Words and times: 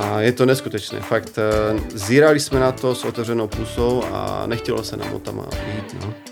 A 0.00 0.20
je 0.20 0.32
to 0.32 0.46
neskutečné. 0.46 1.00
Fakt, 1.00 1.38
eh, 1.38 1.80
zírali 1.94 2.40
jsme 2.40 2.60
na 2.60 2.72
to 2.72 2.94
s 2.94 3.04
otevřenou 3.04 3.48
pusou 3.48 4.04
a 4.12 4.46
nechtělo 4.46 4.84
se 4.84 4.96
nám 4.96 5.14
o 5.14 5.18
tam 5.18 5.46
jít. 5.74 5.96
No. 6.00 6.29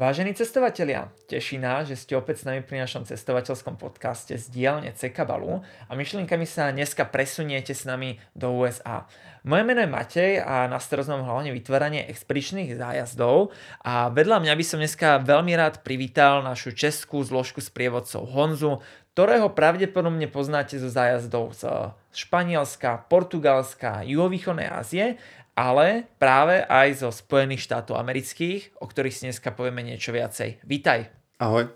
Vážení 0.00 0.32
cestovatelia, 0.32 1.12
teší 1.28 1.60
nás, 1.60 1.84
že 1.84 1.92
ste 1.92 2.16
opäť 2.16 2.40
s 2.40 2.48
nami 2.48 2.64
pri 2.64 2.88
našom 2.88 3.04
cestovateľskom 3.04 3.76
podcaste 3.76 4.32
z 4.32 4.48
dielne 4.48 4.96
Cekabalu 4.96 5.60
a 5.60 5.92
myšlienkami 5.92 6.48
sa 6.48 6.72
dneska 6.72 7.04
presuniete 7.04 7.76
s 7.76 7.84
nami 7.84 8.16
do 8.32 8.48
USA. 8.48 9.04
Moje 9.44 9.60
meno 9.60 9.84
je 9.84 9.92
Matej 9.92 10.32
a 10.40 10.64
na 10.72 10.80
starost 10.80 11.12
mám 11.12 11.28
hlavne 11.28 11.52
vytváranie 11.52 12.08
expedičných 12.08 12.80
zájazdov 12.80 13.52
a 13.84 14.08
vedľa 14.08 14.40
mňa 14.40 14.54
by 14.56 14.64
som 14.64 14.80
dneska 14.80 15.20
veľmi 15.20 15.52
rád 15.52 15.84
privítal 15.84 16.40
našu 16.40 16.72
českú 16.72 17.20
zložku 17.20 17.60
s 17.60 17.68
prievodcov 17.68 18.24
Honzu, 18.24 18.80
ktorého 19.12 19.52
pravdepodobne 19.52 20.32
poznáte 20.32 20.80
zo 20.80 20.88
zájazdov 20.88 21.52
z 21.52 21.92
Španielska, 22.16 23.04
Portugalska, 23.12 24.00
juhovýchodnej 24.08 24.72
Ázie 24.72 25.20
ale 25.60 26.08
práve 26.16 26.64
aj 26.64 27.04
zo 27.04 27.12
Spojených 27.12 27.68
štátov 27.68 28.00
amerických, 28.00 28.80
o 28.80 28.88
ktorých 28.88 29.12
si 29.12 29.22
dneska 29.28 29.52
povieme 29.52 29.84
niečo 29.84 30.08
viacej. 30.08 30.64
Vítaj. 30.64 31.12
Ahoj. 31.36 31.68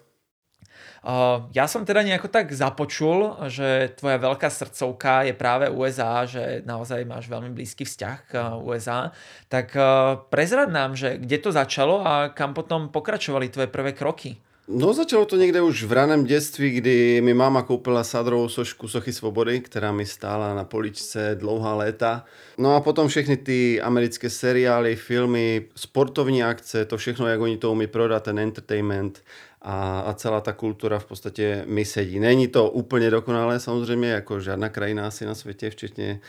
Uh, 1.05 1.52
ja 1.52 1.69
som 1.69 1.84
teda 1.84 2.01
nejako 2.01 2.33
tak 2.33 2.48
započul, 2.56 3.37
že 3.52 3.92
tvoja 3.92 4.16
veľká 4.16 4.48
srdcovka 4.48 5.28
je 5.28 5.37
práve 5.37 5.69
USA, 5.69 6.25
že 6.25 6.65
naozaj 6.65 7.05
máš 7.05 7.28
veľmi 7.28 7.52
blízky 7.52 7.84
vzťah 7.84 8.16
k 8.25 8.33
USA. 8.65 9.12
Tak 9.52 9.77
uh, 9.77 9.84
prezrad 10.33 10.73
nám, 10.73 10.97
že 10.97 11.20
kde 11.20 11.45
to 11.45 11.53
začalo 11.53 12.01
a 12.01 12.33
kam 12.33 12.56
potom 12.56 12.89
pokračovali 12.89 13.53
tvoje 13.53 13.69
prvé 13.69 13.92
kroky? 13.92 14.41
No 14.68 14.92
začalo 14.92 15.24
to 15.24 15.36
někde 15.36 15.60
už 15.60 15.84
v 15.84 15.92
raném 15.92 16.24
dětství, 16.24 16.70
kdy 16.70 17.20
mi 17.20 17.34
máma 17.34 17.62
koupila 17.62 18.05
sadrovou 18.05 18.48
sošku 18.48 18.88
Sochy 18.88 19.12
svobody, 19.12 19.61
která 19.61 19.92
mi 19.92 20.06
stála 20.06 20.55
na 20.55 20.64
poličce 20.64 21.36
dlouhá 21.41 21.75
léta. 21.75 22.25
No 22.58 22.74
a 22.74 22.80
potom 22.80 23.08
všechny 23.08 23.36
ty 23.36 23.80
americké 23.80 24.30
seriály, 24.30 24.97
filmy, 24.97 25.66
sportovní 25.77 26.44
akce, 26.44 26.84
to 26.84 26.97
všechno, 26.97 27.27
jak 27.27 27.41
oni 27.41 27.56
to 27.56 27.72
umí 27.72 27.86
prodat, 27.86 28.22
ten 28.22 28.39
entertainment 28.39 29.22
a, 29.62 30.00
a 30.00 30.12
celá 30.14 30.41
ta 30.41 30.52
kultura 30.52 30.98
v 30.98 31.05
podstatě 31.05 31.64
mi 31.67 31.84
sedí. 31.84 32.20
Není 32.20 32.48
to 32.48 32.70
úplně 32.70 33.11
dokonalé 33.11 33.61
samozřejmě, 33.61 34.08
jako 34.08 34.41
žádná 34.41 34.69
krajina 34.69 35.06
asi 35.06 35.27
na 35.27 35.34
světě, 35.34 35.70
včetně 35.70 36.20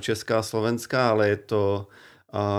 Česká 0.00 0.38
a 0.38 0.42
Slovenská, 0.42 1.10
ale 1.10 1.28
je 1.28 1.36
to 1.36 1.86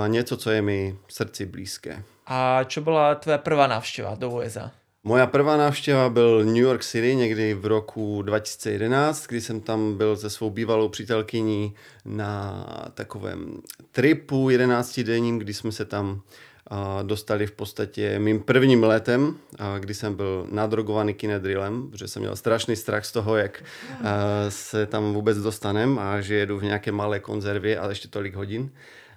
něco, 0.08 0.38
co 0.38 0.52
je 0.52 0.62
mi 0.62 0.98
srdci 1.08 1.46
blízké. 1.46 2.04
A 2.28 2.64
čo 2.64 2.82
byla 2.82 3.16
tvoje 3.16 3.38
prvá 3.38 3.68
návštěva 3.68 4.16
do 4.16 4.30
USA? 4.30 4.72
Moja 5.06 5.28
prvá 5.28 5.58
návštěva 5.58 6.10
byl 6.10 6.46
New 6.46 6.56
York 6.56 6.84
City 6.84 7.16
někdy 7.16 7.54
v 7.54 7.66
roku 7.66 8.22
2011, 8.22 9.28
kdy 9.28 9.42
jsem 9.42 9.62
tam 9.62 9.98
byl 9.98 10.18
se 10.18 10.30
svou 10.30 10.50
bývalou 10.50 10.90
přítelkyní 10.90 11.74
na 12.06 12.66
takovém 12.94 13.62
tripu 13.92 14.50
11 14.50 15.00
denním, 15.00 15.40
kdy 15.40 15.54
jsme 15.54 15.72
se 15.72 15.86
tam 15.86 16.22
dostali 17.04 17.48
v 17.48 17.52
podstatě 17.52 18.20
mým 18.20 18.40
prvním 18.40 18.84
letem, 18.84 19.36
kdy 19.80 19.94
jsem 19.94 20.16
byl 20.16 20.48
nadrogovaný 20.52 21.14
kinedrillem, 21.14 21.90
protože 21.92 22.08
jsem 22.08 22.22
měl 22.22 22.36
strašný 22.36 22.76
strach 22.76 23.06
z 23.06 23.12
toho, 23.12 23.38
jak 23.38 23.64
se 24.50 24.86
tam 24.86 25.14
vůbec 25.14 25.38
dostanem 25.38 26.00
a 26.00 26.22
že 26.22 26.36
jedu 26.36 26.60
v 26.60 26.64
nějaké 26.64 26.92
malé 26.92 27.20
konzervě 27.20 27.80
a 27.80 27.90
ještě 27.90 28.08
tolik 28.08 28.36
hodin. 28.36 28.72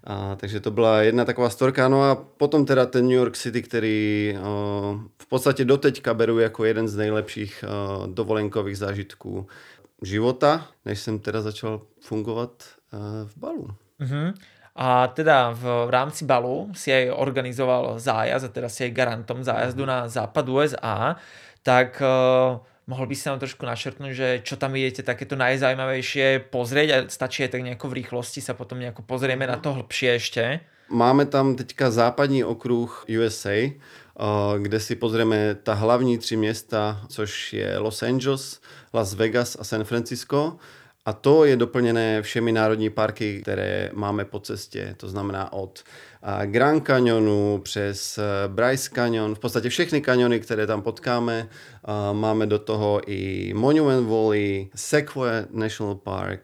A, 0.07 0.37
takže 0.37 0.61
to 0.61 0.71
byla 0.71 1.03
jedna 1.03 1.25
taková 1.25 1.51
storka. 1.51 1.89
No 1.89 2.03
a 2.03 2.15
potom 2.15 2.67
teda 2.67 2.87
ten 2.87 3.05
New 3.05 3.17
York 3.17 3.37
City, 3.37 3.63
který 3.63 4.35
o, 4.43 5.01
v 5.23 5.27
podstatě 5.27 5.65
doteďka 5.65 6.15
beru 6.15 6.39
jako 6.39 6.65
jeden 6.65 6.89
z 6.89 6.97
nejlepších 6.97 7.65
o, 7.69 8.07
dovolenkových 8.07 8.79
zážitků 8.79 9.47
života, 10.03 10.67
než 10.85 11.01
jsem 11.01 11.19
teda 11.19 11.43
začal 11.43 11.81
fungovat 12.01 12.51
o, 12.93 13.27
v 13.27 13.37
balu. 13.37 13.69
Mm-hmm. 14.01 14.35
A 14.77 15.07
teda 15.07 15.51
v, 15.51 15.63
v 15.87 15.91
rámci 15.91 16.25
balu 16.25 16.69
si 16.77 16.93
aj 16.93 17.11
organizoval 17.17 17.97
zájazd 17.97 18.45
a 18.45 18.49
teda 18.49 18.69
si 18.69 18.85
aj 18.85 18.91
garantom 18.93 19.41
zájazdu 19.41 19.83
mm-hmm. 19.83 20.05
na 20.05 20.09
západ 20.09 20.49
USA, 20.49 21.17
tak 21.65 22.03
uh, 22.05 22.61
Mohl 22.87 23.07
by 23.07 23.19
si 23.19 23.27
nám 23.27 23.43
trošku 23.43 23.67
našrtnúť, 23.67 24.13
že 24.15 24.29
čo 24.47 24.55
tam 24.55 24.71
vidíte 24.71 25.03
takéto 25.03 25.35
najzajímavější 25.35 26.55
pozrieť 26.55 26.89
a 26.95 26.99
stačí 27.11 27.43
aj 27.43 27.59
tak 27.59 27.67
nejako 27.67 27.91
v 27.91 27.97
rýchlosti 27.99 28.39
sa 28.39 28.55
potom 28.55 28.79
nejako 28.79 29.03
pozrieme 29.03 29.43
na 29.43 29.59
to 29.59 29.75
hlbšie 29.75 30.23
ešte. 30.23 30.63
Máme 30.87 31.27
tam 31.27 31.59
teďka 31.59 31.91
západní 31.91 32.47
okruh 32.47 33.03
USA, 33.11 33.75
kde 34.63 34.79
si 34.79 34.95
pozrieme 34.95 35.59
ta 35.59 35.75
hlavní 35.75 36.19
tři 36.19 36.37
města, 36.37 37.03
což 37.11 37.53
je 37.53 37.79
Los 37.79 38.07
Angeles, 38.07 38.63
Las 38.95 39.19
Vegas 39.19 39.59
a 39.61 39.65
San 39.67 39.83
Francisco. 39.83 40.63
A 41.07 41.13
to 41.13 41.45
je 41.45 41.57
doplněné 41.57 42.23
všemi 42.23 42.53
národní 42.53 42.91
parky, 42.91 43.41
které 43.43 43.91
máme 43.95 44.25
po 44.25 44.41
cestě. 44.41 44.95
To 44.97 45.09
znamená 45.09 45.53
od 45.53 45.83
Grand 46.45 46.87
Canyonu 46.87 47.61
přes 47.63 48.19
Bryce 48.47 48.91
Canyon, 48.95 49.35
v 49.35 49.39
podstatě 49.39 49.69
všechny 49.69 50.01
kaniony, 50.01 50.41
které 50.41 50.67
tam 50.67 50.83
potkáme. 50.83 51.49
Máme 52.13 52.47
do 52.47 52.59
toho 52.59 53.01
i 53.07 53.55
Monument 53.55 54.09
Valley, 54.09 54.69
Sequoia 54.75 55.47
National 55.51 55.95
Park, 55.95 56.41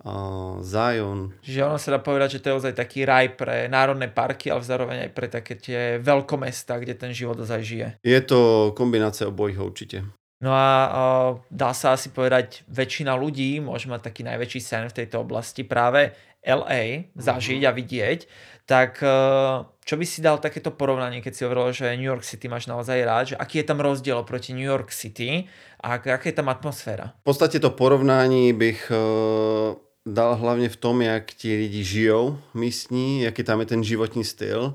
Zion. 0.61 1.33
Že 1.43 1.65
ono 1.65 1.78
se 1.78 1.91
dá 1.91 1.99
povedať, 1.99 2.31
že 2.31 2.39
to 2.39 2.49
je 2.49 2.55
ozaj 2.55 2.72
taký 2.72 3.05
raj 3.05 3.28
pre 3.28 3.67
národné 3.69 4.09
parky, 4.09 4.51
ale 4.51 4.62
zároveň 4.62 4.99
aj 5.01 5.11
pre 5.11 5.27
také 5.27 5.59
tie 5.59 5.99
veľkomesta, 5.99 6.78
kde 6.78 6.95
ten 6.95 7.11
život 7.11 7.41
ozaj 7.43 7.62
žije. 7.62 7.89
Je 8.06 8.21
to 8.21 8.71
kombinace 8.77 9.27
obojího 9.27 9.67
určitě. 9.67 10.22
No 10.42 10.50
a 10.50 10.69
uh, 10.91 11.38
dá 11.54 11.70
sa 11.70 11.94
asi 11.94 12.10
povedať, 12.10 12.66
väčšina 12.66 13.14
ľudí 13.14 13.62
môže 13.62 13.86
mať 13.86 14.10
taký 14.10 14.26
najväčší 14.26 14.60
sen 14.60 14.84
v 14.91 14.97
tejto 14.98 15.22
oblasti 15.22 15.62
práve 15.62 16.10
LA 16.42 17.14
zažiť 17.14 17.62
a 17.62 17.70
vidieť. 17.70 18.26
Tak 18.66 18.98
uh, 19.06 19.62
čo 19.86 19.94
by 19.94 20.03
si 20.06 20.19
dal 20.19 20.42
takéto 20.42 20.75
porovnanie, 20.75 21.22
keď 21.22 21.32
si 21.34 21.44
hovoril, 21.47 21.70
že 21.70 21.94
New 21.94 22.10
York 22.10 22.26
City 22.26 22.50
máš 22.50 22.66
naozaj 22.66 22.98
rád, 23.06 23.25
že 23.34 23.38
aký 23.38 23.62
je 23.62 23.66
tam 23.70 23.78
rozdiel 23.78 24.22
proti 24.26 24.50
New 24.50 24.66
York 24.66 24.91
City 24.91 25.47
a 25.78 25.94
aká 25.94 26.19
je 26.19 26.34
tam 26.34 26.50
atmosféra? 26.50 27.14
V 27.22 27.24
podstatě 27.24 27.60
to 27.60 27.70
porovnání 27.70 28.53
bych 28.53 28.92
uh, 28.92 29.74
dal 30.06 30.36
hlavně 30.36 30.69
v 30.69 30.76
tom, 30.76 31.03
jak 31.03 31.34
ti 31.34 31.56
lidi 31.56 31.84
žijou 31.84 32.38
místní, 32.54 33.22
jaký 33.22 33.42
tam 33.42 33.60
je 33.60 33.66
ten 33.66 33.84
životní 33.84 34.24
styl 34.24 34.74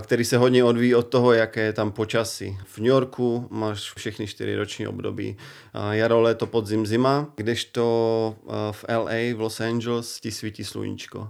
který 0.00 0.24
se 0.24 0.36
hodně 0.36 0.64
odvíjí 0.64 0.94
od 0.94 1.02
toho, 1.02 1.32
jaké 1.32 1.60
je 1.60 1.72
tam 1.72 1.92
počasí. 1.92 2.58
V 2.64 2.78
New 2.78 2.86
Yorku 2.86 3.48
máš 3.50 3.92
všechny 3.96 4.26
čtyři 4.26 4.56
roční 4.56 4.86
období. 4.86 5.36
Jaro, 5.90 6.20
léto, 6.20 6.46
podzim, 6.46 6.86
zima, 6.86 7.32
kdežto 7.36 8.36
v 8.72 8.84
LA, 8.88 9.34
v 9.36 9.40
Los 9.40 9.60
Angeles 9.60 10.20
ti 10.20 10.30
svítí 10.30 10.64
sluníčko. 10.64 11.28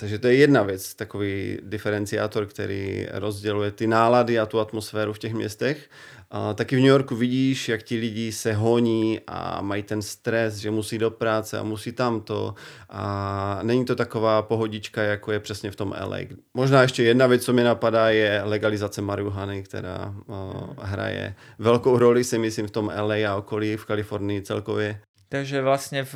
Takže 0.00 0.18
to 0.18 0.26
je 0.26 0.34
jedna 0.34 0.62
věc, 0.62 0.94
takový 0.94 1.58
diferenciátor, 1.62 2.46
který 2.46 3.06
rozděluje 3.12 3.70
ty 3.70 3.86
nálady 3.86 4.38
a 4.38 4.46
tu 4.46 4.60
atmosféru 4.60 5.12
v 5.12 5.18
těch 5.18 5.34
městech. 5.34 5.90
A 6.30 6.54
taky 6.54 6.76
v 6.76 6.78
New 6.78 6.88
Yorku 6.88 7.16
vidíš, 7.16 7.68
jak 7.68 7.82
ti 7.82 7.96
lidi 7.96 8.32
se 8.32 8.52
honí 8.52 9.20
a 9.26 9.62
mají 9.62 9.82
ten 9.82 10.02
stres, 10.02 10.54
že 10.56 10.70
musí 10.70 10.98
do 10.98 11.10
práce 11.10 11.58
a 11.58 11.62
musí 11.62 11.92
tamto. 11.92 12.54
A 12.88 13.60
není 13.62 13.84
to 13.84 13.96
taková 13.96 14.42
pohodička, 14.42 15.02
jako 15.02 15.32
je 15.32 15.40
přesně 15.40 15.70
v 15.70 15.76
tom 15.76 15.94
LA. 16.04 16.18
Možná 16.54 16.82
ještě 16.82 17.02
jedna 17.02 17.26
věc, 17.26 17.44
co 17.44 17.52
mi 17.52 17.64
napadá, 17.64 18.10
je 18.10 18.42
legalizace 18.44 19.02
marihuany, 19.02 19.62
která 19.62 20.14
uh, 20.26 20.36
hraje 20.78 21.34
velkou 21.58 21.98
roli, 21.98 22.24
si 22.24 22.38
myslím, 22.38 22.66
v 22.66 22.70
tom 22.70 22.92
LA 23.00 23.32
a 23.32 23.36
okolí, 23.36 23.76
v 23.76 23.84
Kalifornii 23.84 24.42
celkově. 24.42 25.00
Takže 25.28 25.62
vlastně 25.62 26.04
v 26.04 26.14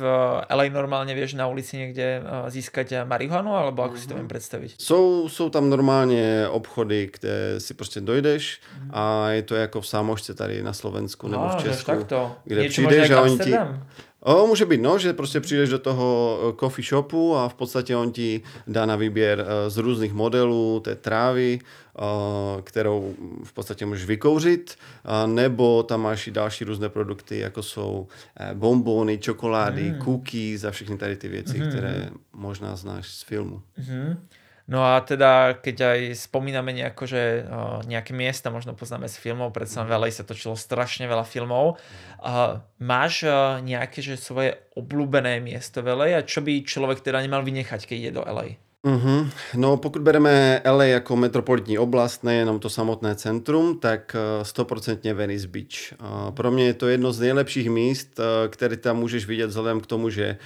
eh, 0.49 0.55
LA 0.55 0.63
normálně 0.69 1.15
věž 1.15 1.33
na 1.33 1.47
ulici 1.47 1.77
někde 1.77 2.21
eh, 2.25 2.51
získat 2.51 2.87
marihuanu, 3.03 3.55
alebo 3.55 3.83
jak 3.83 3.97
si 3.97 4.07
to 4.07 4.15
mám 4.15 4.27
představit? 4.27 4.71
Jsou, 4.77 5.29
jsou 5.29 5.49
tam 5.49 5.69
normálně 5.69 6.47
obchody, 6.49 7.09
kde 7.19 7.59
si 7.59 7.73
prostě 7.73 8.01
dojdeš 8.01 8.61
mm. 8.81 8.89
a 8.93 9.29
je 9.29 9.41
to 9.41 9.55
jako 9.55 9.81
v 9.81 9.87
Sámošce 9.87 10.33
tady 10.33 10.63
na 10.63 10.73
Slovensku 10.73 11.27
nebo 11.27 11.49
v 11.49 11.63
Česku, 11.63 11.91
kde 12.43 12.63
Něco 12.63 12.71
přijdeš 12.71 13.09
a 13.09 13.21
oni 13.21 13.39
ti... 13.39 13.53
O, 14.25 14.47
může 14.47 14.65
být, 14.65 14.81
no, 14.81 14.99
že 14.99 15.13
prostě 15.13 15.39
přijdeš 15.39 15.69
do 15.69 15.79
toho 15.79 16.39
eh, 16.41 16.59
coffee 16.59 16.85
shopu 16.85 17.35
a 17.35 17.49
v 17.49 17.53
podstatě 17.53 17.95
on 17.95 18.11
ti 18.11 18.41
dá 18.67 18.85
na 18.85 18.95
výběr 18.95 19.45
z 19.67 19.77
různých 19.77 20.13
modelů 20.13 20.79
té 20.79 20.95
trávy, 20.95 21.59
kterou 22.63 23.15
v 23.43 23.53
podstatě 23.53 23.85
můžeš 23.85 24.05
vykouřit, 24.05 24.75
nebo 25.25 25.83
tam 25.83 26.01
máš 26.01 26.27
i 26.27 26.31
další 26.31 26.65
různé 26.65 26.89
produkty, 26.89 27.39
jako 27.39 27.63
jsou 27.63 28.07
eh, 28.39 28.53
bombony, 28.53 29.17
čokolády, 29.17 29.91
mm. 29.91 30.01
cookies 30.01 30.63
a 30.63 30.71
všechny 30.71 30.97
tady 30.97 31.15
ty 31.15 31.27
věci, 31.27 31.59
mm. 31.59 31.69
které 31.69 32.09
možná 32.33 32.75
znáš 32.75 33.07
z 33.07 33.23
filmu. 33.23 33.61
Mm. 33.77 34.17
No 34.63 34.79
a 34.79 35.03
teda, 35.03 35.59
keď 35.59 35.77
aj 35.91 35.99
spomíname 36.23 36.71
nejako, 36.71 37.03
že 37.03 37.43
uh, 37.43 37.83
nejaké 37.83 38.15
miesta 38.15 38.47
možno 38.47 38.71
poznáme 38.71 39.11
z 39.11 39.19
filmov, 39.19 39.51
predsa 39.51 39.83
v 39.83 39.91
LA 39.91 40.07
sa 40.07 40.23
točilo 40.23 40.55
strašne 40.55 41.03
veľa 41.03 41.27
filmov. 41.27 41.75
Uh, 42.23 42.63
máš 42.79 43.27
uh, 43.27 43.59
nejaké 43.59 43.99
že 43.99 44.15
svoje 44.15 44.55
obľúbené 44.79 45.43
miesto 45.43 45.83
v 45.83 45.91
LA 45.91 46.07
a 46.15 46.23
čo 46.23 46.39
by 46.39 46.63
človek 46.63 47.03
teda 47.03 47.19
nemal 47.19 47.43
vynechať, 47.43 47.83
keď 47.83 47.97
ide 47.99 48.11
do 48.15 48.23
LA? 48.23 48.55
Uh-huh. 48.85 49.29
No 49.55 49.77
pokud 49.77 50.01
bereme 50.01 50.61
LA 50.65 50.83
jako 50.83 51.15
metropolitní 51.15 51.77
oblast, 51.77 52.23
nejenom 52.23 52.59
to 52.59 52.69
samotné 52.69 53.15
centrum, 53.15 53.79
tak 53.79 54.15
eh, 54.15 54.45
stoprocentně 54.45 55.13
Venice 55.13 55.47
Beach. 55.47 55.99
Pro 56.33 56.51
mě 56.51 56.65
je 56.65 56.73
to 56.73 56.87
jedno 56.87 57.13
z 57.13 57.19
nejlepších 57.19 57.69
míst, 57.69 58.19
eh, 58.19 58.47
které 58.47 58.77
tam 58.77 58.97
můžeš 58.97 59.25
vidět 59.25 59.47
vzhledem 59.47 59.81
k 59.81 59.85
tomu, 59.85 60.09
že 60.09 60.37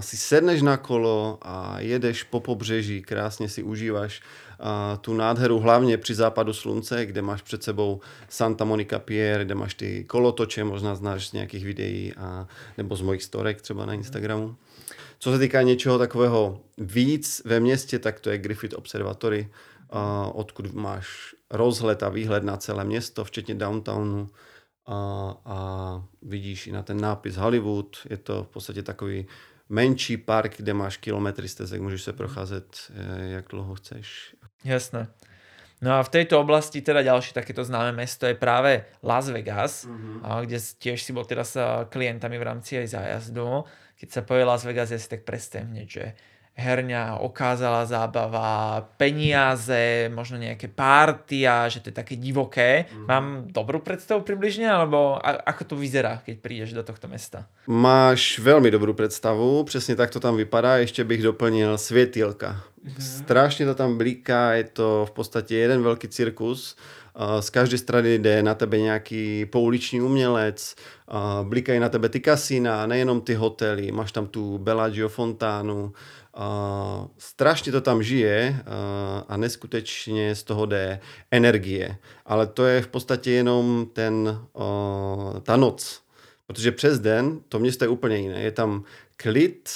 si 0.00 0.16
sedneš 0.16 0.62
na 0.62 0.76
kolo 0.76 1.38
a 1.42 1.80
jedeš 1.80 2.22
po 2.22 2.40
pobřeží, 2.40 3.02
krásně 3.02 3.48
si 3.48 3.62
užíváš 3.62 4.20
tu 5.00 5.14
nádheru, 5.14 5.58
hlavně 5.58 5.98
při 5.98 6.14
západu 6.14 6.52
slunce, 6.52 7.06
kde 7.06 7.22
máš 7.22 7.42
před 7.42 7.62
sebou 7.62 8.00
Santa 8.28 8.64
Monica 8.64 8.98
Pier, 8.98 9.44
kde 9.44 9.54
máš 9.54 9.74
ty 9.74 10.04
kolotoče, 10.04 10.64
možná 10.64 10.94
znáš 10.94 11.28
z 11.28 11.32
nějakých 11.32 11.64
videí 11.64 12.12
a, 12.14 12.46
nebo 12.78 12.96
z 12.96 13.00
mojich 13.00 13.22
storek 13.22 13.62
třeba 13.62 13.86
na 13.86 13.92
Instagramu. 13.92 14.56
Co 15.18 15.32
se 15.32 15.38
týká 15.38 15.62
něčeho 15.62 15.98
takového 15.98 16.60
víc 16.78 17.42
ve 17.44 17.60
městě, 17.60 17.98
tak 17.98 18.20
to 18.20 18.30
je 18.30 18.38
Griffith 18.38 18.74
Observatory, 18.74 19.50
odkud 20.32 20.72
máš 20.74 21.34
rozhled 21.50 22.02
a 22.02 22.08
výhled 22.08 22.44
na 22.44 22.56
celé 22.56 22.84
město, 22.84 23.24
včetně 23.24 23.54
downtownu 23.54 24.28
a, 24.86 25.34
a 25.44 25.58
vidíš 26.22 26.66
i 26.66 26.72
na 26.72 26.82
ten 26.82 27.00
nápis 27.00 27.36
Hollywood. 27.36 27.96
Je 28.10 28.16
to 28.16 28.44
v 28.44 28.48
podstatě 28.48 28.82
takový 28.82 29.26
menší 29.68 30.16
park, 30.16 30.56
kde 30.56 30.74
máš 30.74 30.96
kilometry 30.96 31.48
stezek, 31.48 31.80
můžeš 31.80 32.02
se 32.02 32.12
procházet, 32.12 32.76
eh, 32.90 33.28
jak 33.28 33.48
dlouho 33.48 33.74
chceš. 33.74 34.34
Jasné. 34.64 35.08
No 35.78 35.94
a 35.94 36.02
v 36.02 36.10
tejto 36.10 36.42
oblasti 36.42 36.82
teda 36.82 37.06
ďalšie 37.06 37.38
takéto 37.38 37.62
známe 37.62 37.94
mesto 37.94 38.26
je 38.26 38.34
práve 38.34 38.90
Las 38.98 39.30
Vegas, 39.30 39.86
mm-hmm. 39.86 40.42
kde 40.42 40.58
tiež 40.58 40.98
si 40.98 41.14
bol 41.14 41.22
teda 41.22 41.46
s 41.46 41.54
klientami 41.86 42.34
v 42.34 42.42
rámci 42.42 42.82
aj 42.82 42.98
zájazdu. 42.98 43.62
Keď 43.98 44.08
sa 44.14 44.22
povie 44.22 44.46
Las 44.46 44.62
Vegas, 44.62 44.94
ja 44.94 44.98
si 44.98 45.10
tak 45.10 45.26
predstavím 45.26 45.74
že 45.90 46.14
herňa, 46.58 47.22
okázala 47.22 47.86
zábava, 47.86 48.82
peniaze, 48.98 50.10
možno 50.10 50.42
nejaké 50.42 50.66
párty 50.66 51.46
a 51.46 51.70
že 51.70 51.78
to 51.78 51.94
je 51.94 51.96
také 52.02 52.18
divoké. 52.18 52.90
Mm. 52.90 53.06
Mám 53.06 53.26
dobrú 53.46 53.78
predstavu 53.78 54.26
približne, 54.26 54.66
alebo 54.66 55.14
ako 55.22 55.62
to 55.64 55.74
vyzerá, 55.78 56.18
keď 56.26 56.34
prídeš 56.42 56.74
do 56.74 56.82
tohto 56.82 57.06
mesta? 57.06 57.46
Máš 57.70 58.42
veľmi 58.42 58.74
dobrú 58.74 58.90
predstavu, 58.90 59.64
přesně 59.64 59.94
tak 59.96 60.10
to 60.10 60.20
tam 60.20 60.36
vypadá. 60.36 60.76
Ještě 60.76 61.04
bych 61.04 61.22
doplnil 61.22 61.78
světilka. 61.78 62.60
Mm. 62.82 62.94
Strašně 62.98 63.66
to 63.66 63.74
tam 63.74 63.98
blíká, 63.98 64.52
je 64.52 64.64
to 64.64 65.06
v 65.06 65.10
podstatě 65.10 65.56
jeden 65.56 65.82
velký 65.82 66.08
cirkus. 66.08 66.76
Z 67.40 67.50
každé 67.50 67.78
strany 67.78 68.18
jde 68.18 68.42
na 68.42 68.54
tebe 68.54 68.78
nějaký 68.78 69.46
pouliční 69.46 70.00
umělec, 70.00 70.74
blikají 71.42 71.80
na 71.80 71.88
tebe 71.88 72.08
ty 72.08 72.20
kasína, 72.20 72.86
nejenom 72.86 73.20
ty 73.20 73.34
hotely, 73.34 73.92
máš 73.92 74.12
tam 74.12 74.26
tu 74.26 74.58
Bellagio 74.58 75.08
fontánu, 75.08 75.92
Uh, 76.38 77.06
strašně 77.18 77.72
to 77.72 77.80
tam 77.80 78.02
žije 78.02 78.56
uh, 78.60 79.24
a 79.28 79.36
neskutečně 79.36 80.34
z 80.34 80.42
toho 80.42 80.66
jde 80.66 81.00
energie. 81.30 81.96
Ale 82.26 82.46
to 82.46 82.66
je 82.66 82.82
v 82.82 82.88
podstatě 82.88 83.30
jenom 83.30 83.86
ten, 83.92 84.40
uh, 84.52 85.40
ta 85.40 85.56
noc. 85.56 86.02
Protože 86.46 86.72
přes 86.72 86.98
den 86.98 87.40
to 87.48 87.58
město 87.58 87.84
je 87.84 87.88
úplně 87.88 88.16
jiné. 88.16 88.40
Je 88.42 88.52
tam 88.52 88.84
klid, 89.16 89.70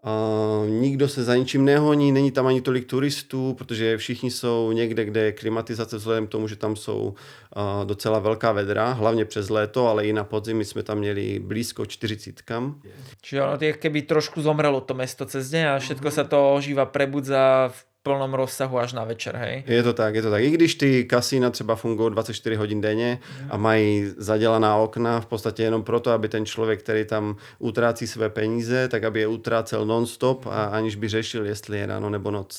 Uh, 0.00 0.68
nikdo 0.68 1.08
se 1.08 1.24
za 1.24 1.36
ničím 1.36 1.64
nehoní, 1.64 2.12
není 2.12 2.30
tam 2.30 2.46
ani 2.46 2.60
tolik 2.60 2.86
turistů, 2.86 3.54
protože 3.54 3.96
všichni 3.96 4.30
jsou 4.30 4.72
někde, 4.72 5.04
kde 5.04 5.20
je 5.20 5.32
klimatizace 5.32 5.96
vzhledem 5.96 6.26
k 6.26 6.30
tomu, 6.30 6.48
že 6.48 6.56
tam 6.56 6.76
jsou 6.76 7.14
uh, 7.56 7.84
docela 7.84 8.18
velká 8.18 8.52
vedra, 8.52 8.92
hlavně 8.92 9.24
přes 9.24 9.48
léto, 9.48 9.88
ale 9.88 10.06
i 10.06 10.12
na 10.12 10.24
podzim 10.24 10.56
my 10.56 10.64
jsme 10.64 10.82
tam 10.82 10.98
měli 10.98 11.38
blízko 11.38 11.86
40. 11.86 12.42
Čiže 13.20 13.42
ono 13.42 13.58
je 13.60 13.72
keby 13.72 14.02
trošku 14.02 14.42
zomrelo 14.42 14.80
to 14.80 14.94
mesto 14.94 15.26
cez 15.28 15.50
deň 15.52 15.64
a 15.68 15.78
všetko 15.78 16.08
mm-hmm. 16.08 16.24
sa 16.24 16.24
to 16.24 16.54
ožíva, 16.56 16.88
prebudza 16.88 17.68
v 17.68 17.89
plnom 18.02 18.34
rozsahu 18.34 18.78
až 18.78 18.92
na 18.92 19.04
večer, 19.04 19.36
hej? 19.36 19.64
Je 19.66 19.82
to 19.82 19.92
tak, 19.92 20.14
je 20.14 20.22
to 20.22 20.30
tak. 20.30 20.42
I 20.42 20.50
když 20.50 20.74
ty 20.74 21.04
kasína 21.04 21.50
třeba 21.50 21.76
fungují 21.76 22.12
24 22.12 22.56
hodin 22.56 22.80
denně 22.80 23.18
a 23.50 23.56
mají 23.56 24.12
zadělaná 24.16 24.76
okna 24.76 25.20
v 25.20 25.26
podstatě 25.26 25.62
jenom 25.62 25.82
proto, 25.82 26.10
aby 26.10 26.28
ten 26.28 26.46
člověk, 26.46 26.82
který 26.82 27.04
tam 27.04 27.36
utrácí 27.58 28.06
své 28.06 28.30
peníze, 28.30 28.88
tak 28.88 29.04
aby 29.04 29.20
je 29.20 29.26
utrácel 29.26 29.86
non-stop 29.86 30.46
a 30.46 30.64
aniž 30.64 30.96
by 30.96 31.08
řešil, 31.08 31.46
jestli 31.46 31.78
je 31.78 31.86
ráno 31.86 32.10
nebo 32.10 32.30
noc. 32.30 32.58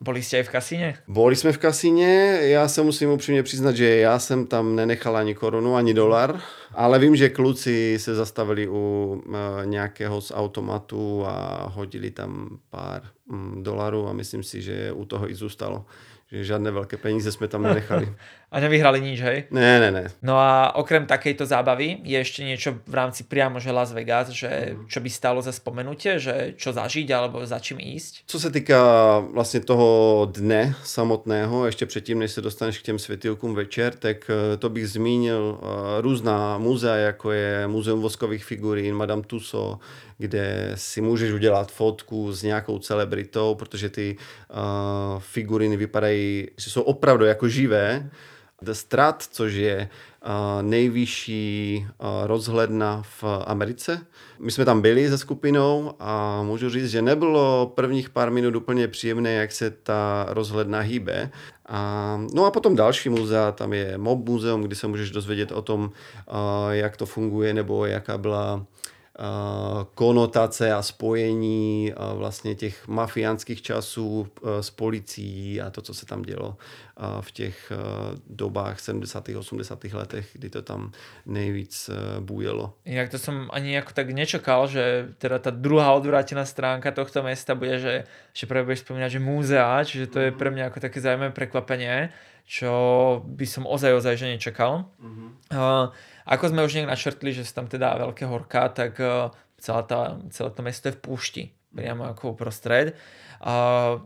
Boli 0.00 0.22
jste 0.22 0.42
v 0.42 0.48
kasíně? 0.48 0.94
Boli 1.08 1.36
jsme 1.36 1.52
v 1.52 1.58
kasíně, 1.58 2.38
já 2.42 2.68
se 2.68 2.82
musím 2.82 3.10
upřímně 3.10 3.42
přiznat, 3.42 3.76
že 3.76 3.96
já 3.96 4.18
jsem 4.18 4.46
tam 4.46 4.76
nenechal 4.76 5.16
ani 5.16 5.34
korunu, 5.34 5.76
ani 5.76 5.94
dolar, 5.94 6.40
ale 6.74 6.98
vím, 6.98 7.16
že 7.16 7.28
kluci 7.28 7.98
se 8.00 8.14
zastavili 8.14 8.68
u 8.68 9.22
e, 9.62 9.66
nějakého 9.66 10.20
z 10.20 10.32
automatu 10.34 11.26
a 11.26 11.66
hodili 11.74 12.10
tam 12.10 12.58
pár 12.70 13.02
mm, 13.26 13.62
dolarů 13.62 14.08
a 14.08 14.12
myslím 14.12 14.42
si, 14.42 14.62
že 14.62 14.92
u 14.92 15.04
toho 15.04 15.30
i 15.30 15.34
zůstalo 15.34 15.84
že 16.26 16.42
žiadne 16.42 16.74
veľké 16.74 16.98
peníze 16.98 17.30
sme 17.30 17.46
tam 17.46 17.62
nenechali. 17.62 18.10
A 18.46 18.62
nevyhrali 18.62 19.02
nič, 19.02 19.18
hej? 19.26 19.38
Ne, 19.50 19.82
ne, 19.82 19.90
ne. 19.90 20.04
No 20.22 20.38
a 20.38 20.70
okrem 20.78 21.02
takejto 21.02 21.42
zábavy 21.42 21.98
je 22.06 22.14
ešte 22.14 22.46
niečo 22.46 22.78
v 22.86 22.94
rámci 22.94 23.26
priamo, 23.26 23.58
že 23.58 23.74
Las 23.74 23.90
Vegas, 23.90 24.30
že 24.30 24.48
mhm. 24.48 24.86
čo 24.86 24.98
by 25.02 25.10
stalo 25.10 25.42
za 25.42 25.50
spomenutie, 25.50 26.22
že 26.22 26.54
čo 26.54 26.70
zažiť 26.70 27.10
alebo 27.10 27.42
za 27.42 27.58
čím 27.58 27.82
ísť? 27.82 28.22
Co 28.26 28.40
se 28.40 28.50
týká 28.50 28.82
vlastně 29.18 29.60
toho 29.60 30.30
dne 30.32 30.74
samotného, 30.84 31.66
ještě 31.66 31.86
předtím, 31.86 32.18
než 32.18 32.30
se 32.30 32.40
dostaneš 32.40 32.78
k 32.78 32.82
těm 32.82 32.98
světilkům 32.98 33.54
večer, 33.54 33.94
tak 33.94 34.30
eh, 34.30 34.56
to 34.56 34.68
bych 34.68 34.88
zmínil 34.88 35.58
eh, 35.58 36.00
různá 36.00 36.58
muzea, 36.58 36.96
jako 36.96 37.32
je 37.32 37.66
Muzeum 37.66 38.00
voskových 38.00 38.44
figurín, 38.44 38.94
Madame 38.94 39.22
Tussauds, 39.22 39.82
kde 40.18 40.72
si 40.74 41.00
můžeš 41.00 41.32
udělat 41.32 41.72
fotku 41.72 42.32
s 42.32 42.42
nějakou 42.42 42.78
celebritou, 42.78 43.54
protože 43.54 43.88
ty 43.88 44.16
uh, 44.16 44.56
figuriny 45.18 45.76
vypadají, 45.76 46.48
že 46.56 46.70
jsou 46.70 46.82
opravdu 46.82 47.24
jako 47.24 47.48
živé. 47.48 48.10
The 48.62 48.72
Strat, 48.72 49.22
což 49.22 49.52
je 49.52 49.88
uh, 50.26 50.62
nejvyšší 50.62 51.86
uh, 51.86 52.06
rozhledna 52.26 53.02
v 53.02 53.24
Americe. 53.46 54.06
My 54.38 54.50
jsme 54.50 54.64
tam 54.64 54.80
byli 54.80 55.08
se 55.08 55.18
skupinou 55.18 55.92
a 56.00 56.42
můžu 56.42 56.70
říct, 56.70 56.90
že 56.90 57.02
nebylo 57.02 57.72
prvních 57.74 58.10
pár 58.10 58.30
minut 58.30 58.56
úplně 58.56 58.88
příjemné, 58.88 59.32
jak 59.32 59.52
se 59.52 59.70
ta 59.70 60.26
rozhledna 60.28 60.80
hýbe. 60.80 61.30
A, 61.68 62.20
no 62.34 62.44
a 62.44 62.50
potom 62.50 62.76
další 62.76 63.08
muzea, 63.08 63.52
tam 63.52 63.72
je 63.72 63.98
Mob 63.98 64.28
muzeum, 64.28 64.62
kde 64.62 64.74
se 64.74 64.86
můžeš 64.86 65.10
dozvědět 65.10 65.52
o 65.52 65.62
tom, 65.62 65.82
uh, 65.84 65.90
jak 66.70 66.96
to 66.96 67.06
funguje 67.06 67.54
nebo 67.54 67.86
jaká 67.86 68.18
byla 68.18 68.66
konotace 69.94 70.72
a 70.72 70.82
spojení 70.82 71.92
vlastně 72.14 72.54
těch 72.54 72.88
mafiánských 72.88 73.62
časů 73.62 74.28
s 74.60 74.70
policií 74.70 75.60
a 75.60 75.70
to, 75.70 75.82
co 75.82 75.94
se 75.94 76.06
tam 76.06 76.22
dělo 76.22 76.56
v 77.20 77.32
těch 77.32 77.72
dobách 78.26 78.80
70. 78.80 79.28
80. 79.28 79.84
letech, 79.84 80.28
kdy 80.32 80.50
to 80.50 80.62
tam 80.62 80.92
nejvíc 81.26 81.90
bujelo. 82.20 82.72
Inak 82.84 83.10
to 83.10 83.18
som 83.18 83.48
ani 83.52 83.72
jako 83.74 83.92
tak 83.92 84.10
nečakal, 84.10 84.66
že 84.66 85.08
teda 85.18 85.38
ta 85.38 85.50
druhá 85.50 85.92
odvrátená 85.92 86.44
stránka 86.44 86.90
tohto 86.90 87.22
mesta 87.22 87.54
bude, 87.54 87.78
že, 87.78 88.04
že 88.32 88.46
práve 88.46 88.64
budeš 88.64 88.84
spomínať, 88.84 89.10
že 89.10 89.20
múzea, 89.20 89.84
čiže 89.84 90.06
to 90.06 90.18
je 90.20 90.30
pre 90.32 90.50
mňa 90.50 90.66
ako 90.68 90.80
také 90.80 91.00
zaujímavé 91.00 91.32
prekvapenie, 91.32 92.12
čo 92.46 92.70
by 93.26 93.46
som 93.46 93.66
ozaj, 93.66 93.92
ozaj, 93.92 94.16
že 94.16 94.26
nečakal. 94.32 94.86
Mm-hmm. 95.02 95.28
Uh, 95.52 95.90
ako 96.26 96.50
sme 96.50 96.66
už 96.66 96.74
nejak 96.76 96.90
načrtli, 96.90 97.30
že 97.30 97.46
sú 97.46 97.62
tam 97.62 97.66
teda 97.70 98.02
veľké 98.02 98.26
horká, 98.26 98.68
tak 98.74 98.98
uh, 98.98 99.30
celá 99.62 99.86
tá, 99.86 100.18
celé 100.34 100.50
to 100.50 100.60
mesto 100.66 100.90
je 100.90 100.96
v 100.98 101.02
púšti, 101.02 101.42
priamo 101.70 102.10
ako 102.10 102.34
uprostred. 102.34 102.98
Uh, 103.38 104.02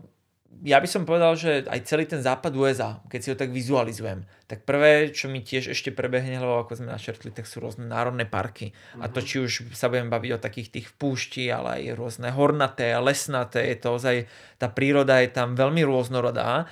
ja 0.61 0.83
by 0.83 0.87
som 0.87 1.07
povedal, 1.07 1.33
že 1.39 1.63
aj 1.63 1.79
celý 1.87 2.03
ten 2.03 2.19
západ 2.19 2.51
USA, 2.59 2.99
keď 3.07 3.19
si 3.23 3.29
ho 3.31 3.39
tak 3.39 3.55
vizualizujem, 3.55 4.27
tak 4.51 4.67
prvé, 4.67 5.15
čo 5.15 5.31
mi 5.31 5.39
tiež 5.39 5.71
ešte 5.71 5.95
prebehne, 5.95 6.43
lebo 6.43 6.67
ako 6.67 6.75
sme 6.75 6.91
načrtli, 6.91 7.31
tak 7.31 7.47
sú 7.47 7.63
rôzne 7.63 7.87
národné 7.87 8.27
parky. 8.27 8.75
Mm-hmm. 8.75 9.01
A 9.01 9.05
to, 9.07 9.23
mhm. 9.23 9.27
či 9.27 9.35
už 9.41 9.51
sa 9.71 9.87
budem 9.87 10.11
baviť 10.11 10.31
o 10.35 10.43
takých 10.43 10.69
tých 10.75 10.87
púšti, 10.99 11.47
ale 11.47 11.79
aj 11.79 11.95
rôzne 11.95 12.29
hornaté, 12.35 12.91
lesnaté, 12.99 13.71
je 13.71 13.77
to 13.79 13.89
ozaj, 13.95 14.15
tá 14.59 14.67
príroda 14.67 15.23
je 15.23 15.31
tam 15.31 15.55
veľmi 15.55 15.81
rôznorodá 15.87 16.67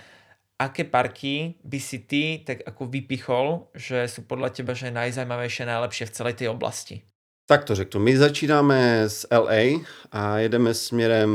aké 0.59 0.83
parky 0.83 1.53
by 1.63 1.79
si 1.79 1.99
ty 1.99 2.43
tak 2.45 2.57
ako 2.65 2.85
vypichol, 2.85 3.67
že 3.75 4.07
jsou 4.07 4.21
podle 4.21 4.49
teba 4.49 4.73
že 4.73 4.91
najzajímavější, 4.91 5.65
najlepší 5.65 6.05
v 6.05 6.09
celé 6.09 6.33
té 6.33 6.49
oblasti? 6.49 7.01
Tak 7.45 7.63
to 7.63 7.75
řeknu. 7.75 7.99
My 7.99 8.17
začínáme 8.17 9.03
z 9.09 9.25
LA 9.31 9.81
a 10.11 10.37
jedeme 10.37 10.73
směrem 10.73 11.31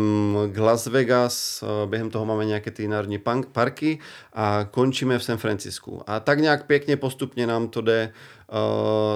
k 0.52 0.58
Las 0.58 0.86
Vegas. 0.86 1.64
Během 1.86 2.10
toho 2.10 2.24
máme 2.24 2.44
nějaké 2.44 2.70
ty 2.70 2.88
národní 2.88 3.18
parky 3.52 3.98
a 4.32 4.68
končíme 4.70 5.18
v 5.18 5.24
San 5.24 5.38
Francisku. 5.38 6.02
A 6.06 6.20
tak 6.20 6.38
nějak 6.38 6.66
pěkně 6.66 6.96
postupně 6.96 7.46
nám 7.46 7.68
to 7.68 7.80
jde, 7.80 8.12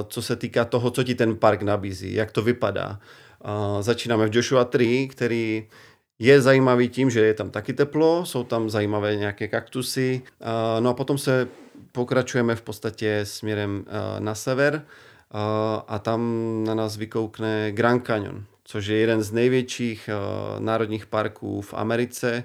co 0.08 0.22
se 0.22 0.36
týká 0.36 0.64
toho, 0.64 0.90
co 0.90 1.04
ti 1.04 1.14
ten 1.14 1.36
park 1.36 1.62
nabízí, 1.62 2.14
jak 2.14 2.32
to 2.32 2.42
vypadá. 2.42 2.98
Začínáme 3.80 4.28
v 4.28 4.36
Joshua 4.36 4.64
Tree, 4.64 5.08
který 5.08 5.68
je 6.18 6.40
zajímavý 6.40 6.88
tím, 6.88 7.10
že 7.10 7.20
je 7.20 7.34
tam 7.34 7.50
taky 7.50 7.72
teplo, 7.72 8.26
jsou 8.26 8.44
tam 8.44 8.70
zajímavé 8.70 9.16
nějaké 9.16 9.48
kaktusy, 9.48 10.22
no 10.80 10.90
a 10.90 10.94
potom 10.94 11.18
se 11.18 11.48
pokračujeme 11.92 12.56
v 12.56 12.62
podstatě 12.62 13.20
směrem 13.22 13.84
na 14.18 14.34
sever 14.34 14.82
a 15.88 15.98
tam 15.98 16.20
na 16.64 16.75
nás 16.75 16.96
vykoukne 16.96 17.72
Grand 17.72 18.06
Canyon, 18.06 18.44
což 18.64 18.87
je 18.87 18.96
jeden 18.96 19.22
z 19.22 19.32
největších 19.32 20.10
národních 20.58 21.06
parků 21.06 21.60
v 21.60 21.75
Americe. 21.75 22.44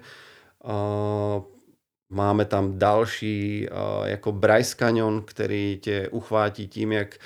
Máme 2.10 2.46
tam 2.46 2.80
další, 2.80 3.68
jako 4.04 4.32
Bryce 4.32 4.76
Canyon, 4.76 5.22
který 5.26 5.80
tě 5.82 6.10
uchvátí 6.10 6.68
tím, 6.68 6.92
jak 6.92 7.18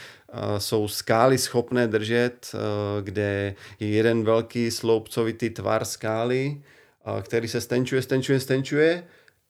jsou 0.58 0.88
skály 0.88 1.38
schopné 1.38 1.88
držet, 1.88 2.52
uh, 2.54 2.60
kde 3.04 3.56
je 3.80 3.88
jeden 3.88 4.24
velký 4.24 4.72
sloupcovitý 4.72 5.50
tvar 5.50 5.86
skály, 5.86 6.62
který 7.22 7.48
se 7.48 7.62
stenčuje, 7.62 8.02
stenčuje, 8.02 8.40
stenčuje 8.40 9.04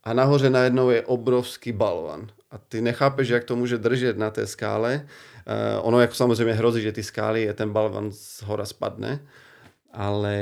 a 0.03 0.13
nahoře 0.13 0.49
najednou 0.49 0.89
je 0.89 1.05
obrovský 1.05 1.71
balvan. 1.71 2.27
A 2.51 2.57
ty 2.57 2.81
nechápeš, 2.81 3.29
jak 3.29 3.43
to 3.43 3.55
může 3.55 3.77
držet 3.77 4.17
na 4.17 4.29
té 4.29 4.47
skále. 4.47 5.07
ono 5.81 5.99
jako 5.99 6.13
samozřejmě 6.13 6.53
hrozí, 6.53 6.81
že 6.81 6.91
ty 6.91 7.03
skály 7.03 7.41
je 7.41 7.53
ten 7.53 7.73
balvan 7.73 8.11
z 8.11 8.41
hora 8.41 8.65
spadne, 8.65 9.19
ale 9.93 10.37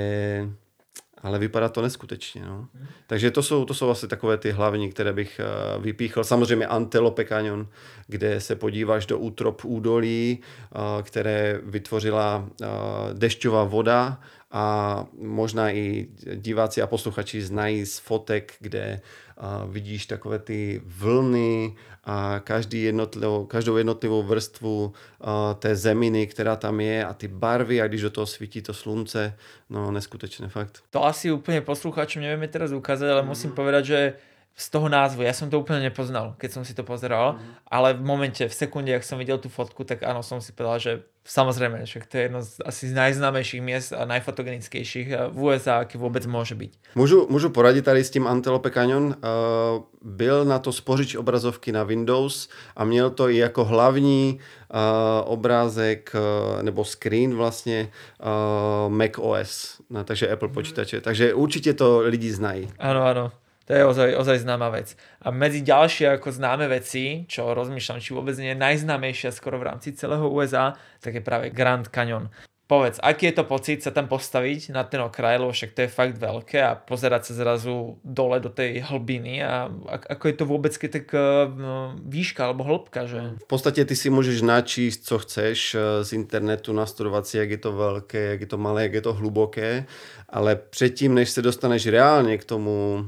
ale 1.25 1.39
vypadá 1.39 1.69
to 1.69 1.81
neskutečně. 1.81 2.45
No. 2.45 2.67
Hmm. 2.75 2.87
Takže 3.07 3.31
to 3.31 3.43
jsou, 3.43 3.65
to 3.65 3.73
jsou 3.73 3.89
asi 3.89 4.07
takové 4.07 4.37
ty 4.37 4.51
hlavní, 4.51 4.89
které 4.89 5.13
bych 5.13 5.41
uh, 5.77 5.83
vypíchl. 5.83 6.23
Samozřejmě 6.23 6.67
Antelope 6.67 7.25
Canyon, 7.25 7.67
kde 8.07 8.41
se 8.41 8.55
podíváš 8.55 9.05
do 9.05 9.19
útrop 9.19 9.65
údolí, 9.65 10.39
uh, 10.39 11.01
které 11.01 11.59
vytvořila 11.63 12.37
uh, 12.37 12.67
dešťová 13.13 13.63
voda 13.63 14.21
a 14.51 15.05
možná 15.17 15.71
i 15.71 16.07
diváci 16.35 16.81
a 16.81 16.87
posluchači 16.87 17.41
znají 17.41 17.85
z 17.85 17.99
fotek, 17.99 18.53
kde 18.59 19.01
uh, 19.37 19.71
vidíš 19.71 20.05
takové 20.05 20.39
ty 20.39 20.81
vlny 20.85 21.75
a 22.05 22.39
každý 22.39 22.83
jednotlivou, 22.83 23.45
každou 23.45 23.77
jednotlivou 23.77 24.23
vrstvu 24.23 24.85
uh, 24.85 25.27
té 25.59 25.75
zeminy, 25.75 26.27
která 26.27 26.55
tam 26.55 26.79
je 26.79 27.05
a 27.05 27.13
ty 27.13 27.27
barvy 27.27 27.81
a 27.81 27.87
když 27.87 28.01
do 28.01 28.09
toho 28.09 28.25
svítí 28.25 28.61
to 28.61 28.73
slunce, 28.73 29.33
no 29.69 29.91
neskutečné 29.91 30.47
fakt. 30.47 30.83
To 30.89 31.05
asi 31.05 31.31
úplně 31.31 31.61
posluchačům 31.61 32.21
nevíme 32.21 32.47
teraz 32.47 32.71
ukázat, 32.71 33.11
ale 33.11 33.21
mm. 33.21 33.27
musím 33.27 33.51
povedať, 33.51 33.85
že 33.85 34.13
z 34.55 34.69
toho 34.69 34.87
názvu. 34.87 35.27
Ja 35.27 35.35
som 35.35 35.51
to 35.51 35.59
úplne 35.59 35.83
nepoznal, 35.83 36.39
keď 36.39 36.49
som 36.55 36.63
si 36.63 36.71
to 36.71 36.87
pozeral, 36.87 37.35
mm. 37.35 37.67
ale 37.67 37.91
v 37.91 38.01
momente, 38.07 38.43
v 38.47 38.55
sekunde, 38.55 38.95
ak 38.95 39.03
som 39.03 39.19
videl 39.19 39.35
tú 39.35 39.51
fotku, 39.51 39.83
tak 39.83 40.07
áno, 40.07 40.23
som 40.23 40.39
si 40.39 40.55
povedal, 40.55 40.79
že 40.79 40.91
samozrejme, 41.25 41.85
že 41.89 42.05
to 42.05 42.17
je 42.17 42.23
jedno 42.23 42.41
z 42.45 42.61
asi 42.61 42.87
z 42.89 42.93
najznámejších 42.93 43.61
miest 43.61 43.91
a 43.97 44.05
najfotogenickejších 44.05 45.33
v 45.33 45.37
USA, 45.41 45.81
aký 45.81 45.97
vôbec 45.97 46.21
môže 46.29 46.53
byť. 46.53 46.95
Můžu, 46.95 47.27
můžu 47.29 47.49
poradit 47.49 47.85
tady 47.85 48.03
s 48.03 48.09
tím 48.09 48.27
Antelope 48.27 48.71
Canyon. 48.71 49.05
Uh, 49.05 49.83
byl 50.01 50.45
na 50.45 50.59
to 50.59 50.71
spořič 50.71 51.15
obrazovky 51.15 51.71
na 51.71 51.83
Windows 51.83 52.49
a 52.75 52.85
měl 52.85 53.09
to 53.09 53.29
i 53.29 53.37
jako 53.37 53.65
hlavní 53.65 54.39
uh, 54.39 54.79
obrázek 55.25 56.15
uh, 56.15 56.63
nebo 56.63 56.85
screen 56.85 57.35
vlastně 57.35 57.89
uh, 58.21 58.93
Mac 58.93 59.11
OS, 59.17 59.81
no, 59.89 60.03
takže 60.03 60.29
Apple 60.29 60.47
mhm. 60.47 60.53
počítače. 60.53 61.01
Takže 61.01 61.33
určitě 61.33 61.73
to 61.73 61.99
lidi 61.99 62.31
znají. 62.33 62.69
Ano, 62.79 63.01
ano. 63.03 63.31
To 63.65 63.73
je 63.73 63.81
ozaj, 63.85 64.09
ozaj 64.13 64.45
známa 64.45 64.69
vec. 64.69 64.93
A 65.25 65.33
medzi 65.33 65.65
ďalšie 65.65 66.21
ako 66.21 66.29
známe 66.29 66.69
veci, 66.69 67.25
čo 67.25 67.57
rozmýšľam, 67.57 67.97
či 67.97 68.13
vôbec 68.13 68.37
nie 68.37 68.53
je 68.53 68.61
najznámejšia 68.61 69.33
skoro 69.33 69.57
v 69.57 69.73
rámci 69.73 69.97
celého 69.97 70.29
USA, 70.29 70.77
tak 71.01 71.17
je 71.17 71.23
práve 71.25 71.49
Grand 71.49 71.85
Canyon. 71.89 72.29
Povedz, 72.65 72.97
aký 72.97 73.29
je 73.29 73.37
to 73.37 73.45
pocit 73.45 73.85
sa 73.85 73.93
tam 73.93 74.09
postaviť 74.09 74.73
na 74.73 74.81
ten 74.81 74.97
okraj, 74.97 75.37
lebo 75.37 75.53
však 75.53 75.77
to 75.77 75.85
je 75.85 75.89
fakt 75.89 76.17
veľké 76.17 76.65
a 76.65 76.73
pozerať 76.73 77.29
sa 77.29 77.33
zrazu 77.45 78.01
dole 78.01 78.41
do 78.41 78.49
tej 78.49 78.81
hlbiny 78.81 79.45
a 79.45 79.69
ako 79.85 80.25
je 80.25 80.33
to 80.33 80.45
vôbec 80.49 80.73
tak 80.73 81.13
no, 81.53 81.93
výška 82.01 82.41
alebo 82.41 82.65
hĺbka, 82.65 83.05
že? 83.05 83.37
V 83.37 83.47
podstatě 83.47 83.85
ty 83.85 83.95
si 83.95 84.09
můžeš 84.09 84.41
načíst, 84.41 85.05
co 85.05 85.19
chceš 85.19 85.75
eh, 85.75 86.03
z 86.03 86.13
internetu, 86.13 86.73
nastudovat 86.73 87.27
si, 87.27 87.37
jak 87.37 87.49
je 87.49 87.57
to 87.57 87.71
velké, 87.71 88.19
jak 88.19 88.41
je 88.41 88.47
to 88.47 88.57
malé, 88.57 88.83
jak 88.83 88.93
je 88.93 89.01
to 89.01 89.13
hluboké, 89.13 89.85
ale 90.29 90.55
předtím, 90.55 91.13
než 91.13 91.29
se 91.29 91.41
dostaneš 91.41 91.87
reálně 91.87 92.37
k 92.37 92.43
tomu 92.43 93.05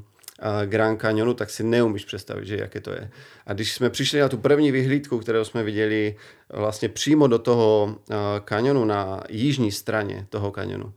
Grand 0.65 1.01
Canyonu, 1.01 1.33
tak 1.33 1.49
si 1.49 1.63
neumíš 1.63 2.05
představit, 2.05 2.47
že 2.47 2.57
jaké 2.57 2.81
to 2.81 2.91
je. 2.91 3.09
A 3.45 3.53
když 3.53 3.73
jsme 3.73 3.89
přišli 3.89 4.19
na 4.19 4.29
tu 4.29 4.37
první 4.37 4.71
vyhlídku, 4.71 5.19
kterou 5.19 5.43
jsme 5.43 5.63
viděli 5.63 6.15
vlastně 6.49 6.89
přímo 6.89 7.27
do 7.27 7.39
toho 7.39 7.95
kanionu 8.43 8.85
na 8.85 9.23
jižní 9.29 9.71
straně 9.71 10.27
toho 10.29 10.51
kanionu, 10.51 10.93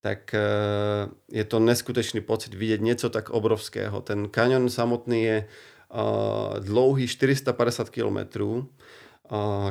tak 0.00 0.34
e, 0.34 0.40
je 1.32 1.44
to 1.44 1.58
neskutečný 1.58 2.20
pocit 2.20 2.54
vidět 2.54 2.80
něco 2.80 3.10
tak 3.10 3.30
obrovského. 3.30 4.00
Ten 4.00 4.28
kanion 4.28 4.70
samotný 4.70 5.24
je 5.24 5.46
dlouhý 6.58 7.08
450 7.08 7.90
kilometrů, 7.90 8.68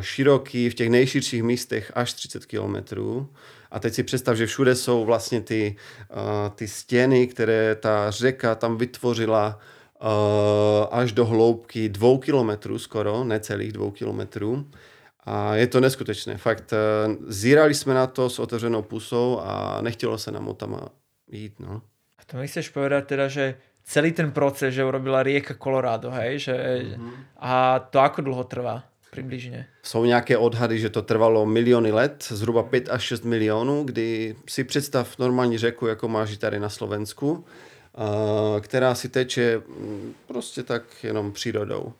široký 0.01 0.69
v 0.69 0.73
těch 0.73 0.89
nejširších 0.89 1.43
místech 1.43 1.91
až 1.95 2.13
30 2.13 2.45
kilometrů 2.45 3.29
a 3.71 3.79
teď 3.79 3.93
si 3.93 4.03
představ, 4.03 4.37
že 4.37 4.45
všude 4.45 4.75
jsou 4.75 5.05
vlastně 5.05 5.41
ty, 5.41 5.75
ty 6.55 6.67
stěny, 6.67 7.27
které 7.27 7.75
ta 7.75 8.11
řeka 8.11 8.55
tam 8.55 8.77
vytvořila 8.77 9.59
až 10.91 11.11
do 11.11 11.25
hloubky 11.25 11.89
dvou 11.89 12.17
kilometrů 12.17 12.79
skoro, 12.79 13.23
necelých 13.23 13.71
dvou 13.71 13.91
kilometrů. 13.91 14.65
A 15.27 15.55
je 15.55 15.67
to 15.67 15.79
neskutečné. 15.79 16.37
Fakt, 16.37 16.73
uh, 16.73 17.15
zírali 17.27 17.73
jsme 17.73 17.93
na 17.93 18.07
to 18.07 18.29
s 18.29 18.39
otevřenou 18.39 18.81
pusou 18.81 19.39
a 19.39 19.81
nechtělo 19.81 20.17
se 20.17 20.31
nám 20.31 20.47
o 20.47 20.53
tam 20.53 20.79
jít. 21.31 21.59
No. 21.59 21.81
A 22.19 22.21
to 22.25 22.37
mi 22.37 22.47
chceš 22.47 22.69
povedať 22.69 23.05
teda, 23.05 23.27
že 23.27 23.55
celý 23.83 24.11
ten 24.11 24.31
proces, 24.31 24.73
že 24.73 24.85
urobila 24.85 25.23
rieka 25.23 25.55
Colorado, 25.59 26.11
hej, 26.11 26.39
že 26.39 26.55
mm-hmm. 26.55 27.11
a 27.39 27.79
to 27.79 27.99
ako 27.99 28.21
dlho 28.21 28.43
trvá? 28.43 28.83
Přibližně. 29.11 29.67
Jsou 29.83 30.05
nějaké 30.05 30.37
odhady, 30.37 30.79
že 30.79 30.89
to 30.89 31.01
trvalo 31.01 31.45
miliony 31.45 31.91
let, 31.91 32.25
zhruba 32.29 32.63
5 32.63 32.89
až 32.89 33.03
6 33.03 33.25
milionů, 33.25 33.83
kdy 33.83 34.35
si 34.49 34.63
představ 34.63 35.17
normální 35.19 35.57
řeku, 35.57 35.87
jako 35.87 36.07
máš 36.07 36.37
tady 36.37 36.59
na 36.59 36.69
Slovensku, 36.69 37.45
která 38.61 38.95
si 38.95 39.09
teče 39.09 39.57
mm, 39.57 40.13
prostě 40.27 40.63
tak 40.63 40.83
jenom 41.03 41.31
přírodou. 41.31 41.93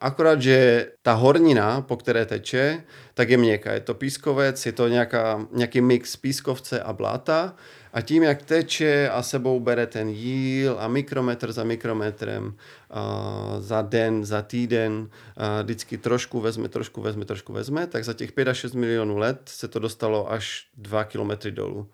Akorát, 0.00 0.42
že 0.42 0.86
ta 1.02 1.12
hornina, 1.12 1.80
po 1.80 1.96
které 1.96 2.26
teče, 2.26 2.84
tak 3.14 3.30
je 3.30 3.36
měkká. 3.36 3.72
Je 3.72 3.80
to 3.80 3.94
pískovec, 3.94 4.66
je 4.66 4.72
to 4.72 4.88
nějaká, 4.88 5.46
nějaký 5.52 5.80
mix 5.80 6.16
pískovce 6.16 6.80
a 6.80 6.92
bláta 6.92 7.54
a 7.94 8.00
tím, 8.00 8.22
jak 8.22 8.42
teče 8.42 9.08
a 9.08 9.22
sebou 9.22 9.60
bere 9.60 9.86
ten 9.86 10.08
jíl 10.08 10.76
a 10.78 10.88
mikrometr 10.88 11.52
za 11.52 11.64
mikrometrem, 11.64 12.54
a 12.90 13.56
za 13.58 13.82
den, 13.82 14.24
za 14.24 14.42
týden, 14.42 15.08
a 15.36 15.62
vždycky 15.62 15.98
trošku 15.98 16.40
vezme, 16.40 16.68
trošku 16.68 17.00
vezme, 17.00 17.24
trošku 17.24 17.52
vezme, 17.52 17.86
tak 17.86 18.04
za 18.04 18.12
těch 18.12 18.32
5 18.32 18.48
až 18.48 18.56
6 18.56 18.74
milionů 18.74 19.16
let 19.16 19.40
se 19.44 19.68
to 19.68 19.78
dostalo 19.78 20.32
až 20.32 20.66
2 20.76 21.04
kilometry 21.04 21.50
dolů. 21.50 21.88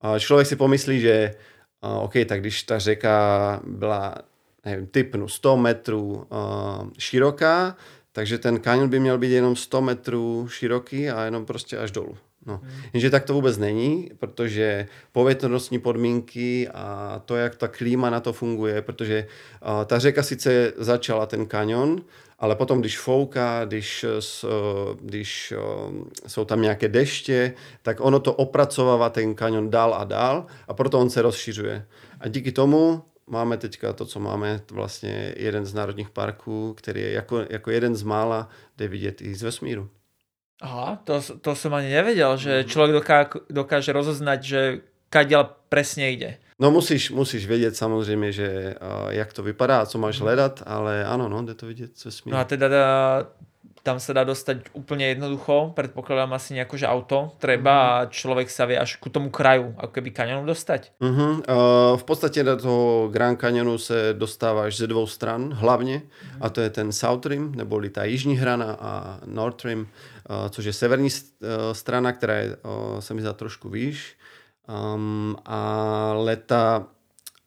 A 0.00 0.18
člověk 0.18 0.46
si 0.46 0.56
pomyslí, 0.56 1.00
že 1.00 1.34
a 1.82 1.98
OK, 1.98 2.12
tak 2.26 2.40
když 2.40 2.62
ta 2.62 2.78
řeka 2.78 3.60
byla, 3.66 4.14
nevím, 4.64 4.86
typnu 4.86 5.28
100 5.28 5.56
metrů 5.56 6.26
a, 6.30 6.88
široká, 6.98 7.76
takže 8.12 8.38
ten 8.38 8.60
kanion 8.60 8.88
by 8.88 9.00
měl 9.00 9.18
být 9.18 9.30
jenom 9.30 9.56
100 9.56 9.82
metrů 9.82 10.48
široký 10.48 11.10
a 11.10 11.24
jenom 11.24 11.46
prostě 11.46 11.78
až 11.78 11.90
dolů. 11.90 12.16
No. 12.46 12.60
Hmm. 12.62 12.82
Jenže 12.92 13.10
tak 13.10 13.24
to 13.24 13.34
vůbec 13.34 13.58
není, 13.58 14.10
protože 14.18 14.88
povětrnostní 15.12 15.78
podmínky 15.78 16.68
a 16.68 17.22
to, 17.24 17.36
jak 17.36 17.54
ta 17.54 17.68
klíma 17.68 18.10
na 18.10 18.20
to 18.20 18.32
funguje, 18.32 18.82
protože 18.82 19.26
uh, 19.62 19.84
ta 19.84 19.98
řeka 19.98 20.22
sice 20.22 20.72
začala 20.76 21.26
ten 21.26 21.46
kanion, 21.46 22.02
ale 22.38 22.56
potom, 22.56 22.80
když 22.80 22.98
fouká, 22.98 23.64
když, 23.64 24.04
uh, 24.04 24.50
když 25.00 25.52
uh, 25.56 25.94
jsou 26.26 26.44
tam 26.44 26.62
nějaké 26.62 26.88
deště, 26.88 27.54
tak 27.82 28.00
ono 28.00 28.20
to 28.20 28.32
opracovává 28.32 29.10
ten 29.10 29.34
kanion 29.34 29.70
dál 29.70 29.94
a 29.94 30.04
dál 30.04 30.46
a 30.68 30.74
proto 30.74 30.98
on 30.98 31.10
se 31.10 31.22
rozšiřuje. 31.22 31.86
A 32.20 32.28
díky 32.28 32.52
tomu 32.52 33.02
máme 33.26 33.56
teďka 33.56 33.92
to, 33.92 34.06
co 34.06 34.20
máme, 34.20 34.60
vlastně 34.70 35.34
jeden 35.36 35.66
z 35.66 35.74
národních 35.74 36.10
parků, 36.10 36.74
který 36.74 37.00
je 37.00 37.12
jako, 37.12 37.44
jako 37.50 37.70
jeden 37.70 37.96
z 37.96 38.02
mála, 38.02 38.48
jde 38.76 38.88
vidět 38.88 39.22
i 39.22 39.34
z 39.34 39.42
vesmíru. 39.42 39.88
Aha, 40.62 41.02
to, 41.04 41.18
to 41.42 41.50
som 41.58 41.74
ani 41.74 41.90
nevedel, 41.90 42.38
že 42.38 42.62
mhm. 42.62 42.68
človek 42.70 42.92
doká, 42.94 43.18
dokáže 43.50 43.90
rozoznať, 43.90 44.40
že 44.40 44.60
kadiaľ 45.10 45.58
presne 45.68 46.14
ide. 46.14 46.38
No 46.58 46.70
musíš, 46.70 47.10
musíš 47.10 47.46
vědět 47.46 47.76
samozřejmě, 47.76 48.32
že 48.32 48.74
uh, 48.78 49.10
jak 49.10 49.32
to 49.32 49.42
vypadá, 49.42 49.86
co 49.86 49.98
máš 49.98 50.16
mhm. 50.18 50.24
hledat, 50.24 50.62
ale 50.66 51.04
ano, 51.04 51.28
no, 51.28 51.42
jde 51.42 51.54
to 51.54 51.66
vidět, 51.66 51.90
co 51.94 52.10
smí. 52.10 52.32
No 52.32 52.38
a 52.38 52.44
teda 52.44 52.68
tam 53.82 53.98
sa 53.98 54.14
dá 54.14 54.22
dostať 54.22 54.70
úplne 54.78 55.10
jednoducho, 55.10 55.74
predpokladám 55.74 56.38
asi 56.38 56.54
nejako, 56.54 56.76
že 56.78 56.86
auto 56.86 57.34
treba 57.42 57.74
mm. 57.74 57.90
a 57.90 58.06
človek 58.06 58.46
sa 58.46 58.64
vie 58.64 58.78
až 58.78 58.96
ku 59.02 59.10
tomu 59.10 59.30
kraju, 59.30 59.74
ako 59.74 59.92
keby 59.98 60.10
kanionu 60.14 60.46
dostať. 60.46 60.94
Mm-hmm. 61.02 61.32
Uh, 61.50 61.98
v 61.98 62.04
podstatě 62.04 62.44
do 62.44 62.56
toho 62.56 63.08
Grand 63.12 63.40
Canyonu 63.40 63.78
se 63.78 64.14
dostáváš 64.14 64.76
ze 64.76 64.86
dvou 64.86 65.06
stran 65.06 65.52
hlavně 65.52 66.02
mm. 66.02 66.38
a 66.40 66.50
to 66.50 66.60
je 66.60 66.70
ten 66.70 66.92
South 66.92 67.26
Rim, 67.26 67.54
neboli 67.54 67.90
ta 67.90 68.04
jižní 68.04 68.36
hrana 68.36 68.76
a 68.80 69.18
North 69.26 69.64
Rim, 69.64 69.80
uh, 69.80 70.48
což 70.48 70.64
je 70.64 70.72
severní 70.72 71.08
uh, 71.10 71.48
strana, 71.72 72.12
která 72.12 72.34
je, 72.34 72.56
uh, 72.56 72.98
se 73.00 73.14
mi 73.14 73.20
zdá 73.20 73.32
trošku 73.32 73.68
výš. 73.68 74.16
Um, 74.68 75.36
ale 75.46 76.36
ta 76.36 76.86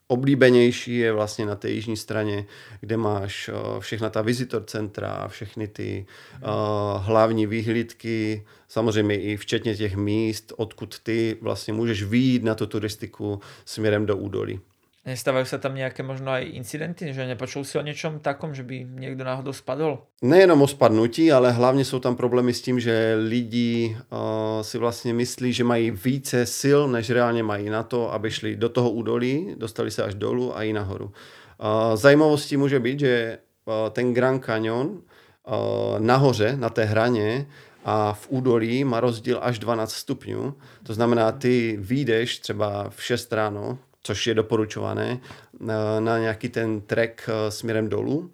oblíbenější 0.07 0.97
je 0.97 1.13
vlastně 1.13 1.45
na 1.45 1.55
té 1.55 1.69
jižní 1.69 1.97
straně, 1.97 2.45
kde 2.79 2.97
máš 2.97 3.49
uh, 3.49 3.79
všechna 3.79 4.09
ta 4.09 4.21
visitor 4.21 4.63
centra, 4.63 5.27
všechny 5.27 5.67
ty 5.67 6.05
uh, 6.35 7.03
hlavní 7.03 7.47
výhlídky, 7.47 8.45
samozřejmě 8.67 9.21
i 9.21 9.37
včetně 9.37 9.75
těch 9.75 9.95
míst, 9.95 10.53
odkud 10.57 10.99
ty 10.99 11.37
vlastně 11.41 11.73
můžeš 11.73 12.03
výjít 12.03 12.43
na 12.43 12.55
tu 12.55 12.65
turistiku 12.65 13.39
směrem 13.65 14.05
do 14.05 14.17
údolí. 14.17 14.59
Nestávajú 15.05 15.45
sa 15.45 15.61
tam 15.61 15.77
nejaké 15.77 16.01
možno 16.01 16.33
aj 16.33 16.49
incidenty, 16.57 17.13
že 17.13 17.29
nepočul 17.29 17.61
si 17.61 17.77
o 17.77 17.85
niečom 17.85 18.25
takom, 18.25 18.57
že 18.57 18.65
by 18.65 18.89
niekto 18.89 19.21
náhodou 19.21 19.53
spadol? 19.53 20.01
Nejenom 20.25 20.61
o 20.61 20.67
spadnutí, 20.67 21.31
ale 21.31 21.51
hlavně 21.51 21.85
jsou 21.85 21.99
tam 21.99 22.15
problémy 22.15 22.53
s 22.53 22.61
tím, 22.61 22.79
že 22.79 23.15
lidi 23.21 23.97
uh, 23.97 24.61
si 24.61 24.77
vlastně 24.77 25.13
myslí, 25.13 25.53
že 25.53 25.63
mají 25.63 25.91
více 25.91 26.45
sil, 26.59 26.79
než 26.87 27.09
reálně 27.09 27.43
mají 27.43 27.69
na 27.69 27.83
to, 27.83 28.13
aby 28.13 28.31
šli 28.31 28.55
do 28.55 28.69
toho 28.69 28.89
údolí, 28.89 29.55
dostali 29.57 29.91
se 29.91 30.03
až 30.03 30.15
dolů 30.15 30.57
a 30.57 30.63
i 30.63 30.73
nahoru. 30.73 31.05
Uh, 31.05 31.95
zajímavostí 31.95 32.57
může 32.57 32.79
být, 32.79 32.99
že 32.99 33.37
uh, 33.65 33.73
ten 33.89 34.13
Grand 34.13 34.45
Canyon 34.45 34.87
uh, 34.87 35.99
nahoře, 35.99 36.57
na 36.57 36.69
té 36.69 36.83
hraně, 36.83 37.45
a 37.85 38.13
v 38.13 38.27
údolí 38.29 38.83
má 38.83 38.99
rozdíl 38.99 39.39
až 39.41 39.59
12 39.59 39.91
stupňů. 39.93 40.53
To 40.83 40.93
znamená, 40.93 41.31
ty 41.31 41.77
výjdeš 41.79 42.39
třeba 42.39 42.89
v 42.89 43.03
6 43.03 43.33
ráno, 43.33 43.77
což 44.05 44.27
je 44.27 44.33
doporučované, 44.33 45.19
na, 45.59 45.99
na 45.99 46.19
nějaký 46.19 46.49
ten 46.49 46.81
trek 46.81 47.29
eh, 47.29 47.51
směrem 47.51 47.89
dolů 47.89 48.31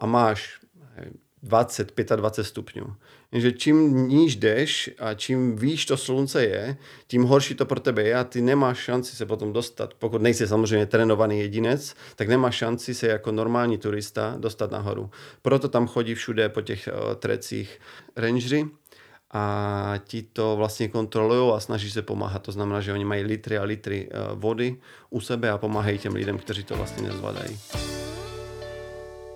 a 0.00 0.06
máš 0.06 0.60
20, 1.42 1.92
25 2.16 2.44
stupňů. 2.44 2.94
Jenže 3.32 3.52
čím 3.52 4.08
níž 4.08 4.36
jdeš 4.36 4.90
a 4.98 5.14
čím 5.14 5.56
výš 5.56 5.86
to 5.86 5.96
slunce 5.96 6.44
je, 6.44 6.76
tím 7.06 7.22
horší 7.22 7.54
to 7.54 7.66
pro 7.66 7.80
tebe 7.80 8.02
je 8.02 8.14
a 8.14 8.24
ty 8.24 8.40
nemáš 8.40 8.78
šanci 8.78 9.16
se 9.16 9.26
potom 9.26 9.52
dostat. 9.52 9.94
Pokud 9.94 10.22
nejsi 10.22 10.46
samozřejmě 10.46 10.86
trénovaný 10.86 11.40
jedinec, 11.40 11.94
tak 12.16 12.28
nemáš 12.28 12.54
šanci 12.54 12.94
se 12.94 13.06
jako 13.06 13.32
normální 13.32 13.78
turista 13.78 14.34
dostat 14.38 14.70
nahoru. 14.70 15.10
Proto 15.42 15.68
tam 15.68 15.86
chodí 15.86 16.14
všude 16.14 16.48
po 16.48 16.60
těch 16.60 16.88
trecích 17.18 17.80
rangery, 18.16 18.66
a 19.32 19.94
ti 20.04 20.22
to 20.22 20.56
vlastně 20.56 20.88
kontrolují 20.88 21.56
a 21.56 21.60
snaží 21.60 21.90
se 21.90 22.02
pomáhat. 22.02 22.42
To 22.42 22.52
znamená, 22.52 22.80
že 22.80 22.92
oni 22.92 23.04
mají 23.04 23.24
litry 23.24 23.58
a 23.58 23.64
litry 23.64 24.08
eh, 24.10 24.16
vody 24.34 24.76
u 25.10 25.20
sebe 25.20 25.50
a 25.50 25.58
pomáhají 25.58 25.98
těm 25.98 26.14
lidem, 26.14 26.38
kteří 26.38 26.64
to 26.64 26.76
vlastně 26.76 27.02
nezvládají. 27.02 27.58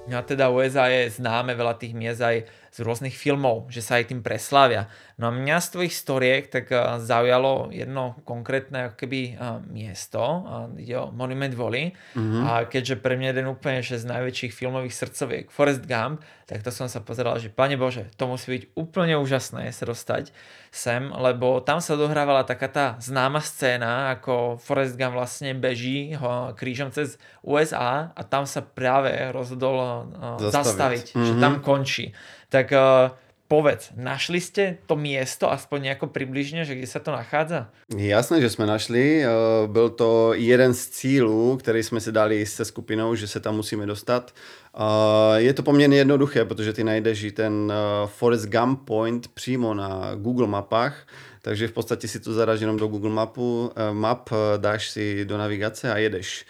A 0.06 0.22
teda 0.22 0.54
USA 0.54 0.86
je 0.86 1.10
známe 1.10 1.58
veľa 1.58 1.74
tých 1.82 1.90
miest 1.90 2.22
aj 2.22 2.46
z 2.76 2.84
rôznych 2.84 3.16
filmov, 3.16 3.72
že 3.72 3.80
sa 3.80 3.96
aj 3.96 4.12
tým 4.12 4.20
preslávia. 4.20 4.92
No 5.16 5.32
a 5.32 5.32
mňa 5.32 5.64
z 5.64 5.68
tvojich 5.72 5.94
storiek 5.96 6.44
tak 6.52 6.68
eh, 6.68 7.00
zaujalo 7.00 7.72
jedno 7.72 8.20
konkrétne 8.28 8.92
ako 8.92 9.00
keby 9.00 9.20
eh, 9.32 9.36
miesto, 9.72 10.44
ide 10.76 11.00
o 11.00 11.08
Monument 11.08 11.56
Valley 11.56 11.96
mm-hmm. 12.12 12.42
a 12.44 12.68
keďže 12.68 13.00
pre 13.00 13.16
mňa 13.16 13.32
jeden 13.32 13.48
úplne 13.48 13.80
že 13.80 13.96
z 13.96 14.04
najväčších 14.04 14.52
filmových 14.52 14.92
srdcoviek 14.92 15.44
Forest 15.48 15.88
Gump, 15.88 16.20
tak 16.44 16.60
to 16.62 16.68
som 16.68 16.86
sa 16.86 17.00
pozeral, 17.00 17.40
že 17.40 17.48
pane 17.48 17.80
Bože, 17.80 18.12
to 18.20 18.28
musí 18.28 18.60
byť 18.60 18.62
úplne 18.76 19.16
úžasné 19.18 19.72
sa 19.72 19.84
dostať 19.88 20.36
sem, 20.68 21.08
lebo 21.08 21.64
tam 21.64 21.80
sa 21.80 21.96
dohrávala 21.96 22.44
taká 22.44 22.68
tá 22.68 22.86
známa 23.00 23.40
scéna, 23.40 24.12
ako 24.12 24.60
Forrest 24.60 25.00
Gump 25.00 25.16
vlastne 25.16 25.56
beží 25.56 26.12
ho 26.12 26.52
krížom 26.52 26.92
cez 26.92 27.16
USA 27.40 28.12
a 28.12 28.20
tam 28.20 28.44
sa 28.44 28.60
práve 28.60 29.10
rozhodol 29.32 30.12
zastaviť, 30.38 30.52
zastaviť 30.52 31.04
mm-hmm. 31.16 31.24
že 31.24 31.32
tam 31.40 31.54
končí. 31.64 32.12
Tak 32.48 32.72
uh, 32.72 33.16
povedz, 33.48 33.90
našli 33.96 34.40
jste 34.40 34.76
to 34.86 34.96
město 34.96 35.52
aspoň 35.52 35.84
jako 35.84 36.06
přibližně, 36.06 36.64
že 36.64 36.74
kde 36.74 36.86
se 36.86 37.00
to 37.00 37.10
nachází? 37.10 37.54
Jasné, 37.96 38.40
že 38.40 38.50
jsme 38.50 38.66
našli. 38.66 39.24
Eh, 39.24 39.28
byl 39.66 39.90
to 39.90 40.34
jeden 40.34 40.74
z 40.74 40.88
cílů, 40.88 41.56
který 41.56 41.82
jsme 41.82 42.00
si 42.00 42.12
dali 42.12 42.46
se 42.46 42.64
skupinou, 42.64 43.14
že 43.14 43.28
se 43.28 43.40
tam 43.40 43.56
musíme 43.56 43.86
dostat. 43.86 44.34
Eh, 44.74 45.40
je 45.40 45.52
to 45.52 45.62
poměrně 45.62 45.98
jednoduché, 45.98 46.44
protože 46.44 46.72
ty 46.72 46.84
najdeš 46.84 47.22
i 47.22 47.32
ten 47.32 47.72
Forest 48.06 48.46
Gump 48.46 48.84
Point 48.84 49.28
přímo 49.28 49.74
na 49.74 50.14
Google 50.14 50.46
mapách, 50.46 51.06
takže 51.42 51.68
v 51.68 51.72
podstatě 51.72 52.08
si 52.08 52.20
to 52.20 52.32
zadáš 52.32 52.60
jenom 52.60 52.76
do 52.76 52.86
Google 52.86 53.10
Mapu, 53.10 53.72
map, 53.92 54.30
dáš 54.56 54.90
si 54.90 55.24
do 55.24 55.38
navigace 55.38 55.92
a 55.92 55.98
jedeš. 55.98 56.46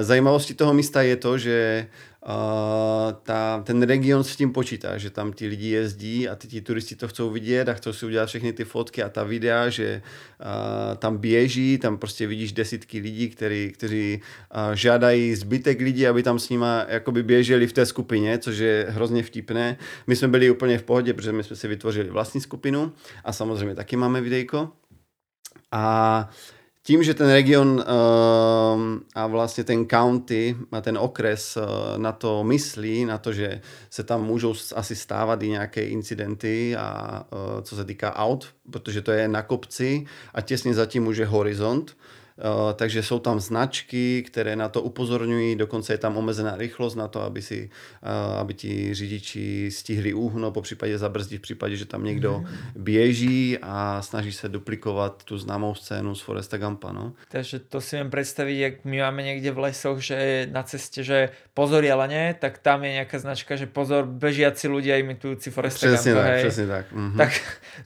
Zajímavostí 0.00 0.54
toho 0.54 0.74
místa 0.74 1.02
je 1.02 1.16
to, 1.16 1.38
že 1.38 1.86
Uh, 2.28 3.12
ta, 3.22 3.62
ten 3.62 3.82
region 3.82 4.24
s 4.24 4.36
tím 4.36 4.52
počítá, 4.52 4.98
že 4.98 5.10
tam 5.10 5.32
ti 5.32 5.46
lidi 5.46 5.68
jezdí 5.68 6.28
a 6.28 6.34
ty 6.34 6.48
ti 6.48 6.60
turisti 6.60 6.96
to 6.96 7.08
chcou 7.08 7.30
vidět 7.30 7.68
a 7.68 7.74
chcou 7.74 7.92
si 7.92 8.06
udělat 8.06 8.26
všechny 8.26 8.52
ty 8.52 8.64
fotky 8.64 9.02
a 9.02 9.08
ta 9.08 9.22
videa, 9.22 9.68
že 9.68 10.02
uh, 10.40 10.96
tam 10.96 11.18
běží, 11.18 11.78
tam 11.78 11.98
prostě 11.98 12.26
vidíš 12.26 12.52
desítky 12.52 12.98
lidí, 12.98 13.28
který, 13.28 13.70
kteří 13.70 14.20
uh, 14.20 14.74
žádají 14.74 15.34
zbytek 15.34 15.80
lidí, 15.80 16.06
aby 16.06 16.22
tam 16.22 16.38
s 16.38 16.48
nima 16.48 16.86
jakoby 16.88 17.22
běželi 17.22 17.66
v 17.66 17.72
té 17.72 17.86
skupině, 17.86 18.38
což 18.38 18.58
je 18.58 18.86
hrozně 18.88 19.22
vtipné. 19.22 19.76
My 20.06 20.16
jsme 20.16 20.28
byli 20.28 20.50
úplně 20.50 20.78
v 20.78 20.82
pohodě, 20.82 21.14
protože 21.14 21.32
my 21.32 21.44
jsme 21.44 21.56
si 21.56 21.68
vytvořili 21.68 22.10
vlastní 22.10 22.40
skupinu 22.40 22.92
a 23.24 23.32
samozřejmě 23.32 23.74
taky 23.74 23.96
máme 23.96 24.20
videjko. 24.20 24.68
A 25.72 26.28
tím, 26.86 27.02
že 27.02 27.14
ten 27.14 27.30
region 27.30 27.68
uh, 27.68 27.82
a 29.14 29.26
vlastně 29.26 29.64
ten 29.64 29.86
county 29.86 30.56
a 30.72 30.80
ten 30.80 30.98
okres 30.98 31.56
uh, 31.56 31.98
na 31.98 32.12
to 32.12 32.44
myslí, 32.44 33.04
na 33.04 33.18
to, 33.18 33.32
že 33.32 33.60
se 33.90 34.02
tam 34.02 34.24
můžou 34.24 34.54
asi 34.74 34.96
stávat 34.96 35.42
i 35.42 35.48
nějaké 35.48 35.82
incidenty 35.82 36.76
a 36.76 37.22
uh, 37.32 37.62
co 37.62 37.76
se 37.76 37.84
týká 37.84 38.16
aut, 38.16 38.46
protože 38.70 39.02
to 39.02 39.12
je 39.12 39.28
na 39.28 39.42
kopci 39.42 40.06
a 40.34 40.40
těsně 40.40 40.74
zatím 40.74 41.06
už 41.06 41.16
je 41.16 41.26
horizont, 41.26 41.90
Eh, 41.90 42.15
takže 42.74 43.02
jsou 43.02 43.18
tam 43.18 43.40
značky, 43.40 44.22
které 44.22 44.56
na 44.56 44.68
to 44.68 44.82
upozorňují, 44.82 45.56
dokonce 45.56 45.92
je 45.92 45.98
tam 45.98 46.16
omezená 46.16 46.56
rychlost 46.56 46.94
na 46.94 47.08
to, 47.08 47.22
aby, 47.22 47.42
si, 47.42 47.70
eh, 48.02 48.38
aby 48.40 48.54
ti 48.54 48.94
řidiči 48.94 49.70
stihli 49.70 50.14
uhnout, 50.14 50.54
po 50.54 50.62
případě 50.62 50.98
zabrzdit 50.98 51.38
v 51.38 51.42
případě, 51.42 51.76
že 51.76 51.84
tam 51.84 52.04
někdo 52.04 52.38
mm. 52.38 52.46
běží 52.76 53.58
a 53.62 54.02
snaží 54.02 54.32
se 54.32 54.48
duplikovat 54.48 55.24
tu 55.24 55.38
známou 55.38 55.74
scénu 55.74 56.14
z 56.14 56.20
Foresta 56.20 56.56
Gampa. 56.56 56.92
No. 56.92 57.12
Takže 57.30 57.58
to 57.58 57.80
si 57.80 57.96
viem 57.96 58.10
představit, 58.10 58.58
jak 58.58 58.84
my 58.84 59.00
máme 59.00 59.22
někde 59.22 59.50
v 59.50 59.58
lesoch, 59.58 59.98
že 59.98 60.48
na 60.52 60.62
cestě, 60.62 61.02
že 61.02 61.28
pozor 61.54 61.84
jelene, 61.84 62.34
tak 62.34 62.58
tam 62.58 62.84
je 62.84 62.92
nějaká 62.92 63.18
značka, 63.18 63.56
že 63.56 63.66
pozor 63.66 64.04
bežiaci 64.04 64.68
ľudia 64.68 64.96
imitující 64.96 65.50
Foresta 65.50 65.86
přesně 65.86 66.12
Gampa. 66.12 66.28
Tak, 66.28 66.38
přesně 66.38 66.66
tak. 66.66 66.92
Mm-hmm. 66.92 67.16
Tak 67.16 67.32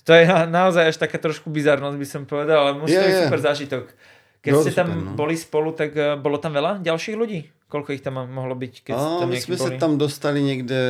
to 0.05 0.13
je 0.13 0.27
na, 0.27 0.47
naozaj 0.47 0.89
až 0.89 0.97
taká 0.97 1.19
trošku 1.19 1.51
bizarnosť, 1.51 1.99
by 1.99 2.07
som 2.07 2.23
povedal, 2.27 2.59
ale 2.59 2.79
musí 2.79 2.95
to 2.95 3.07
být 3.07 3.23
super 3.23 3.41
zážitok. 3.41 3.95
Keď 4.41 4.53
no, 4.53 4.61
ste 4.65 4.73
tam 4.73 4.89
super, 4.89 5.05
no. 5.05 5.13
boli 5.17 5.37
spolu, 5.37 5.73
tak 5.73 5.93
uh, 5.93 6.17
bolo 6.17 6.41
tam 6.41 6.57
veľa 6.57 6.81
ďalších 6.81 7.17
ľudí? 7.17 7.41
Koľko 7.69 7.93
ich 7.93 8.01
tam 8.01 8.25
mohlo? 8.27 8.57
Keď 8.57 8.95
A, 8.97 9.21
tam 9.21 9.29
my 9.31 9.41
jsme 9.41 9.57
boli? 9.57 9.71
se 9.71 9.79
tam 9.79 9.99
dostali 9.99 10.43
někde, 10.43 10.81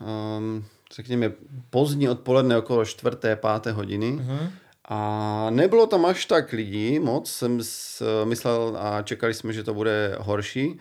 um, 0.00 0.64
řekněme, 0.94 1.32
pozdní 1.70 2.08
odpoledne 2.08 2.58
okolo 2.58 2.84
čtvrté, 2.84 3.36
páté 3.36 3.72
hodiny. 3.72 4.12
Uh-huh. 4.12 4.50
A 4.88 5.46
nebylo 5.50 5.86
tam 5.86 6.04
až 6.04 6.26
tak 6.26 6.52
lidí 6.52 6.98
moc, 6.98 7.30
jsem 7.30 7.60
myslel 8.24 8.76
a 8.78 9.02
čekali 9.02 9.34
jsme, 9.34 9.52
že 9.52 9.62
to 9.62 9.74
bude 9.74 10.16
horší. 10.20 10.78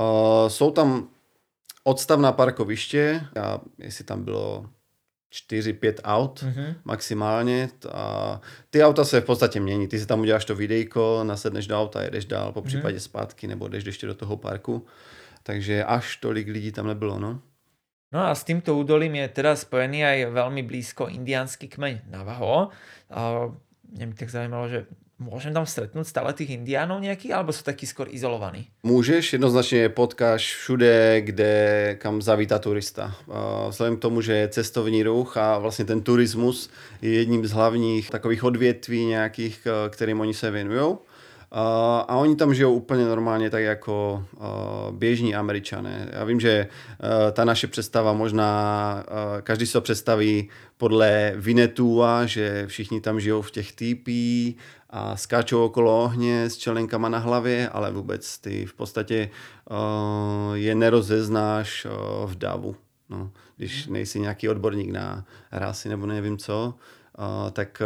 Uh, 0.00 0.48
jsou 0.48 0.70
tam 0.70 1.08
odstavná 1.84 2.32
parkoviště, 2.32 3.20
a 3.42 3.60
jestli 3.78 4.04
tam 4.04 4.24
bylo 4.24 4.66
4-5 5.32 5.94
aut 6.04 6.42
mm-hmm. 6.42 6.74
maximálně 6.84 7.68
a 7.92 8.40
ty 8.70 8.84
auta 8.84 9.04
se 9.04 9.20
v 9.20 9.24
podstatě 9.24 9.60
mění. 9.60 9.88
Ty 9.88 9.98
si 9.98 10.06
tam 10.06 10.20
uděláš 10.20 10.44
to 10.44 10.54
videjko, 10.54 11.20
nasedneš 11.24 11.66
do 11.66 11.80
auta, 11.80 12.02
jedeš 12.02 12.24
dál, 12.24 12.52
po 12.52 12.60
mhm. 12.60 12.66
případě 12.66 12.96
mm-hmm. 12.96 13.10
zpátky 13.10 13.46
nebo 13.46 13.68
jdeš 13.68 13.84
ještě 13.84 14.06
do 14.06 14.14
toho 14.14 14.36
parku. 14.36 14.86
Takže 15.42 15.84
až 15.84 16.16
tolik 16.16 16.48
lidí 16.48 16.72
tam 16.72 16.86
nebylo, 16.86 17.18
no. 17.18 17.40
No 18.12 18.26
a 18.26 18.34
s 18.34 18.42
týmto 18.42 18.74
údolím 18.74 19.14
je 19.22 19.28
teda 19.30 19.54
spojený 19.54 20.02
aj 20.02 20.18
veľmi 20.34 20.66
blízko 20.66 21.06
indiánsky 21.06 21.70
kmeň 21.70 22.10
Navajo. 22.10 22.74
A 23.06 23.54
mňa 23.86 24.04
mi 24.10 24.14
tak 24.18 24.34
zajímalo, 24.34 24.66
že 24.66 24.90
Môžem 25.20 25.52
tam 25.52 25.68
stretnúť 25.68 26.08
stále 26.08 26.32
tých 26.32 26.56
indiánov 26.56 27.04
nejakých, 27.04 27.36
alebo 27.36 27.52
sú 27.52 27.60
takí 27.60 27.84
skôr 27.84 28.08
izolovaní? 28.08 28.72
Můžeš, 28.82 29.32
jednoznačně 29.32 29.88
potkáš 29.88 30.56
všude, 30.56 31.20
kde 31.20 31.96
kam 32.00 32.22
zavítá 32.22 32.58
turista. 32.58 33.14
Vzhledem 33.68 33.96
k 33.96 34.00
tomu, 34.00 34.20
že 34.20 34.32
je 34.32 34.48
cestovní 34.48 35.02
ruch 35.02 35.36
a 35.36 35.58
vlastně 35.58 35.84
ten 35.84 36.00
turismus 36.00 36.70
je 37.02 37.12
jedním 37.12 37.46
z 37.46 37.52
hlavních 37.52 38.10
takových 38.10 38.44
odvětví 38.44 39.04
nějakých, 39.04 39.68
kterým 39.90 40.20
oni 40.20 40.34
se 40.34 40.50
věnují. 40.50 40.96
A 41.52 42.16
oni 42.16 42.36
tam 42.36 42.54
žijou 42.54 42.74
úplně 42.74 43.04
normálně, 43.04 43.50
tak 43.50 43.62
jako 43.62 44.24
běžní 44.90 45.34
američané. 45.34 46.08
Já 46.12 46.24
vím, 46.24 46.40
že 46.40 46.68
ta 47.32 47.44
naše 47.44 47.66
představa 47.66 48.12
možná, 48.12 49.04
každý 49.42 49.66
si 49.66 49.72
to 49.72 49.80
představí 49.80 50.48
podle 50.76 51.32
Vinetua, 51.36 52.26
že 52.26 52.66
všichni 52.66 53.00
tam 53.00 53.20
žijou 53.20 53.42
v 53.42 53.50
těch 53.50 53.72
týpí 53.72 54.56
a 54.90 55.16
skáčou 55.16 55.64
okolo 55.64 56.04
ohně 56.04 56.44
s 56.44 56.56
čelenkama 56.56 57.08
na 57.08 57.18
hlavě, 57.18 57.68
ale 57.68 57.92
vůbec 57.92 58.38
ty 58.38 58.66
v 58.66 58.74
podstatě 58.74 59.30
je 60.54 60.74
nerozeznáš 60.74 61.86
v 62.26 62.34
davu. 62.34 62.76
No, 63.08 63.30
když 63.56 63.86
nejsi 63.86 64.20
nějaký 64.20 64.48
odborník 64.48 64.90
na 64.90 65.24
rasy 65.52 65.88
nebo 65.88 66.06
nevím 66.06 66.38
co, 66.38 66.74
tak 67.52 67.82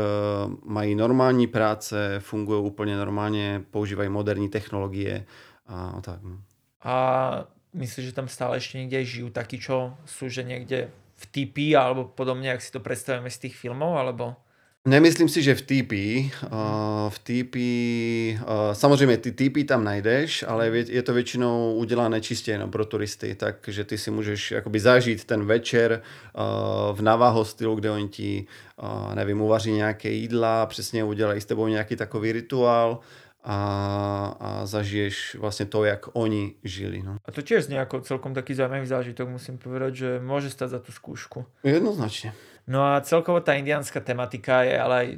mají 0.65 0.95
normální 0.95 1.47
práce, 1.47 2.21
fungují 2.21 2.65
úplně 2.65 2.97
normálně, 2.97 3.65
používají 3.71 4.09
moderní 4.09 4.49
technologie 4.49 5.25
a 5.67 6.01
tak. 6.01 6.23
No. 6.23 6.39
A 6.83 7.45
myslíš, 7.73 8.07
že 8.07 8.13
tam 8.13 8.29
stále 8.29 8.57
ještě 8.57 8.79
někde 8.79 9.05
žijí 9.05 9.31
taky, 9.31 9.59
čo 9.59 9.95
jsou, 10.05 10.29
že 10.29 10.43
někde 10.43 10.91
v 11.15 11.27
TP 11.27 11.59
alebo 11.79 12.05
podobně, 12.05 12.49
jak 12.49 12.63
si 12.63 12.73
to 12.73 12.81
představíme 12.81 13.31
z 13.31 13.39
těch 13.39 13.57
filmů, 13.57 13.99
alebo? 13.99 14.37
Nemyslím 14.85 15.29
si, 15.29 15.43
že 15.43 15.55
v 15.55 15.63
TP. 15.63 15.93
Uh, 16.45 17.09
v 17.09 17.19
TP, 17.19 17.57
uh, 17.57 18.73
samozřejmě 18.73 19.17
ty 19.17 19.33
TP 19.33 19.69
tam 19.69 19.85
najdeš, 19.85 20.45
ale 20.49 20.69
je 20.69 21.03
to 21.03 21.15
většinou 21.15 21.75
udělané 21.75 22.21
čistě 22.21 22.51
jenom 22.53 22.71
pro 22.71 22.85
turisty, 22.85 23.35
takže 23.35 23.85
ty 23.85 23.99
si 23.99 24.11
můžeš 24.11 24.51
jakoby 24.51 24.81
zažít 24.81 25.25
ten 25.25 25.45
večer 25.45 26.03
uh, 26.03 26.97
v 26.97 27.03
Navaho 27.03 27.45
stylu, 27.45 27.75
kde 27.75 27.91
oni 27.91 28.09
ti, 28.09 28.47
nevím, 29.15 29.41
uvaří 29.41 29.73
nějaké 29.73 30.11
jídla, 30.11 30.67
přesně 30.67 31.05
udělají 31.05 31.41
s 31.41 31.45
tebou 31.45 31.69
nějaký 31.69 31.97
takový 31.97 32.33
rituál 32.33 33.01
a, 33.45 34.37
a 34.41 34.67
zažiješ 34.67 35.37
vlastně 35.41 35.67
to, 35.67 35.85
jak 35.85 36.07
oni 36.13 36.55
žili. 36.65 37.03
No. 37.05 37.17
A 37.25 37.33
to 37.33 37.45
tiež 37.45 37.69
znie 37.69 37.81
ako 37.81 38.01
celkom 38.01 38.33
taký 38.33 38.57
zaujímavý 38.57 38.89
zážitok, 38.89 39.29
musím 39.29 39.61
povedať, 39.61 39.93
že 39.93 40.11
môže 40.25 40.49
stať 40.49 40.69
za 40.69 40.81
tú 40.81 40.97
skúšku. 40.97 41.45
Jednoznačne. 41.61 42.33
No 42.65 42.81
a 42.81 43.01
celkovo 43.05 43.45
tá 43.45 43.57
indiánska 43.61 44.01
tematika 44.01 44.65
je 44.65 44.77
ale 44.77 44.95
aj 44.97 45.09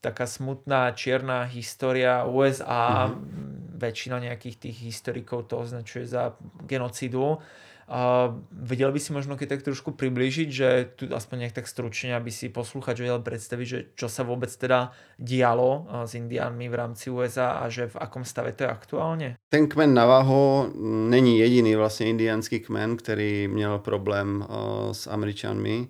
taká 0.00 0.24
smutná, 0.28 0.92
čierna 0.92 1.44
história 1.48 2.24
USA. 2.24 3.08
Mm-hmm. 3.08 3.52
Väčšina 3.74 4.16
nejakých 4.22 4.56
tých 4.68 4.76
historikov 4.86 5.50
to 5.50 5.60
označuje 5.60 6.08
za 6.08 6.36
genocidu. 6.64 7.40
A 7.88 8.32
vedel 8.50 8.92
by 8.92 9.00
si 9.00 9.12
možno 9.12 9.36
keď 9.36 9.48
tak 9.48 9.62
trošku 9.62 9.92
priblížiť, 9.92 10.48
že 10.48 10.68
tu 10.96 11.04
aspoň 11.12 11.36
nejak 11.44 11.60
tak 11.60 11.68
stručne, 11.68 12.16
aby 12.16 12.32
si 12.32 12.48
posluchač 12.48 13.00
vedel 13.00 13.20
predstaviť, 13.20 13.66
že 13.66 13.78
čo 13.94 14.08
sa 14.08 14.24
vôbec 14.24 14.48
teda 14.48 14.92
dialo 15.20 15.86
s 16.08 16.16
Indiánmi 16.16 16.68
v 16.68 16.74
rámci 16.74 17.10
USA 17.10 17.60
a 17.60 17.68
že 17.68 17.92
v 17.92 17.96
akom 17.96 18.24
stave 18.24 18.52
to 18.52 18.64
je 18.64 18.68
aktuálně? 18.68 19.36
Ten 19.48 19.68
kmen 19.68 19.94
Navajo 19.94 20.70
není 21.08 21.38
jediný 21.38 21.74
vlastně 21.74 22.06
indiánský 22.06 22.60
kmen, 22.60 22.96
který 22.96 23.48
měl 23.48 23.78
problém 23.78 24.46
uh, 24.48 24.92
s 24.92 25.06
Američanmi. 25.06 25.88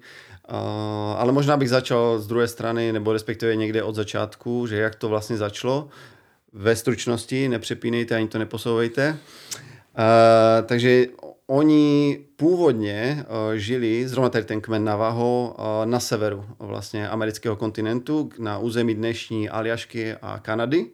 Uh, 0.50 0.56
ale 1.16 1.32
možná 1.32 1.56
bych 1.56 1.68
začal 1.68 2.18
z 2.18 2.26
druhé 2.26 2.48
strany, 2.48 2.92
nebo 2.92 3.12
respektive 3.12 3.56
někde 3.56 3.82
od 3.82 3.94
začátku, 3.94 4.66
že 4.66 4.76
jak 4.76 4.94
to 4.94 5.08
vlastně 5.08 5.36
začalo. 5.36 5.88
Ve 6.52 6.76
stručnosti, 6.76 7.48
nepřepínejte 7.48 8.16
ani 8.16 8.28
to 8.28 8.38
neposouvejte. 8.38 9.18
Uh, 9.98 10.66
takže 10.66 11.06
oni 11.46 12.18
původně 12.36 13.24
uh, 13.28 13.54
žili, 13.54 14.08
zrovna 14.08 14.28
tady 14.28 14.44
ten 14.44 14.60
kmen 14.60 14.84
Navaho, 14.84 15.56
uh, 15.58 15.64
na 15.90 16.00
severu 16.00 16.44
vlastně 16.58 17.08
amerického 17.08 17.56
kontinentu, 17.56 18.30
na 18.38 18.58
území 18.58 18.94
dnešní 18.94 19.48
Aljašky 19.48 20.14
a 20.22 20.38
Kanady. 20.38 20.90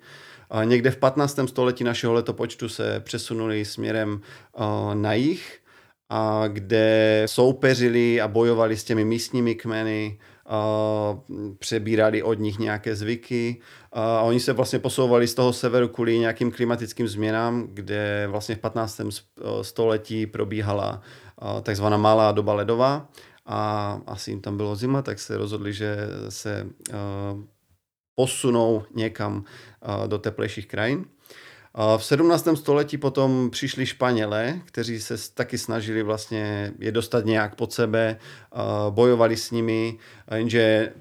Někde 0.65 0.91
v 0.91 0.97
15. 0.97 1.39
století 1.47 1.85
našeho 1.85 2.13
letopočtu 2.13 2.69
se 2.69 3.01
přesunuli 3.01 3.65
směrem 3.65 4.13
uh, 4.13 4.95
na 4.95 5.13
jih, 5.13 5.61
a 6.11 6.49
kde 6.49 7.23
soupeřili 7.27 8.21
a 8.21 8.29
bojovali 8.29 8.77
s 8.77 8.85
těmi 8.85 9.05
místními 9.05 9.55
kmeny, 9.55 10.19
přebírali 11.59 12.23
od 12.23 12.39
nich 12.39 12.59
nějaké 12.59 12.95
zvyky 12.95 13.61
a 13.93 14.21
oni 14.21 14.41
se 14.41 14.53
vlastně 14.53 14.79
posouvali 14.79 15.29
z 15.29 15.35
toho 15.35 15.53
severu 15.53 15.89
kvůli 15.89 16.19
nějakým 16.19 16.53
klimatickým 16.53 17.09
změnám, 17.09 17.69
kde 17.73 18.27
vlastně 18.31 18.55
v 18.55 18.59
15. 18.59 19.01
století 19.63 20.27
probíhala 20.27 21.03
takzvaná 21.63 21.97
malá 21.97 22.33
doba 22.33 22.55
ledová 22.55 23.09
a 23.47 24.01
asi 24.07 24.31
jim 24.31 24.41
tam 24.41 24.57
bylo 24.57 24.77
zima, 24.77 25.03
tak 25.03 25.19
se 25.19 25.37
rozhodli, 25.37 25.73
že 25.73 25.97
se 26.29 26.67
posunou 28.15 28.83
někam 28.95 29.45
do 30.07 30.19
teplejších 30.19 30.67
krajin. 30.67 31.05
V 31.97 32.05
17. 32.05 32.49
století 32.55 32.99
potom 32.99 33.51
přišli 33.51 33.87
Španělé, 33.87 34.61
kteří 34.65 35.01
se 35.01 35.15
taky 35.35 35.59
snažili 35.59 36.03
vlastně 36.03 36.73
je 36.79 36.93
dostat 36.93 37.25
nějak 37.25 37.55
pod 37.55 37.73
sebe, 37.73 38.17
bojovali 38.91 39.37
s 39.37 39.51
nimi, 39.51 39.99
jenže 40.35 40.93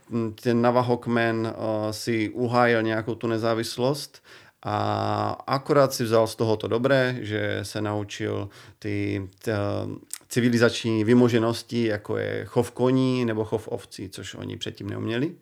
ten 0.42 0.62
Navahokmen 0.62 1.54
si 1.92 2.30
uhájil 2.30 2.82
nějakou 2.82 3.16
tu 3.16 3.28
nezávislost 3.28 4.24
a 4.64 5.44
akorát 5.48 5.94
si 5.94 6.04
vzal 6.04 6.28
z 6.28 6.36
toho 6.36 6.58
to 6.58 6.68
dobré, 6.68 7.18
že 7.20 7.60
se 7.64 7.82
naučil 7.82 8.50
ty, 8.80 9.28
ty 9.44 9.52
civilizační 10.30 11.04
vymoženosti, 11.04 11.86
jako 11.86 12.18
je 12.18 12.46
chov 12.46 12.72
koní 12.72 13.26
nebo 13.26 13.46
chov 13.46 13.68
ovcí, 13.68 14.10
což 14.10 14.36
oni 14.36 14.58
předtím 14.58 14.90
neuměli 14.90 15.36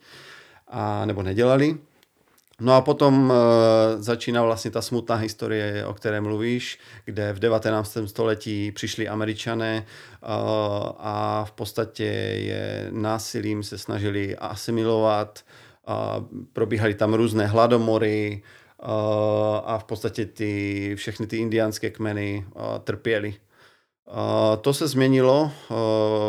a, 0.68 1.06
nebo 1.06 1.24
nedělali. 1.24 1.78
No 2.62 2.74
a 2.74 2.82
potom 2.82 3.30
uh, 3.30 3.36
začíná 3.98 4.44
vlastně 4.44 4.72
ta 4.72 4.82
smutná 4.82 5.16
historie, 5.16 5.86
o 5.86 5.94
které 5.94 6.22
mluvíš, 6.22 6.80
kde 7.06 7.34
v 7.34 7.40
19. 7.40 7.98
století 8.06 8.72
přišli 8.72 9.08
američané 9.08 9.86
uh, 9.86 10.30
a 10.98 11.46
v 11.48 11.52
podstatě 11.52 12.04
je 12.04 12.88
násilím 12.92 13.64
se 13.64 13.78
snažili 13.78 14.36
asimilovat, 14.36 15.46
uh, 15.88 16.26
probíhaly 16.54 16.94
tam 16.94 17.14
různé 17.14 17.48
hladomory 17.48 18.42
uh, 18.84 18.90
a 19.66 19.78
v 19.78 19.84
podstatě 19.84 20.26
ty, 20.26 20.94
všechny 20.96 21.28
ty 21.28 21.38
indiánské 21.38 21.90
kmeny 21.90 22.46
trpěly. 22.84 23.36
To 24.62 24.74
se 24.74 24.88
změnilo 24.88 25.52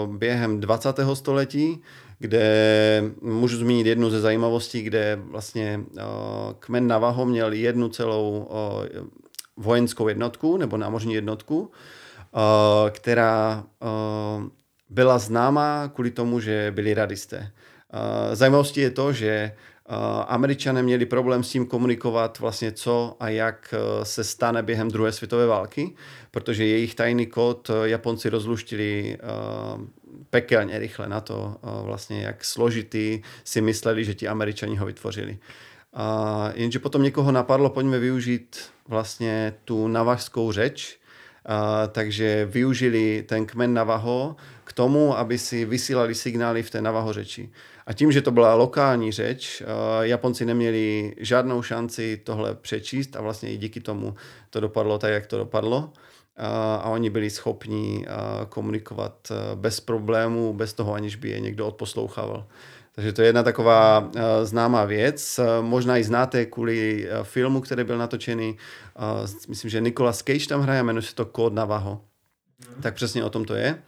během 0.07 0.61
20. 0.61 0.97
století, 1.15 1.83
kde 2.19 3.05
můžu 3.23 3.57
zmínit 3.57 3.87
jednu 3.87 4.11
ze 4.11 4.21
zajímavostí, 4.21 4.83
kde 4.83 5.19
vlastně 5.23 5.81
uh, 5.93 6.03
kmen 6.59 6.87
Navaho 6.87 7.27
měl 7.27 7.53
jednu 7.53 7.89
celou 7.89 8.49
uh, 8.51 9.07
vojenskou 9.57 10.09
jednotku 10.09 10.57
nebo 10.57 10.77
námořní 10.77 11.15
jednotku, 11.15 11.61
uh, 11.61 11.71
která 12.91 13.65
byla 14.91 15.19
známá 15.19 15.89
kvůli 15.95 16.11
tomu, 16.11 16.41
že 16.41 16.73
byli 16.75 16.95
radisté. 16.95 17.53
Zajímavostí 18.33 18.81
je 18.81 18.91
to, 18.91 19.13
že 19.13 19.53
Američané 20.27 20.83
měli 20.83 21.07
problém 21.07 21.45
s 21.45 21.51
tím 21.51 21.67
komunikovat 21.67 22.39
vlastně 22.39 22.73
co 22.73 23.17
a 23.21 23.29
jak 23.29 23.75
se 24.03 24.25
stane 24.25 24.63
během 24.63 24.91
druhé 24.91 25.13
světové 25.13 25.47
války, 25.47 25.95
protože 26.31 26.67
jejich 26.67 26.95
tajný 26.95 27.27
kód 27.27 27.71
Japonci 27.85 28.29
rozluštili 28.29 29.19
pekelně 30.31 30.79
rychle 30.79 31.09
na 31.09 31.21
to, 31.21 31.57
vlastně 31.83 32.23
jak 32.23 32.45
složitý 32.45 33.23
si 33.45 33.61
mysleli, 33.61 34.05
že 34.05 34.15
ti 34.15 34.29
američani 34.29 34.77
ho 34.77 34.87
vytvořili. 34.87 35.39
A 35.95 36.51
jenže 36.55 36.79
potom 36.79 37.03
někoho 37.03 37.33
napadlo, 37.33 37.71
pojďme 37.71 37.99
využít 37.99 38.61
vlastně 38.89 39.55
tu 39.65 39.89
navažskou 39.89 40.53
řeč, 40.53 40.99
a, 41.47 41.87
takže 41.87 42.49
využili 42.51 43.25
ten 43.29 43.47
kmen 43.47 43.75
Navaho 43.75 44.37
k 44.65 44.73
tomu, 44.73 45.19
aby 45.19 45.39
si 45.39 45.65
vysílali 45.65 46.15
signály 46.15 46.63
v 46.63 46.71
té 46.71 46.83
Navaho 46.83 47.13
řeči. 47.13 47.51
A 47.87 47.93
tím, 47.93 48.13
že 48.13 48.23
to 48.23 48.31
byla 48.31 48.55
lokální 48.55 49.13
řeč, 49.13 49.63
a, 49.63 50.05
Japonci 50.05 50.45
neměli 50.45 51.15
žádnou 51.19 51.63
šanci 51.63 52.21
tohle 52.25 52.55
přečíst 52.55 53.17
a 53.17 53.21
vlastně 53.21 53.53
i 53.53 53.57
díky 53.57 53.81
tomu 53.81 54.15
to 54.51 54.61
dopadlo 54.61 54.99
tak, 54.99 55.11
jak 55.11 55.27
to 55.27 55.39
dopadlo 55.39 55.93
a 56.81 56.89
oni 56.91 57.11
byli 57.11 57.31
schopni 57.31 58.07
komunikovat 58.49 59.33
bez 59.55 59.81
problémů, 59.81 60.53
bez 60.53 60.73
toho, 60.73 60.95
aniž 60.95 61.17
by 61.17 61.29
je 61.29 61.41
někdo 61.41 61.67
odposlouchával. 61.67 62.47
Takže 62.93 63.13
to 63.13 63.23
je 63.23 63.29
jedna 63.29 63.43
taková 63.43 64.11
známá 64.43 64.85
věc. 64.85 65.41
Možná 65.61 65.99
i 65.99 66.05
znáte 66.05 66.47
kvůli 66.47 67.09
filmu, 67.23 67.61
který 67.61 67.85
byl 67.85 67.99
natočený. 67.99 68.57
Myslím, 69.49 69.71
že 69.71 69.81
Nicolas 69.81 70.19
Cage 70.19 70.47
tam 70.49 70.61
hraje, 70.61 70.83
jmenuje 70.83 71.03
se 71.03 71.15
to 71.15 71.27
Kód 71.27 71.53
Navaho. 71.53 72.01
Hmm. 72.69 72.83
Tak 72.83 72.95
přesně 72.95 73.25
o 73.25 73.31
tom 73.31 73.45
to 73.45 73.55
je. 73.55 73.83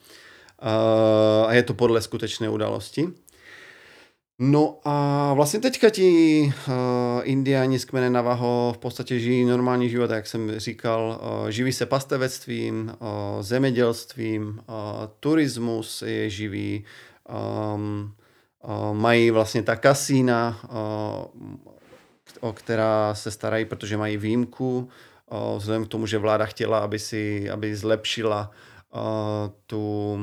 A 1.47 1.53
je 1.53 1.63
to 1.63 1.75
podle 1.75 2.01
skutečné 2.03 2.49
události. 2.49 3.09
No 4.43 4.79
a 4.85 5.35
vlastně 5.35 5.61
teďka 5.61 5.91
ti 5.91 6.43
uh, 6.69 6.73
indiáni 7.23 7.79
z 7.79 7.85
kmene 7.85 8.11
Navaho 8.11 8.73
v 8.77 8.79
podstatě 8.79 9.19
žijí 9.19 9.45
normální 9.45 9.89
život, 9.89 10.11
jak 10.11 10.27
jsem 10.27 10.59
říkal. 10.61 11.21
Uh, 11.23 11.49
živí 11.49 11.73
se 11.73 11.87
pastevectvím, 11.87 12.93
uh, 13.01 13.43
zemědělstvím, 13.43 14.49
uh, 14.49 14.75
turismus 15.21 16.03
je 16.03 16.31
živý, 16.31 16.85
um, 17.75 18.15
uh, 18.65 18.97
mají 18.97 19.31
vlastně 19.31 19.63
ta 19.63 19.77
kasína, 19.77 20.61
uh, 20.65 21.57
o 22.41 22.53
která 22.53 23.15
se 23.15 23.31
starají, 23.31 23.65
protože 23.65 23.97
mají 23.97 24.17
výjimku, 24.17 24.89
uh, 25.31 25.59
vzhledem 25.59 25.85
k 25.85 25.89
tomu, 25.89 26.07
že 26.07 26.19
vláda 26.19 26.47
chtěla, 26.47 26.79
aby, 26.79 26.99
si, 26.99 27.51
aby 27.51 27.77
zlepšila 27.77 28.51
uh, 28.95 29.01
tu 29.67 30.17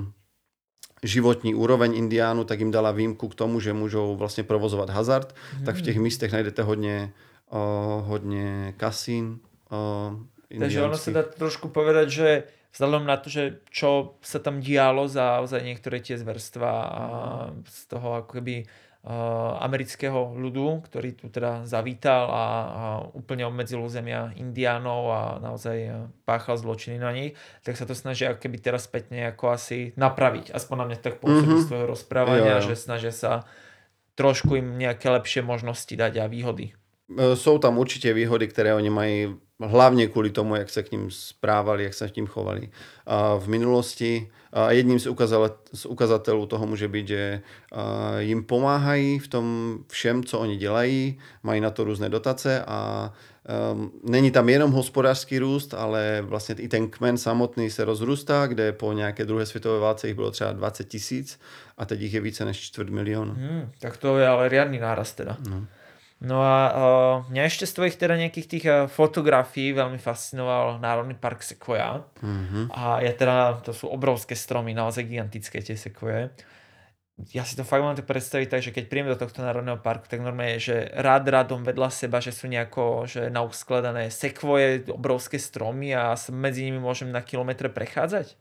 životní 1.08 1.56
úroveň 1.56 1.96
indiánů, 1.96 2.44
tak 2.44 2.60
jim 2.60 2.72
dala 2.72 2.92
výjimku 2.92 3.28
k 3.28 3.36
tomu, 3.36 3.60
že 3.60 3.74
můžou 3.74 4.16
vlastně 4.16 4.44
provozovat 4.44 4.90
hazard, 4.90 5.36
hmm. 5.54 5.66
tak 5.66 5.76
v 5.76 5.82
těch 5.82 5.98
místech 5.98 6.32
najdete 6.32 6.64
hodně, 6.64 7.14
uh, 7.52 8.08
hodně 8.08 8.74
kasín. 8.78 9.40
Uh, 9.72 10.60
Takže 10.60 10.84
ono 10.84 10.98
se 10.98 11.12
dá 11.12 11.24
trošku 11.24 11.68
povedať, 11.68 12.10
že 12.10 12.44
vzhledem 12.72 13.06
na 13.06 13.18
to, 13.18 13.30
že 13.30 13.60
čo 13.70 14.16
se 14.22 14.40
tam 14.40 14.62
dialo 14.62 15.08
za, 15.08 15.46
za 15.46 15.60
některé 15.60 16.00
tie 16.00 16.18
zverstva 16.18 16.72
a 16.72 17.02
z 17.68 17.86
toho 17.86 18.14
akoby 18.14 18.64
amerického 19.64 20.36
ľudu, 20.36 20.84
ktorý 20.84 21.16
tu 21.16 21.32
teda 21.32 21.64
zavítal 21.64 22.28
a, 22.28 22.36
a 22.36 22.84
úplne 23.16 23.48
obmedzil 23.48 23.80
územia 23.80 24.36
indiánov 24.36 25.02
a 25.08 25.22
naozaj 25.40 26.12
páchal 26.28 26.60
zločiny 26.60 27.00
na 27.00 27.16
nich, 27.16 27.40
tak 27.64 27.80
sa 27.80 27.88
to 27.88 27.96
snažia 27.96 28.36
keby 28.36 28.60
teraz 28.60 28.84
spätne 28.84 29.32
ako 29.32 29.56
asi 29.56 29.96
napraviť. 29.96 30.52
Aspoň 30.52 30.76
na 30.76 30.86
mňa 30.92 30.98
tak 31.00 31.24
pôsobí 31.24 31.48
mm-hmm. 31.48 31.64
z 31.64 31.70
tvojho 31.72 31.88
rozprávania, 31.88 32.60
jo, 32.60 32.68
jo. 32.68 32.68
že 32.72 32.76
snažia 32.76 33.14
sa 33.16 33.48
trošku 34.20 34.60
im 34.60 34.76
nejaké 34.76 35.08
lepšie 35.08 35.40
možnosti 35.40 35.94
dať 35.94 36.20
a 36.20 36.28
výhody. 36.28 36.76
Jsou 37.34 37.58
tam 37.58 37.78
určitě 37.78 38.14
výhody, 38.14 38.48
které 38.48 38.76
oni 38.76 38.90
mají 38.90 39.36
hlavně 39.60 40.08
kvůli 40.08 40.30
tomu, 40.30 40.56
jak 40.56 40.70
se 40.70 40.84
k 40.84 40.92
ním 40.92 41.12
správali, 41.12 41.84
jak 41.84 41.94
se 41.94 42.10
k 42.10 42.16
ním 42.16 42.28
chovali. 42.28 42.70
A 43.06 43.36
v 43.36 43.48
minulosti 43.48 44.30
a 44.54 44.72
jedním 44.72 45.00
z, 45.00 45.08
z 45.74 45.86
ukazatelů 45.86 46.46
toho 46.46 46.68
může 46.68 46.88
být, 46.88 47.08
že 47.08 47.42
jim 48.20 48.44
pomáhají 48.44 49.20
v 49.20 49.28
tom 49.28 49.78
všem, 49.88 50.24
co 50.24 50.40
oni 50.40 50.58
dělají, 50.58 51.20
mají 51.44 51.62
na 51.62 51.72
to 51.72 51.84
různé 51.84 52.10
dotace 52.10 52.64
a 52.68 53.14
um, 53.74 53.92
není 54.04 54.32
tam 54.32 54.50
jenom 54.50 54.72
hospodářský 54.72 55.40
růst, 55.40 55.74
ale 55.74 56.22
vlastně 56.22 56.56
i 56.60 56.68
ten 56.68 56.90
kmen 56.90 57.18
samotný 57.18 57.70
se 57.70 57.86
rozrůstá, 57.86 58.48
kde 58.48 58.72
po 58.72 58.94
nějaké 58.94 59.26
druhé 59.26 59.46
světové 59.46 59.80
válce 59.80 60.08
jich 60.08 60.16
bylo 60.16 60.32
třeba 60.32 60.52
20 60.52 60.88
tisíc 60.88 61.40
a 61.78 61.86
teď 61.86 62.02
jich 62.02 62.14
je 62.14 62.22
více 62.22 62.46
než 62.46 62.60
čtvrt 62.60 62.90
milionu. 62.90 63.34
Hmm, 63.34 63.72
tak 63.80 63.98
to 63.98 64.18
je 64.18 64.28
ale 64.28 64.50
riadný 64.50 64.80
nárast 64.80 65.16
teda. 65.16 65.38
No. 65.50 65.66
No 66.18 66.42
a 66.42 66.58
uh, 66.74 67.16
mňa 67.30 67.44
ešte 67.46 67.70
z 67.70 67.74
tvojich 67.78 67.98
teda 68.02 68.18
nejakých 68.18 68.48
tých 68.50 68.66
uh, 68.66 68.90
fotografií 68.90 69.70
veľmi 69.70 70.02
fascinoval 70.02 70.82
Národný 70.82 71.14
park 71.14 71.46
Sequoia. 71.46 72.02
Mm-hmm. 72.26 72.74
A 72.74 73.06
ja 73.06 73.14
teda, 73.14 73.62
to 73.62 73.70
sú 73.70 73.86
obrovské 73.86 74.34
stromy, 74.34 74.74
naozaj 74.74 75.06
gigantické 75.06 75.62
tie 75.62 75.78
sekvoje. 75.78 76.34
Ja 77.34 77.46
si 77.46 77.58
to 77.58 77.66
fakt 77.66 77.82
mám 77.82 77.98
tak 77.98 78.10
predstaviť 78.10 78.48
tak, 78.50 78.62
že 78.62 78.74
keď 78.74 78.86
príjem 78.90 79.10
do 79.10 79.18
tohto 79.18 79.42
národného 79.42 79.82
parku, 79.82 80.06
tak 80.06 80.22
normálne 80.22 80.58
je, 80.58 80.70
že 80.70 80.78
rád 81.02 81.30
radom 81.30 81.66
vedľa 81.66 81.90
seba, 81.90 82.22
že 82.22 82.30
sú 82.30 82.46
nejako 82.46 83.10
že 83.10 83.34
nauskladané 83.34 84.14
sekvoje, 84.14 84.86
obrovské 84.90 85.42
stromy 85.42 85.98
a 85.98 86.14
medzi 86.30 86.66
nimi 86.66 86.78
môžem 86.78 87.10
na 87.10 87.26
kilometre 87.26 87.74
prechádzať 87.74 88.38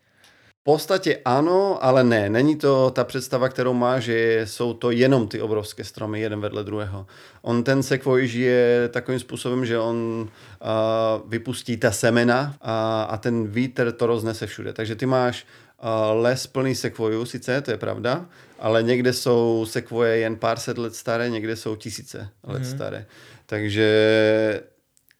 podstatě 0.67 1.19
ano, 1.25 1.79
ale 1.85 2.05
ne. 2.05 2.31
Není 2.31 2.57
to 2.57 2.91
ta 2.91 3.05
představa, 3.05 3.49
kterou 3.49 3.73
má, 3.73 4.01
že 4.01 4.43
jsou 4.45 4.75
to 4.75 4.91
jenom 4.91 5.29
ty 5.29 5.41
obrovské 5.41 5.85
stromy, 5.85 6.21
jeden 6.21 6.41
vedle 6.41 6.65
druhého. 6.65 7.07
On 7.43 7.65
ten 7.65 7.83
sekvoj 7.83 8.27
žije 8.27 8.89
takovým 8.89 9.21
způsobem, 9.21 9.67
že 9.67 9.79
on 9.79 9.97
uh, 10.27 11.31
vypustí 11.31 11.77
ta 11.77 11.91
semena 11.91 12.57
a, 12.61 13.03
a 13.03 13.17
ten 13.17 13.47
vítr 13.47 13.93
to 13.93 14.07
roznese 14.07 14.47
všude. 14.47 14.73
Takže 14.73 14.97
ty 14.97 15.07
máš 15.07 15.47
uh, 15.47 16.23
les 16.23 16.47
plný 16.47 16.75
sekvojů, 16.75 17.25
sice, 17.25 17.61
to 17.61 17.71
je 17.71 17.77
pravda, 17.77 18.27
ale 18.59 18.83
někde 18.83 19.13
jsou 19.13 19.67
sekvoje 19.71 20.19
jen 20.19 20.37
pár 20.37 20.59
set 20.59 20.79
let 20.79 20.95
staré, 20.95 21.31
někde 21.31 21.57
jsou 21.57 21.77
tisíce 21.77 22.29
let 22.43 22.63
mm-hmm. 22.63 22.75
staré. 22.75 23.07
Takže 23.47 23.89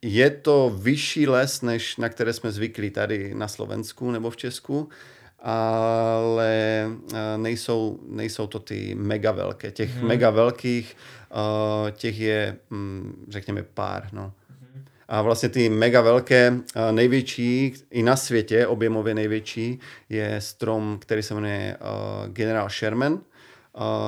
je 0.03 0.31
to 0.31 0.75
vyšší 0.79 1.27
les, 1.27 1.63
než 1.63 1.97
na 1.97 2.09
které 2.09 2.33
jsme 2.33 2.53
zvyklí 2.53 2.91
tady 2.91 3.35
na 3.35 3.49
Slovensku 3.49 4.11
nebo 4.11 4.31
v 4.31 4.37
Česku 4.37 4.89
ale 5.47 6.91
eh, 7.15 7.39
nejsou, 7.39 7.99
nejsou 8.09 8.47
to 8.47 8.59
ty 8.59 8.95
mega 8.95 9.33
velké. 9.33 9.71
Těch 9.71 9.95
hmm. 9.95 10.09
mega 10.09 10.31
velkých, 10.31 10.97
eh, 11.31 11.93
těch 11.93 12.21
je, 12.21 12.57
hm, 12.71 13.27
řekněme, 13.29 13.63
pár. 13.63 14.09
No. 14.13 14.33
Hmm. 14.49 14.85
A 15.09 15.23
vlastně 15.23 15.49
ty 15.49 15.69
mega 15.69 16.01
velké, 16.01 16.55
eh, 16.77 16.93
největší 16.93 17.75
i 17.91 18.03
na 18.03 18.17
světě, 18.17 18.67
objemově 18.67 19.15
největší, 19.15 19.81
je 20.09 20.41
strom, 20.41 20.99
který 21.01 21.23
se 21.23 21.35
jmenuje 21.35 21.77
General 22.27 22.69
Sherman. 22.69 23.21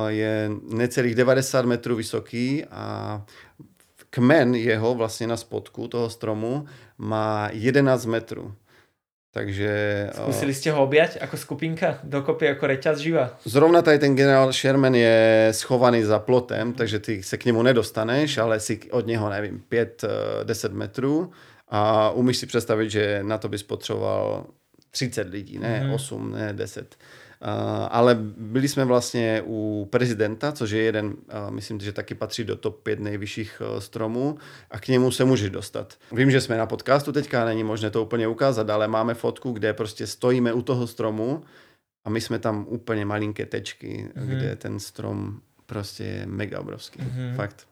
Je 0.08 0.50
necelých 0.72 1.14
90 1.14 1.66
metrů 1.66 1.96
vysoký 1.96 2.64
a 2.64 3.24
kmen 4.10 4.54
jeho 4.54 4.94
vlastně 4.94 5.26
na 5.26 5.36
spodku 5.36 5.88
toho 5.88 6.10
stromu 6.10 6.66
má 6.98 7.48
11 7.52 8.06
metrů. 8.06 8.54
Takže... 9.32 9.70
Zkusili 10.12 10.54
ste 10.56 10.72
ho 10.72 10.80
objať 10.82 11.20
ako 11.20 11.36
skupinka 11.36 12.00
dokopy 12.00 12.48
ako 12.48 12.64
reťaz 12.64 12.96
živa? 12.98 13.36
Zrovna 13.44 13.82
tady 13.82 13.98
ten 13.98 14.16
generál 14.16 14.52
Sherman 14.52 14.94
je 14.94 15.48
schovaný 15.52 16.02
za 16.02 16.18
plotem, 16.18 16.72
takže 16.72 16.98
ty 16.98 17.22
se 17.22 17.36
k 17.36 17.44
němu 17.44 17.62
nedostaneš, 17.62 18.38
ale 18.38 18.60
si 18.60 18.80
od 18.90 19.06
něho, 19.06 19.30
nevím, 19.30 19.62
5-10 19.70 20.68
eh, 20.70 20.74
metrů 20.74 21.30
a 21.68 22.10
umíš 22.10 22.36
si 22.36 22.46
představit, 22.46 22.90
že 22.90 23.20
na 23.22 23.38
to 23.38 23.48
bys 23.48 23.62
potřeboval 23.62 24.46
30 24.90 25.28
lidí, 25.28 25.58
ne 25.58 25.82
mm-hmm. 25.84 25.94
8, 25.94 26.32
ne 26.32 26.52
10. 26.52 26.96
Ale 27.88 28.14
byli 28.36 28.68
jsme 28.68 28.84
vlastně 28.84 29.42
u 29.46 29.88
prezidenta, 29.90 30.52
což 30.52 30.70
je 30.70 30.82
jeden, 30.82 31.16
myslím, 31.50 31.80
že 31.80 31.92
taky 31.92 32.14
patří 32.14 32.44
do 32.44 32.56
top 32.56 32.82
5 32.82 33.00
nejvyšších 33.00 33.62
e, 33.64 33.80
stromů 33.80 34.38
a 34.70 34.80
k 34.80 34.88
němu 34.88 35.10
se 35.10 35.24
můžeš 35.24 35.50
dostat. 35.50 35.94
Vím, 36.12 36.30
že 36.30 36.40
jsme 36.40 36.58
na 36.58 36.66
podcastu 36.66 37.12
teďka, 37.12 37.44
není 37.44 37.64
možné 37.64 37.90
to 37.90 38.02
úplně 38.02 38.28
ukázat, 38.28 38.70
ale 38.70 38.88
máme 38.88 39.14
fotku, 39.14 39.52
kde 39.52 39.72
prostě 39.72 40.06
stojíme 40.06 40.52
u 40.52 40.62
toho 40.62 40.86
stromu 40.86 41.42
a 42.04 42.10
my 42.10 42.20
jsme 42.20 42.38
tam 42.38 42.66
úplně 42.68 43.04
malinké 43.04 43.46
tečky, 43.46 44.08
mm-hmm. 44.08 44.26
kde 44.26 44.56
ten 44.56 44.80
strom 44.80 45.40
prostě 45.66 46.04
je 46.04 46.26
mega 46.26 46.60
obrovský. 46.60 47.00
Mm-hmm. 47.00 47.34
Fakt. 47.36 47.66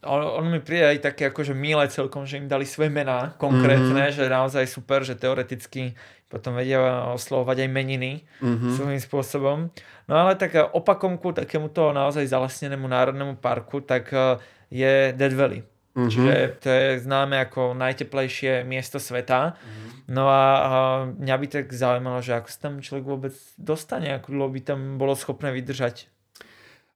On, 0.00 0.24
on 0.40 0.48
mi 0.48 0.64
príde 0.64 0.96
aj 0.96 0.98
také 1.04 1.28
akože 1.28 1.52
milé 1.52 1.84
celkom, 1.92 2.24
že 2.24 2.40
im 2.40 2.48
dali 2.48 2.64
svoje 2.64 2.88
mená 2.88 3.36
konkrétne, 3.36 4.08
mm-hmm. 4.08 4.16
že 4.16 4.32
naozaj 4.32 4.64
super, 4.64 5.04
že 5.04 5.12
teoreticky 5.12 5.92
potom 6.34 6.58
vedia 6.58 7.14
oslovovať 7.14 7.62
aj 7.62 7.70
meniny 7.70 8.26
mm-hmm. 8.42 8.74
svojím 8.74 8.98
spôsobom. 8.98 9.58
No 10.10 10.14
ale 10.18 10.34
tak 10.34 10.58
opakom 10.74 11.14
ku 11.22 11.30
takémuto 11.30 11.94
naozaj 11.94 12.26
zalesnenému 12.26 12.90
národnému 12.90 13.38
parku, 13.38 13.78
tak 13.78 14.10
eh, 14.10 14.42
je 14.74 15.14
Dead 15.14 15.30
Valley. 15.30 15.62
Mm-hmm. 15.94 16.10
Čiže 16.10 16.34
to 16.58 16.68
je 16.74 16.88
známe 17.06 17.38
ako 17.38 17.78
najteplejšie 17.78 18.66
miesto 18.66 18.98
sveta. 18.98 19.54
Mm-hmm. 19.54 20.10
No 20.10 20.26
a, 20.26 20.42
a 20.42 20.68
mňa 21.06 21.36
by 21.38 21.46
tak 21.46 21.66
zaujímalo, 21.70 22.18
že 22.18 22.34
ako 22.34 22.48
sa 22.50 22.58
tam 22.66 22.82
človek 22.82 23.06
vôbec 23.06 23.34
dostane, 23.54 24.10
ako 24.10 24.50
by 24.50 24.60
tam 24.66 24.98
bolo 24.98 25.14
schopné 25.14 25.54
vydržať. 25.54 26.10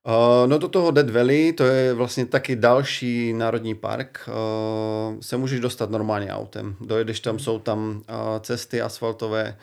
Uh, 0.07 0.49
no 0.49 0.59
do 0.59 0.69
toho 0.69 0.91
Dead 0.91 1.11
Valley, 1.11 1.53
to 1.53 1.65
je 1.65 1.95
vlastně 1.95 2.27
taky 2.27 2.57
další 2.57 3.33
národní 3.33 3.75
park, 3.75 4.29
uh, 4.29 5.21
se 5.21 5.37
můžeš 5.37 5.61
dostat 5.61 5.91
normálně 5.91 6.33
autem. 6.33 6.77
Dojedeš 6.81 7.21
tam, 7.21 7.39
jsou 7.39 7.59
tam 7.59 7.89
uh, 7.89 8.15
cesty 8.41 8.81
asfaltové, 8.81 9.57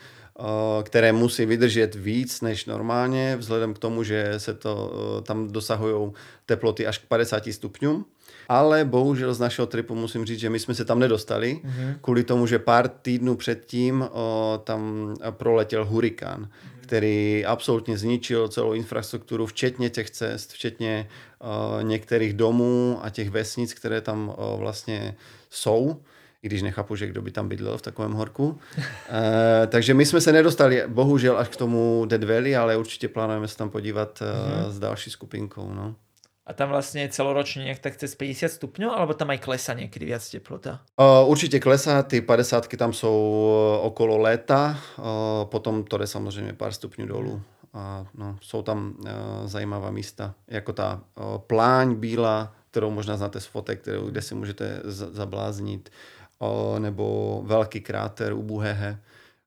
které 0.82 1.12
musí 1.12 1.46
vydržet 1.46 1.94
víc 1.94 2.40
než 2.40 2.66
normálně, 2.66 3.36
vzhledem 3.36 3.74
k 3.74 3.78
tomu, 3.78 4.02
že 4.02 4.34
se 4.36 4.54
to 4.54 4.92
tam 5.22 5.48
dosahují 5.48 6.12
teploty 6.46 6.86
až 6.86 6.98
k 6.98 7.06
50 7.06 7.42
stupňům. 7.50 8.04
Ale 8.48 8.84
bohužel 8.84 9.34
z 9.34 9.40
našeho 9.40 9.66
tripu 9.66 9.94
musím 9.94 10.24
říct, 10.24 10.40
že 10.40 10.50
my 10.50 10.58
jsme 10.58 10.74
se 10.74 10.84
tam 10.84 10.98
nedostali, 10.98 11.60
mm-hmm. 11.64 11.94
kvůli 12.00 12.24
tomu, 12.24 12.46
že 12.46 12.58
pár 12.58 12.88
týdnů 12.88 13.36
předtím 13.36 14.00
uh, 14.00 14.08
tam 14.64 15.14
proletěl 15.30 15.84
hurikán. 15.84 16.48
Který 16.86 17.44
absolutně 17.46 17.98
zničil 17.98 18.48
celou 18.48 18.72
infrastrukturu, 18.72 19.46
včetně 19.46 19.90
těch 19.90 20.10
cest, 20.10 20.52
včetně 20.52 21.08
uh, 21.40 21.84
některých 21.84 22.32
domů 22.32 22.98
a 23.02 23.10
těch 23.10 23.30
vesnic, 23.30 23.74
které 23.74 24.00
tam 24.00 24.28
uh, 24.28 24.60
vlastně 24.60 25.14
jsou 25.50 25.96
i 26.42 26.48
když 26.48 26.62
nechápu, 26.62 26.96
že 26.96 27.06
kdo 27.06 27.22
by 27.22 27.30
tam 27.30 27.48
bydlel 27.48 27.78
v 27.78 27.82
takovém 27.82 28.12
horku. 28.12 28.58
E, 28.78 29.66
takže 29.66 29.94
my 29.94 30.06
jsme 30.06 30.20
se 30.20 30.32
nedostali 30.32 30.82
bohužel 30.86 31.38
až 31.38 31.48
k 31.48 31.56
tomu 31.56 32.04
Dead 32.06 32.24
Valley, 32.24 32.56
ale 32.56 32.76
určitě 32.76 33.08
plánujeme 33.08 33.48
se 33.48 33.56
tam 33.56 33.70
podívat 33.70 34.20
mm-hmm. 34.20 34.70
s 34.70 34.78
další 34.78 35.10
skupinkou. 35.10 35.74
No. 35.74 35.94
A 36.46 36.52
tam 36.52 36.68
vlastně 36.68 37.08
celoročně 37.08 37.64
nějak 37.64 37.78
tak 37.78 37.96
cez 37.96 38.14
50 38.14 38.48
stupňů, 38.48 38.90
alebo 38.90 39.14
tam 39.14 39.30
aj 39.30 39.38
klesa 39.38 39.74
někdy 39.74 40.06
viac 40.06 40.30
teplota? 40.30 40.80
Uh, 40.96 41.30
určitě 41.30 41.60
klesá, 41.60 42.02
ty 42.02 42.20
50 42.20 42.68
tam 42.76 42.92
jsou 42.92 43.42
uh, 43.78 43.86
okolo 43.86 44.18
léta, 44.18 44.78
uh, 44.98 45.04
potom 45.44 45.84
to 45.84 45.98
jde 45.98 46.06
samozřejmě 46.06 46.52
pár 46.52 46.72
stupňů 46.72 47.06
dolů. 47.06 47.42
A 47.72 48.06
no, 48.14 48.38
jsou 48.40 48.62
tam 48.62 48.94
uh, 48.98 49.06
zajímavá 49.44 49.90
místa, 49.90 50.34
jako 50.48 50.72
ta 50.72 51.00
uh, 51.14 51.38
pláň 51.38 51.94
bílá, 51.94 52.54
kterou 52.70 52.90
možná 52.90 53.16
znáte 53.16 53.40
z 53.40 53.46
fotek, 53.46 53.80
kterou, 53.80 54.06
kde 54.06 54.22
si 54.22 54.34
můžete 54.34 54.80
zabláznit, 54.84 55.90
uh, 56.38 56.78
nebo 56.78 57.42
velký 57.46 57.80
kráter 57.80 58.32
u 58.32 58.42
Buhehe, 58.42 58.98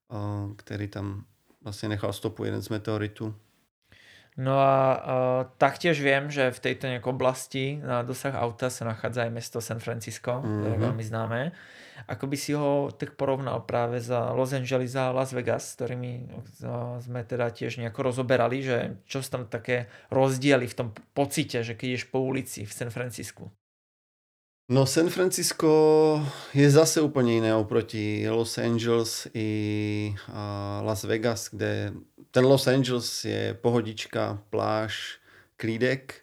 uh, 0.08 0.52
který 0.56 0.88
tam 0.88 1.24
vlastně 1.64 1.88
nechal 1.88 2.12
stopu 2.12 2.44
jeden 2.44 2.62
z 2.62 2.68
meteoritů. 2.68 3.34
No 4.38 4.56
a 4.62 4.74
uh, 4.94 5.00
taktiež 5.58 5.98
viem, 5.98 6.30
že 6.30 6.54
v 6.54 6.62
tejto 6.70 6.86
oblasti 7.10 7.82
na 7.82 8.06
dosah 8.06 8.32
auta 8.38 8.70
sa 8.70 8.86
nachádza 8.86 9.26
aj 9.26 9.32
mesto 9.34 9.58
San 9.58 9.82
Francisco, 9.82 10.38
mm-hmm. 10.38 10.56
ktoré 10.62 10.70
je 10.70 10.78
mhm. 10.78 10.86
veľmi 10.86 11.04
známe. 11.04 11.40
Ako 12.08 12.32
by 12.32 12.36
si 12.38 12.56
ho 12.56 12.88
tak 12.96 13.12
porovnal 13.20 13.68
práve 13.68 14.00
za 14.00 14.32
Los 14.32 14.56
Angeles 14.56 14.96
a 14.96 15.12
Las 15.12 15.36
Vegas, 15.36 15.74
s 15.74 15.76
ktorými 15.76 16.32
uh, 16.64 16.96
sme 17.02 17.20
teda 17.26 17.52
tiež 17.52 17.76
nejako 17.82 18.14
rozoberali, 18.14 18.64
že 18.64 18.96
čo 19.04 19.20
sú 19.20 19.28
tam 19.28 19.42
také 19.50 19.90
rozdiely 20.08 20.64
v 20.64 20.78
tom 20.78 20.88
pocite, 21.12 21.60
že 21.60 21.76
keď 21.76 21.86
ideš 22.00 22.06
po 22.08 22.24
ulici 22.24 22.64
v 22.64 22.72
San 22.72 22.88
Francisku? 22.88 23.52
No 24.72 24.86
San 24.86 25.08
Francisco 25.08 26.26
je 26.54 26.70
zase 26.70 27.00
úplně 27.00 27.34
jiné 27.34 27.54
oproti 27.54 28.26
Los 28.30 28.58
Angeles 28.58 29.28
i 29.34 30.14
Las 30.82 31.04
Vegas, 31.04 31.48
kde 31.52 31.92
ten 32.30 32.44
Los 32.44 32.66
Angeles 32.66 33.24
je 33.24 33.54
pohodička, 33.54 34.42
pláž, 34.50 35.18
klídek 35.56 36.14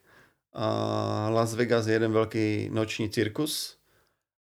A 0.54 1.30
Las 1.30 1.56
Vegas 1.56 1.88
je 1.88 1.94
jeden 1.94 2.12
velký 2.12 2.70
noční 2.72 3.10
cirkus. 3.10 3.78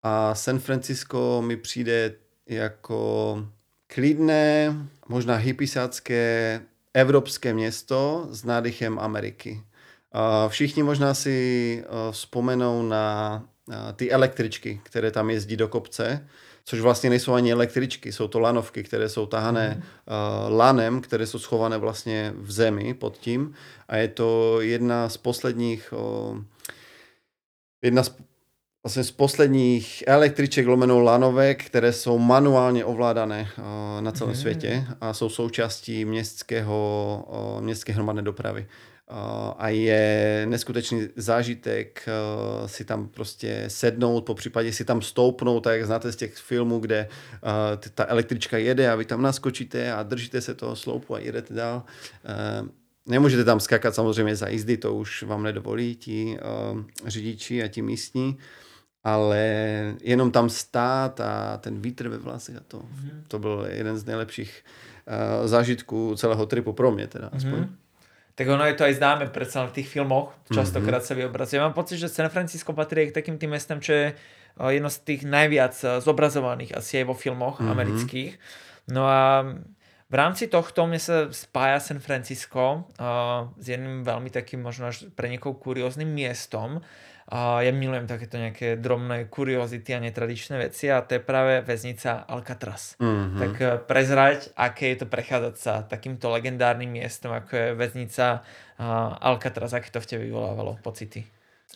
A 0.02 0.34
San 0.34 0.58
Francisco 0.58 1.42
mi 1.42 1.56
přijde 1.56 2.14
jako 2.46 3.44
klidné, 3.86 4.74
možná 5.08 5.36
hypisácké 5.36 6.60
evropské 6.94 7.54
město 7.54 8.26
s 8.30 8.44
nádychem 8.44 8.98
Ameriky. 8.98 9.62
Všichni 10.48 10.82
možná 10.82 11.14
si 11.14 11.84
vzpomenou 12.10 12.82
na 12.82 13.44
ty 13.96 14.10
električky, 14.10 14.80
které 14.82 15.10
tam 15.10 15.30
jezdí 15.30 15.56
do 15.56 15.68
kopce, 15.68 16.28
což 16.64 16.80
vlastně 16.80 17.10
nejsou 17.10 17.32
ani 17.32 17.52
električky, 17.52 18.12
jsou 18.12 18.28
to 18.28 18.40
lanovky, 18.40 18.82
které 18.82 19.08
jsou 19.08 19.26
tahané 19.26 19.74
mm. 19.74 19.82
uh, 19.82 20.56
lanem, 20.56 21.00
které 21.00 21.26
jsou 21.26 21.38
schované 21.38 21.78
vlastně 21.78 22.32
v 22.36 22.52
zemi 22.52 22.94
pod 22.94 23.18
tím 23.18 23.54
a 23.88 23.96
je 23.96 24.08
to 24.08 24.60
jedna 24.60 25.08
z 25.08 25.16
posledních 25.16 25.92
uh, 25.92 26.38
jedna 27.82 28.02
z, 28.02 28.16
vlastně 28.84 29.04
z 29.04 29.10
posledních 29.10 30.04
električek 30.06 30.66
lomenou 30.66 31.00
lanovek, 31.00 31.64
které 31.64 31.92
jsou 31.92 32.18
manuálně 32.18 32.84
ovládané 32.84 33.48
uh, 33.58 33.64
na 34.00 34.12
celém 34.12 34.34
mm. 34.34 34.40
světě 34.40 34.86
a 35.00 35.12
jsou 35.12 35.28
součástí 35.28 36.04
městského, 36.04 37.24
uh, 37.28 37.62
městské 37.62 37.92
hromadné 37.92 38.22
dopravy 38.22 38.66
a 39.58 39.68
je 39.68 40.46
neskutečný 40.48 41.08
zážitek 41.16 42.08
si 42.66 42.84
tam 42.84 43.08
prostě 43.08 43.64
sednout, 43.68 44.20
po 44.20 44.34
případě 44.34 44.72
si 44.72 44.84
tam 44.84 45.02
stoupnout, 45.02 45.60
tak 45.60 45.76
jak 45.76 45.86
znáte 45.86 46.12
z 46.12 46.16
těch 46.16 46.34
filmů, 46.34 46.78
kde 46.78 47.08
ta 47.94 48.06
električka 48.08 48.58
jede 48.58 48.90
a 48.90 48.94
vy 48.94 49.04
tam 49.04 49.22
naskočíte 49.22 49.92
a 49.92 50.02
držíte 50.02 50.40
se 50.40 50.54
toho 50.54 50.76
sloupu 50.76 51.14
a 51.14 51.18
jedete 51.18 51.54
dál. 51.54 51.82
Nemůžete 53.08 53.44
tam 53.44 53.60
skakat 53.60 53.94
samozřejmě 53.94 54.36
za 54.36 54.48
jízdy, 54.48 54.76
to 54.76 54.94
už 54.94 55.22
vám 55.22 55.42
nedovolí 55.42 55.96
ti 55.96 56.38
řidiči 57.06 57.62
a 57.62 57.68
ti 57.68 57.82
místní, 57.82 58.38
ale 59.04 59.38
jenom 60.00 60.30
tam 60.30 60.50
stát 60.50 61.20
a 61.20 61.56
ten 61.56 61.80
vítr 61.80 62.08
ve 62.08 62.18
vlasech 62.18 62.56
a 62.56 62.60
to, 62.68 62.78
mm. 62.78 63.24
to 63.28 63.38
byl 63.38 63.66
jeden 63.70 63.98
z 63.98 64.04
nejlepších 64.04 64.64
zážitků 65.44 66.16
celého 66.16 66.46
tripu 66.46 66.72
pro 66.72 66.90
mě 66.90 67.06
teda 67.06 67.30
aspoň. 67.32 67.58
Mm 67.58 67.76
tak 68.36 68.46
ono 68.52 68.68
je 68.68 68.76
to 68.76 68.84
aj 68.84 69.00
známe 69.00 69.32
predsa 69.32 69.64
v 69.64 69.80
tých 69.80 69.88
filmoch, 69.88 70.36
častokrát 70.52 71.00
mm-hmm. 71.00 71.16
sa 71.16 71.20
vyobrazuje. 71.24 71.58
Mám 71.64 71.72
pocit, 71.72 71.96
že 71.96 72.12
San 72.12 72.28
Francisco 72.28 72.76
patrí 72.76 73.08
k 73.08 73.16
takým 73.16 73.40
tým 73.40 73.56
mestam, 73.56 73.80
čo 73.80 73.96
je 73.96 74.06
eh, 74.12 74.70
jedno 74.76 74.92
z 74.92 74.98
tých 75.08 75.24
najviac 75.24 75.74
eh, 75.82 75.88
zobrazovaných 76.04 76.76
asi 76.76 77.00
aj 77.00 77.06
vo 77.08 77.16
filmoch 77.16 77.58
mm-hmm. 77.58 77.72
amerických. 77.72 78.32
No 78.92 79.08
a 79.08 79.42
v 80.06 80.14
rámci 80.14 80.46
tohto 80.46 80.86
mne 80.86 81.02
sa 81.02 81.26
spája 81.34 81.82
San 81.82 81.98
Francisco 81.98 82.86
uh, 82.94 83.50
s 83.58 83.66
jedným 83.66 84.06
veľmi 84.06 84.30
takým 84.30 84.62
možno 84.62 84.94
až 84.94 85.10
pre 85.18 85.26
niekoho 85.26 85.58
kurióznym 85.58 86.06
miestom, 86.06 86.78
a 87.26 87.58
ja 87.62 87.74
milujem 87.74 88.06
takéto 88.06 88.38
nejaké 88.38 88.78
drobné 88.78 89.26
kuriozity 89.26 89.98
a 89.98 90.02
netradičné 90.02 90.62
veci 90.62 90.86
a 90.86 91.02
to 91.02 91.18
je 91.18 91.22
práve 91.26 91.66
väznica 91.66 92.22
Alcatraz. 92.22 92.94
Mm-hmm. 93.02 93.40
Tak 93.42 93.52
eh, 93.58 93.68
prezrať, 93.82 94.38
aké 94.54 94.94
je 94.94 95.02
to 95.02 95.06
prechádzať 95.10 95.54
sa 95.58 95.82
takýmto 95.82 96.30
legendárnym 96.30 96.86
miestom, 96.86 97.34
ako 97.34 97.52
je 97.56 97.68
väznica 97.74 98.46
Alcatraz, 99.20 99.72
aké 99.72 99.88
to 99.88 100.04
v 100.04 100.06
tebe 100.06 100.22
vyvolávalo 100.28 100.78
pocity? 100.84 101.24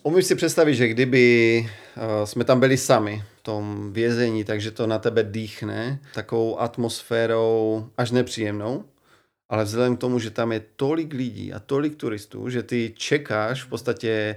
Umíš 0.02 0.24
si 0.24 0.34
představit, 0.34 0.74
že 0.74 0.88
kdyby 0.88 1.24
uh, 1.60 2.24
jsme 2.24 2.44
tam 2.44 2.60
byli 2.60 2.76
sami 2.76 3.22
v 3.36 3.42
tom 3.42 3.92
vězení, 3.92 4.44
takže 4.44 4.70
to 4.70 4.86
na 4.86 4.98
tebe 4.98 5.22
dýchne 5.22 5.98
takovou 6.14 6.60
atmosférou 6.60 7.86
až 7.96 8.10
nepříjemnou, 8.10 8.84
ale 9.48 9.64
vzhledem 9.64 9.96
k 9.96 10.00
tomu, 10.00 10.18
že 10.18 10.30
tam 10.30 10.52
je 10.52 10.62
tolik 10.76 11.12
lidí 11.12 11.52
a 11.52 11.58
tolik 11.58 11.96
turistů, 11.96 12.48
že 12.48 12.62
ty 12.62 12.94
čekáš 12.96 13.62
v 13.64 13.68
podstatě 13.68 14.36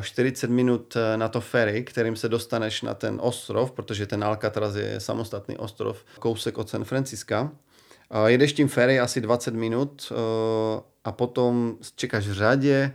40 0.00 0.50
minut 0.50 0.96
eh, 0.96 1.16
na 1.16 1.28
to 1.28 1.40
ferry, 1.40 1.84
kterým 1.84 2.16
se 2.16 2.28
dostaneš 2.28 2.82
na 2.82 2.94
ten 2.94 3.18
ostrov, 3.22 3.72
protože 3.72 4.06
ten 4.06 4.24
Alcatraz 4.24 4.74
je 4.74 5.00
samostatný 5.00 5.56
ostrov, 5.56 6.04
kousek 6.18 6.58
od 6.58 6.70
San 6.70 6.84
Franciska. 6.84 7.50
Jedeš 8.26 8.52
tím 8.52 8.68
ferry 8.68 9.00
asi 9.00 9.20
20 9.20 9.54
minut 9.54 10.12
eh, 10.12 10.80
a 11.04 11.12
potom 11.12 11.76
čekáš 11.96 12.26
v 12.26 12.32
řadě. 12.32 12.92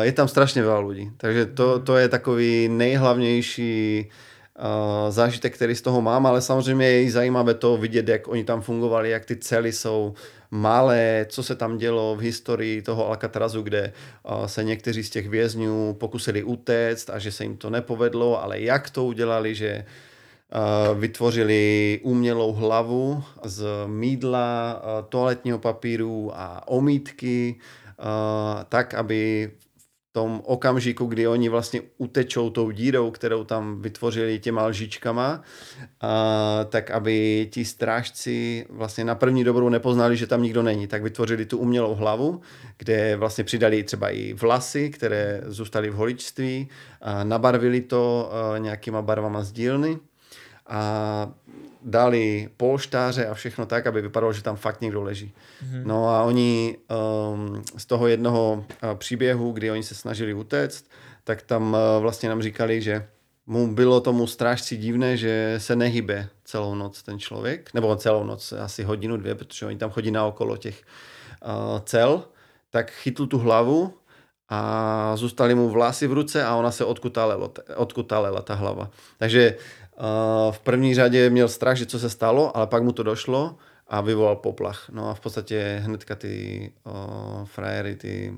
Je 0.00 0.12
tam 0.12 0.28
strašně 0.28 0.62
veľa 0.62 0.88
lidí, 0.88 1.10
takže 1.16 1.46
to, 1.46 1.80
to 1.80 1.96
je 1.96 2.08
takový 2.08 2.68
nejhlavnější 2.68 4.08
zážitek, 5.08 5.54
který 5.54 5.74
z 5.74 5.82
toho 5.82 6.02
mám, 6.02 6.26
ale 6.26 6.40
samozřejmě 6.40 6.86
je 6.86 7.10
zajímavé 7.10 7.54
to 7.54 7.76
vidět, 7.76 8.08
jak 8.08 8.28
oni 8.28 8.44
tam 8.44 8.62
fungovali, 8.62 9.10
jak 9.10 9.24
ty 9.24 9.36
cely 9.36 9.72
jsou 9.72 10.14
malé, 10.50 11.26
co 11.28 11.42
se 11.42 11.56
tam 11.56 11.78
dělo 11.78 12.16
v 12.16 12.20
historii 12.20 12.82
toho 12.82 13.08
Alcatrazu, 13.08 13.62
kde 13.62 13.92
uh, 14.22 14.46
se 14.46 14.64
někteří 14.64 15.02
z 15.02 15.10
těch 15.10 15.28
vězňů 15.28 15.96
pokusili 16.00 16.42
utéct 16.42 17.10
a 17.10 17.18
že 17.18 17.32
se 17.32 17.44
jim 17.44 17.56
to 17.56 17.70
nepovedlo, 17.70 18.42
ale 18.42 18.60
jak 18.60 18.90
to 18.90 19.04
udělali, 19.04 19.54
že 19.54 19.84
uh, 19.84 20.98
vytvořili 20.98 22.00
umělou 22.02 22.52
hlavu 22.52 23.24
z 23.44 23.66
mídla, 23.86 24.82
toaletního 25.08 25.58
papíru 25.58 26.30
a 26.34 26.68
omítky, 26.68 27.56
tak, 28.68 28.94
aby 28.94 29.50
tom 30.16 30.42
okamžiku, 30.44 31.06
kdy 31.06 31.28
oni 31.28 31.48
vlastně 31.48 31.80
utečou 31.98 32.50
tou 32.50 32.70
dírou, 32.70 33.10
kterou 33.10 33.44
tam 33.44 33.82
vytvořili 33.82 34.38
těma 34.38 34.66
lžičkama, 34.66 35.42
a, 36.00 36.64
tak 36.68 36.90
aby 36.90 37.48
ti 37.52 37.64
strážci 37.64 38.66
vlastně 38.70 39.04
na 39.04 39.14
první 39.14 39.44
dobrou 39.44 39.68
nepoznali, 39.68 40.16
že 40.16 40.26
tam 40.26 40.42
nikdo 40.42 40.62
není, 40.62 40.86
tak 40.86 41.02
vytvořili 41.02 41.46
tu 41.46 41.58
umělou 41.58 41.94
hlavu, 41.94 42.40
kde 42.78 43.16
vlastně 43.16 43.44
přidali 43.44 43.82
třeba 43.82 44.10
i 44.10 44.32
vlasy, 44.32 44.90
které 44.90 45.42
zůstaly 45.46 45.90
v 45.90 45.94
holičství, 45.94 46.68
a 47.00 47.24
nabarvili 47.24 47.80
to 47.80 48.32
a, 48.32 48.58
nějakýma 48.58 49.02
barvama 49.02 49.44
z 49.44 49.52
dílny 49.52 49.98
a 50.68 51.30
dali 51.82 52.48
polštáře 52.56 53.26
a 53.26 53.34
všechno 53.34 53.66
tak, 53.66 53.86
aby 53.86 54.02
vypadalo, 54.02 54.32
že 54.32 54.42
tam 54.42 54.56
fakt 54.56 54.80
někdo 54.80 55.02
leží. 55.02 55.32
Mm-hmm. 55.32 55.82
No 55.84 56.08
a 56.08 56.22
oni 56.22 56.76
um, 57.32 57.62
z 57.76 57.86
toho 57.86 58.06
jednoho 58.06 58.64
uh, 58.82 58.94
příběhu, 58.94 59.52
kdy 59.52 59.70
oni 59.70 59.82
se 59.82 59.94
snažili 59.94 60.34
utéct, 60.34 60.90
tak 61.24 61.42
tam 61.42 61.72
uh, 61.72 62.02
vlastně 62.02 62.28
nám 62.28 62.42
říkali, 62.42 62.82
že 62.82 63.06
mu 63.46 63.74
bylo 63.74 64.00
tomu 64.00 64.26
strážci 64.26 64.76
divné, 64.76 65.16
že 65.16 65.54
se 65.58 65.76
nehybe 65.76 66.28
celou 66.44 66.74
noc 66.74 67.02
ten 67.02 67.18
člověk, 67.18 67.74
nebo 67.74 67.96
celou 67.96 68.24
noc, 68.24 68.52
asi 68.52 68.82
hodinu, 68.82 69.16
dvě, 69.16 69.34
protože 69.34 69.66
oni 69.66 69.76
tam 69.76 69.90
chodí 69.90 70.10
na 70.10 70.26
okolo 70.26 70.56
těch 70.56 70.82
uh, 71.44 71.80
cel, 71.84 72.22
tak 72.70 72.90
chytl 72.90 73.26
tu 73.26 73.38
hlavu 73.38 73.94
a 74.48 75.12
zůstaly 75.16 75.54
mu 75.54 75.68
vlasy 75.68 76.06
v 76.06 76.12
ruce 76.12 76.44
a 76.44 76.56
ona 76.56 76.70
se 76.70 76.84
odkutalela, 76.84 77.50
odkutalela 77.76 78.42
ta 78.42 78.54
hlava. 78.54 78.90
Takže 79.18 79.56
v 80.50 80.60
první 80.60 80.94
řadě 80.94 81.30
měl 81.30 81.48
strach, 81.48 81.76
že 81.76 81.86
co 81.86 81.98
se 81.98 82.10
stalo, 82.10 82.56
ale 82.56 82.66
pak 82.66 82.82
mu 82.82 82.92
to 82.92 83.02
došlo 83.02 83.56
a 83.88 84.00
vyvolal 84.00 84.36
poplach. 84.36 84.90
No 84.92 85.10
a 85.10 85.14
v 85.14 85.20
podstatě 85.20 85.82
hnedka 85.84 86.14
ty 86.14 86.72
uh, 86.84 87.44
frajery, 87.44 87.96
ty 87.96 88.32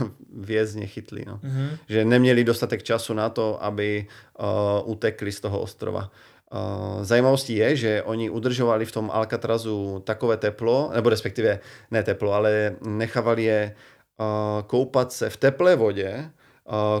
uh, 0.00 0.08
vězně 0.44 0.86
chytli. 0.86 1.24
No. 1.26 1.36
Mm-hmm. 1.36 1.68
Že 1.88 2.04
neměli 2.04 2.44
dostatek 2.44 2.82
času 2.82 3.14
na 3.14 3.28
to, 3.28 3.64
aby 3.64 4.06
uh, 4.38 4.90
utekli 4.90 5.32
z 5.32 5.40
toho 5.40 5.60
ostrova. 5.60 6.10
Uh, 6.52 7.04
zajímavostí 7.04 7.56
je, 7.56 7.76
že 7.76 8.02
oni 8.02 8.30
udržovali 8.30 8.84
v 8.84 8.92
tom 8.92 9.10
Alcatrazu 9.10 10.02
takové 10.06 10.36
teplo, 10.36 10.90
nebo 10.94 11.08
respektive 11.08 11.60
ne 11.90 12.02
teplo, 12.02 12.32
ale 12.32 12.76
nechávali 12.86 13.44
je 13.44 13.74
uh, 14.16 14.62
koupat 14.62 15.12
se 15.12 15.30
v 15.30 15.36
teplé 15.36 15.76
vodě, 15.76 16.30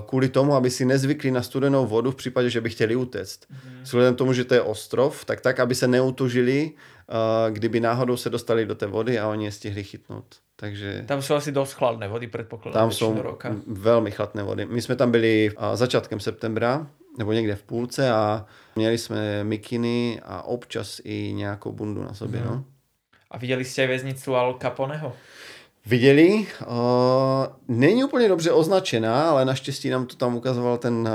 kvůli 0.06 0.28
tomu, 0.28 0.54
aby 0.54 0.70
si 0.70 0.84
nezvykli 0.84 1.30
na 1.30 1.42
studenou 1.42 1.86
vodu 1.86 2.10
v 2.10 2.14
případě, 2.14 2.50
že 2.50 2.60
by 2.60 2.70
chtěli 2.70 2.96
utéct. 2.96 3.40
Mm. 3.50 3.82
Vzhledem 3.82 4.14
tomu, 4.14 4.32
že 4.32 4.44
to 4.44 4.54
je 4.54 4.62
ostrov, 4.62 5.24
tak 5.24 5.40
tak, 5.40 5.60
aby 5.60 5.74
se 5.74 5.88
neutužili, 5.88 6.72
kdyby 7.50 7.80
náhodou 7.80 8.16
se 8.16 8.30
dostali 8.30 8.66
do 8.66 8.74
té 8.74 8.86
vody 8.86 9.18
a 9.18 9.28
oni 9.28 9.44
je 9.44 9.52
stihli 9.52 9.84
chytnout. 9.84 10.36
Takže... 10.56 11.04
Tam 11.06 11.22
jsou 11.22 11.34
asi 11.34 11.52
dost 11.52 11.72
chladné 11.72 12.08
vody, 12.08 12.26
předpokládám. 12.26 12.82
Tam 12.82 12.92
jsou 12.92 13.22
roka. 13.22 13.56
velmi 13.66 14.10
chladné 14.10 14.42
vody. 14.42 14.66
My 14.66 14.82
jsme 14.82 14.96
tam 14.96 15.10
byli 15.10 15.50
začátkem 15.74 16.20
septembra, 16.20 16.86
nebo 17.18 17.32
někde 17.32 17.54
v 17.54 17.62
půlce 17.62 18.10
a 18.10 18.46
měli 18.76 18.98
jsme 18.98 19.44
mikiny 19.44 20.20
a 20.24 20.42
občas 20.42 21.00
i 21.04 21.32
nějakou 21.32 21.72
bundu 21.72 22.02
na 22.02 22.14
sobě. 22.14 22.40
Mm. 22.40 22.46
No. 22.46 22.64
A 23.30 23.38
viděli 23.38 23.64
jste 23.64 23.86
věznicu 23.86 24.36
Al 24.36 24.58
Caponeho? 24.62 25.12
Viděli. 25.88 26.46
Uh, 26.66 26.76
není 27.68 28.04
úplně 28.04 28.28
dobře 28.28 28.52
označená, 28.52 29.30
ale 29.30 29.44
naštěstí 29.44 29.90
nám 29.90 30.06
to 30.06 30.16
tam 30.16 30.36
ukazoval 30.36 30.78
ten 30.78 30.94
uh, 30.94 31.08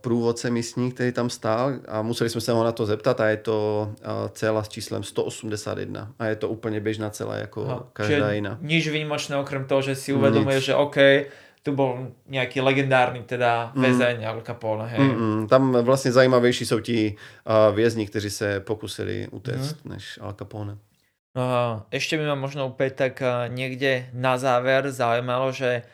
průvodce 0.00 0.50
místní, 0.50 0.92
který 0.92 1.12
tam 1.12 1.30
stál 1.30 1.72
a 1.88 2.02
museli 2.02 2.30
jsme 2.30 2.40
se 2.40 2.52
ho 2.52 2.64
na 2.64 2.72
to 2.72 2.86
zeptat 2.86 3.20
a 3.20 3.28
je 3.28 3.36
to 3.36 3.88
uh, 3.90 4.28
cela 4.28 4.64
s 4.64 4.68
číslem 4.68 5.02
181 5.02 6.12
a 6.18 6.26
je 6.26 6.36
to 6.36 6.48
úplně 6.48 6.80
běžná 6.80 7.10
cela 7.10 7.36
jako 7.36 7.64
Aha, 7.64 7.88
každá 7.92 8.32
jiná. 8.32 8.58
Nič 8.60 8.88
výjimočné 8.88 9.36
okrem 9.36 9.64
toho, 9.64 9.82
že 9.82 9.94
si 9.94 10.12
uvědomuje, 10.12 10.60
že 10.60 10.74
OK, 10.74 10.96
tu 11.62 11.72
byl 11.72 12.12
nějaký 12.28 12.60
legendární 12.60 13.22
teda 13.22 13.72
mm. 13.74 13.82
väzeň 13.82 14.26
Al 14.26 14.42
Capone, 14.46 14.86
hej. 14.86 15.00
Mm, 15.00 15.38
mm, 15.38 15.48
tam 15.48 15.72
vlastně 15.72 16.12
zajímavější 16.12 16.66
jsou 16.66 16.80
ti 16.80 17.16
uh, 17.44 17.76
vězni, 17.76 18.06
kteří 18.06 18.30
se 18.30 18.60
pokusili 18.60 19.28
utéct, 19.30 19.84
mm. 19.84 19.92
než 19.92 20.18
Al 20.22 20.32
Capone. 20.32 20.76
Ešte 21.94 22.18
by 22.18 22.34
ma 22.34 22.36
možno 22.36 22.66
úplne 22.66 22.90
tak 22.90 23.22
niekde 23.54 24.10
na 24.10 24.34
záver 24.34 24.90
zaujímalo, 24.90 25.54
že 25.54 25.86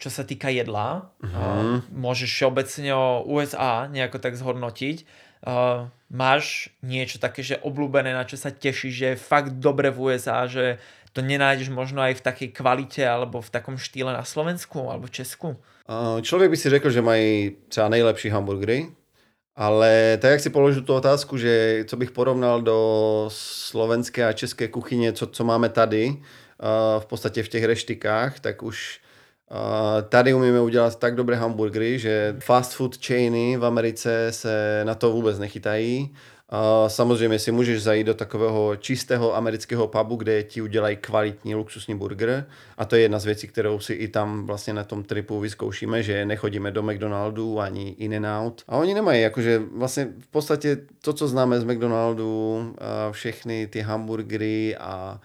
čo 0.00 0.08
sa 0.08 0.24
týka 0.24 0.48
jedla. 0.48 1.12
Uh-huh. 1.20 1.84
Môžeš 1.92 2.30
všeobecne 2.32 2.90
o 2.96 3.22
USA 3.28 3.86
nejako 3.92 4.18
tak 4.18 4.34
zhodnotiť. 4.40 5.04
Máš 6.08 6.72
niečo 6.80 7.20
také, 7.20 7.44
že 7.44 7.60
obľúbené, 7.60 8.16
na 8.16 8.24
čo 8.24 8.40
sa 8.40 8.48
tešíš, 8.48 8.94
že 8.94 9.06
je 9.12 9.20
fakt 9.20 9.60
dobre 9.60 9.92
v 9.92 10.10
USA, 10.10 10.48
že 10.48 10.80
to 11.12 11.22
nenájdeš 11.22 11.70
možno 11.70 12.02
aj 12.02 12.18
v 12.18 12.24
takej 12.24 12.48
kvalite 12.50 13.06
alebo 13.06 13.38
v 13.38 13.52
takom 13.52 13.78
štýle 13.78 14.10
na 14.10 14.24
Slovensku 14.24 14.90
alebo 14.90 15.06
Česku? 15.06 15.54
Člověk 16.22 16.50
by 16.50 16.56
si 16.56 16.70
řekl, 16.70 16.90
že 16.90 17.02
mají 17.02 17.56
třeba 17.68 17.88
nejlepší 17.88 18.28
hamburgery, 18.28 18.88
ale 19.56 20.18
tak 20.20 20.30
jak 20.30 20.40
si 20.40 20.50
položil 20.50 20.82
tu 20.82 20.94
otázku, 20.94 21.38
že 21.38 21.84
co 21.86 21.96
bych 21.96 22.10
porovnal 22.10 22.62
do 22.62 23.24
slovenské 23.28 24.26
a 24.26 24.32
české 24.32 24.68
kuchyně, 24.68 25.12
co, 25.12 25.26
co 25.26 25.44
máme 25.44 25.68
tady, 25.68 26.16
v 26.98 27.06
podstatě 27.06 27.42
v 27.42 27.48
těch 27.48 27.64
reštikách, 27.64 28.40
tak 28.40 28.62
už 28.62 29.00
Tady 30.08 30.34
umíme 30.34 30.60
udělat 30.60 30.98
tak 30.98 31.14
dobré 31.14 31.36
hamburgery, 31.36 31.98
že 31.98 32.36
fast 32.38 32.74
food 32.74 33.06
chainy 33.06 33.56
v 33.56 33.64
Americe 33.64 34.26
se 34.30 34.80
na 34.84 34.94
to 34.94 35.12
vůbec 35.12 35.38
nechytají. 35.38 36.14
Samozřejmě 36.88 37.38
si 37.38 37.52
můžeš 37.52 37.82
zajít 37.82 38.06
do 38.06 38.14
takového 38.14 38.76
čistého 38.76 39.36
amerického 39.36 39.88
pubu, 39.88 40.16
kde 40.16 40.42
ti 40.42 40.62
udělají 40.62 40.96
kvalitní 40.96 41.54
luxusní 41.54 41.98
burger 41.98 42.46
a 42.78 42.84
to 42.84 42.96
je 42.96 43.02
jedna 43.02 43.18
z 43.18 43.24
věcí, 43.24 43.48
kterou 43.48 43.80
si 43.80 43.92
i 43.92 44.08
tam 44.08 44.46
vlastně 44.46 44.72
na 44.72 44.84
tom 44.84 45.04
tripu 45.04 45.40
vyzkoušíme, 45.40 46.02
že 46.02 46.26
nechodíme 46.26 46.70
do 46.70 46.82
McDonaldu 46.82 47.60
ani 47.60 47.88
In-N-Out 47.88 48.62
a 48.68 48.76
oni 48.76 48.94
nemají, 48.94 49.22
jakože 49.22 49.58
vlastně 49.58 50.08
v 50.20 50.26
podstatě 50.26 50.76
to, 51.02 51.12
co 51.12 51.28
známe 51.28 51.60
z 51.60 51.64
McDonaldu, 51.64 52.76
všechny 53.10 53.66
ty 53.66 53.80
hamburgery 53.80 54.76
a 54.76 55.20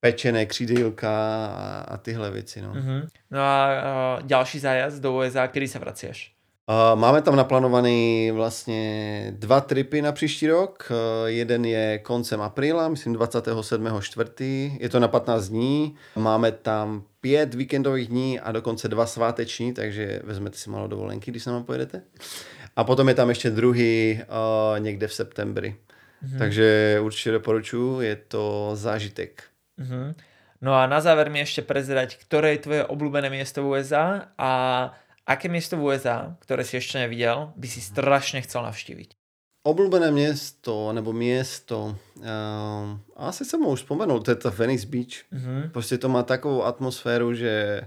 pečené 0.00 0.46
křídýlka 0.46 1.10
a, 1.46 1.84
a 1.88 1.96
tyhle 1.96 2.30
věci. 2.30 2.62
No, 2.62 2.74
mm-hmm. 2.74 3.08
no 3.30 3.40
a 3.40 3.68
uh, 4.18 4.26
další 4.26 4.58
zájazd 4.58 5.02
do 5.02 5.12
USA, 5.12 5.46
kdy 5.46 5.68
se 5.68 5.78
vracíš? 5.78 6.37
Uh, 6.68 6.98
máme 7.00 7.22
tam 7.22 7.36
naplánovaný 7.36 8.30
vlastně 8.30 9.32
dva 9.36 9.60
tripy 9.60 10.02
na 10.02 10.12
příští 10.12 10.46
rok. 10.46 10.90
Uh, 10.90 11.26
jeden 11.26 11.64
je 11.64 11.98
koncem 11.98 12.42
apríla, 12.42 12.88
myslím 12.88 13.16
27.4. 13.16 14.76
Je 14.80 14.88
to 14.88 15.00
na 15.00 15.08
15 15.08 15.48
dní. 15.48 15.96
Máme 16.16 16.52
tam 16.52 17.02
pět 17.20 17.54
víkendových 17.54 18.08
dní 18.08 18.40
a 18.40 18.52
dokonce 18.52 18.88
dva 18.88 19.06
sváteční, 19.06 19.72
takže 19.72 20.20
vezmete 20.24 20.56
si 20.58 20.70
malo 20.70 20.88
dovolenky, 20.88 21.30
když 21.30 21.42
se 21.42 21.50
nám 21.50 21.64
pojedete. 21.64 22.02
A 22.76 22.84
potom 22.84 23.08
je 23.08 23.14
tam 23.14 23.28
ještě 23.28 23.50
druhý 23.50 24.20
uh, 24.22 24.80
někde 24.80 25.06
v 25.06 25.14
septembri. 25.14 25.76
Mm-hmm. 26.24 26.38
Takže 26.38 26.98
určitě 27.02 27.32
doporučuji, 27.32 28.00
je 28.00 28.16
to 28.16 28.70
zážitek. 28.74 29.42
Uh-huh. 29.80 30.14
No 30.62 30.74
a 30.74 30.86
na 30.86 31.00
záver 31.00 31.30
mi 31.30 31.38
ešte 31.38 31.62
prezerať, 31.62 32.18
ktoré 32.18 32.58
je 32.58 32.66
tvoje 32.66 32.82
obľúbené 32.90 33.30
miesto 33.30 33.62
v 33.62 33.78
USA 33.78 34.34
a 34.34 34.50
aké 35.28 35.52
miesto 35.52 35.76
v 35.76 35.92
USA, 35.92 36.32
ktoré 36.40 36.64
si 36.64 36.80
ešte 36.80 36.98
neviděl, 36.98 37.52
by 37.56 37.68
si 37.68 37.80
strašně 37.80 38.40
chcel 38.40 38.62
navštíviť? 38.62 39.14
Oblúbené 39.62 40.10
město 40.10 40.92
nebo 40.92 41.12
město, 41.12 41.96
uh, 42.16 42.24
asi 43.16 43.44
jsem 43.44 43.60
ho 43.60 43.70
už 43.70 43.80
vzpomenul, 43.80 44.20
to 44.20 44.30
je 44.30 44.34
ta 44.34 44.50
Venice 44.50 44.86
Beach. 44.86 45.28
Uh-huh. 45.32 45.70
Prostě 45.70 45.98
to 45.98 46.08
má 46.08 46.22
takovou 46.22 46.64
atmosféru, 46.64 47.34
že 47.34 47.80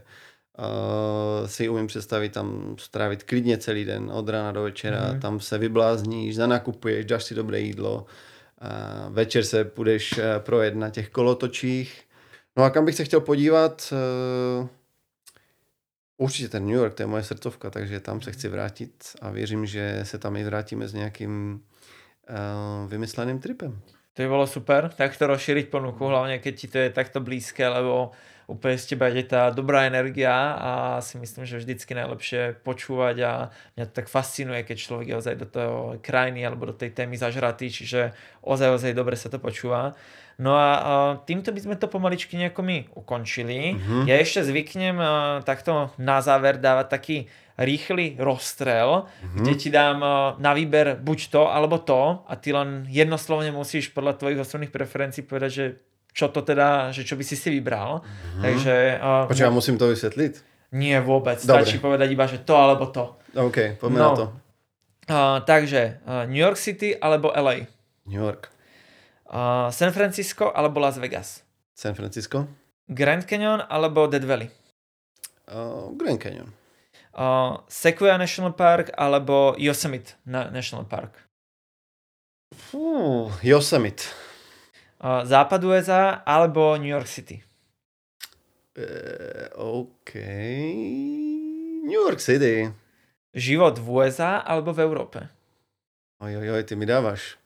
uh, 0.59 1.47
si 1.47 1.69
umím 1.69 1.87
představit 1.87 2.29
tam 2.29 2.75
strávit 2.79 3.23
klidně 3.23 3.57
celý 3.57 3.85
den, 3.85 4.11
od 4.13 4.29
rána 4.29 4.51
do 4.51 4.61
večera, 4.61 5.13
uh-huh. 5.13 5.19
tam 5.19 5.39
se 5.39 5.57
vyblázníš, 5.57 6.35
zanakupuješ, 6.35 7.05
dáš 7.05 7.23
si 7.23 7.35
dobré 7.35 7.59
jídlo, 7.59 8.05
večer 9.09 9.43
se 9.43 9.65
půjdeš 9.65 10.17
eh, 10.17 10.39
projet 10.39 10.75
na 10.75 10.89
těch 10.89 11.09
kolotočích. 11.09 12.01
No 12.57 12.63
a 12.63 12.69
kam 12.69 12.85
bych 12.85 12.95
se 12.95 13.03
chtěl 13.03 13.19
podívat? 13.19 13.93
Eh, 13.93 14.67
určitě 16.21 16.49
ten 16.49 16.65
New 16.65 16.75
York, 16.75 16.93
to 16.93 17.03
je 17.03 17.07
moje 17.07 17.23
srdcovka, 17.23 17.69
takže 17.69 17.99
tam 17.99 18.21
se 18.21 18.31
chci 18.31 18.47
vrátit 18.47 18.91
a 19.21 19.29
věřím, 19.29 19.65
že 19.65 19.99
se 20.03 20.17
tam 20.17 20.35
i 20.35 20.43
vrátíme 20.43 20.87
s 20.87 20.93
nějakým 20.93 21.61
uh, 22.29 22.89
vymysleným 22.89 23.39
tripem. 23.39 23.81
To 24.13 24.21
by 24.21 24.27
bylo 24.27 24.47
super, 24.47 24.89
tak 24.89 25.17
to 25.17 25.27
rozšířit 25.27 25.69
ponuku, 25.69 26.05
hlavně 26.05 26.39
keď 26.39 26.59
ti 26.59 26.67
to 26.67 26.77
je 26.77 26.89
takto 26.89 27.19
blízké, 27.19 27.67
lebo 27.67 28.11
úplně 28.51 28.77
z 28.77 28.85
teba 28.85 29.07
je 29.07 29.23
ta 29.23 29.49
dobrá 29.49 29.87
energia 29.87 30.51
a 30.59 31.01
si 31.01 31.17
myslím, 31.17 31.45
že 31.45 31.57
vždycky 31.57 31.95
najlepšie 31.95 32.59
počúvať 32.63 33.15
a 33.23 33.31
mňa 33.79 33.85
to 33.87 33.93
tak 33.95 34.07
fascinuje, 34.11 34.63
keď 34.63 34.77
člověk 34.77 35.07
je 35.07 35.15
ozaj 35.15 35.35
do 35.35 35.47
toho 35.47 35.95
krajiny 36.03 36.43
alebo 36.43 36.67
do 36.67 36.75
tej 36.75 36.91
témy 36.91 37.15
zažratý, 37.17 37.71
čiže 37.71 38.11
ozaj, 38.43 38.69
ozaj 38.75 38.91
dobre 38.91 39.15
sa 39.15 39.31
to 39.31 39.39
počúva. 39.39 39.95
No 40.41 40.57
a, 40.57 40.69
a 40.75 40.91
týmto 41.23 41.53
by 41.53 41.59
sme 41.61 41.75
to 41.77 41.87
pomaličky 41.87 42.33
nejako 42.33 42.65
my 42.65 42.77
ukončili. 42.97 43.77
Mm-hmm. 43.77 44.03
Ja 44.09 44.15
ešte 44.19 44.43
zvyknem 44.43 44.97
a, 44.99 45.39
takto 45.45 45.93
na 46.01 46.19
záver 46.19 46.57
dávať 46.57 46.87
taký 46.89 47.17
rýchly 47.61 48.17
rozstrel, 48.17 49.05
mm-hmm. 49.05 49.37
kde 49.37 49.53
ti 49.53 49.69
dám 49.69 50.01
a, 50.01 50.35
na 50.41 50.51
výber 50.57 50.97
buď 50.97 51.19
to, 51.29 51.43
alebo 51.45 51.77
to 51.77 52.25
a 52.25 52.33
ty 52.35 52.51
len 52.51 52.89
jednoslovne 52.89 53.53
musíš 53.53 53.93
podľa 53.93 54.17
tvojich 54.17 54.41
osobných 54.41 54.73
preferencií 54.73 55.21
povedať, 55.21 55.51
že 55.51 55.65
čo 56.11 56.27
to 56.27 56.43
teda, 56.43 56.91
že 56.91 57.07
čo 57.07 57.15
by 57.15 57.23
si 57.23 57.39
si 57.39 57.49
vybral. 57.49 58.03
Mm-hmm. 58.03 58.43
Takže... 58.43 58.75
Uh, 58.99 59.25
Počkej, 59.31 59.47
ja 59.47 59.51
musím 59.51 59.75
to 59.79 59.87
vysvetliť? 59.87 60.33
Nie 60.71 61.03
vôbec, 61.03 61.39
Dobre. 61.43 61.67
stačí 61.67 61.83
povedať 61.83 62.07
iba, 62.15 62.25
že 62.27 62.43
to 62.43 62.55
alebo 62.55 62.87
to. 62.87 63.19
OK, 63.35 63.75
poďme 63.79 63.99
no. 63.99 64.03
na 64.07 64.11
to. 64.15 64.25
Uh, 65.11 65.39
takže 65.43 65.99
uh, 66.07 66.23
New 66.27 66.39
York 66.39 66.55
City 66.55 66.95
alebo 66.95 67.31
LA? 67.35 67.67
New 68.07 68.19
York. 68.19 68.47
Uh, 69.27 69.67
San 69.71 69.91
Francisco 69.91 70.51
alebo 70.51 70.79
Las 70.79 70.95
Vegas? 70.99 71.43
San 71.75 71.95
Francisco. 71.95 72.47
Grand 72.87 73.23
Canyon 73.23 73.63
alebo 73.67 74.07
Dead 74.07 74.23
Valley? 74.23 74.51
Uh, 75.47 75.91
Grand 75.95 76.19
Canyon. 76.19 76.51
Uh, 77.11 77.59
Sequoia 77.67 78.15
National 78.15 78.55
Park 78.55 78.91
alebo 78.95 79.55
Yosemite 79.59 80.15
National 80.27 80.87
Park? 80.87 81.27
Uh, 82.71 83.27
Yosemite. 83.43 84.30
Západ 85.01 85.63
USA 85.63 86.21
alebo 86.25 86.77
New 86.77 86.93
York 86.93 87.09
City? 87.09 87.41
Uh, 88.77 89.49
OK. 89.57 90.13
New 91.83 92.01
York 92.07 92.21
City. 92.21 92.69
Život 93.33 93.81
v 93.81 93.89
USA 93.89 94.37
alebo 94.37 94.73
v 94.73 94.79
Európe? 94.79 95.19
Ojojoj, 96.21 96.63
ty 96.63 96.75
mi 96.75 96.85
dávaš. 96.85 97.41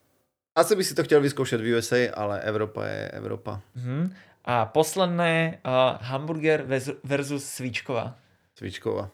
Asi 0.55 0.75
by 0.75 0.83
si 0.83 0.95
to 0.95 1.03
chtěl 1.03 1.21
vyzkoušet 1.21 1.61
v 1.61 1.75
USA, 1.75 2.11
ale 2.13 2.41
Evropa 2.41 2.85
je 2.85 3.11
Evropa. 3.11 3.61
Uh-huh. 3.77 4.11
A 4.45 4.65
posledné, 4.65 5.59
uh, 5.65 5.97
hamburger 6.01 6.65
versus 7.03 7.45
svíčková. 7.45 8.19
Svíčková. 8.55 9.09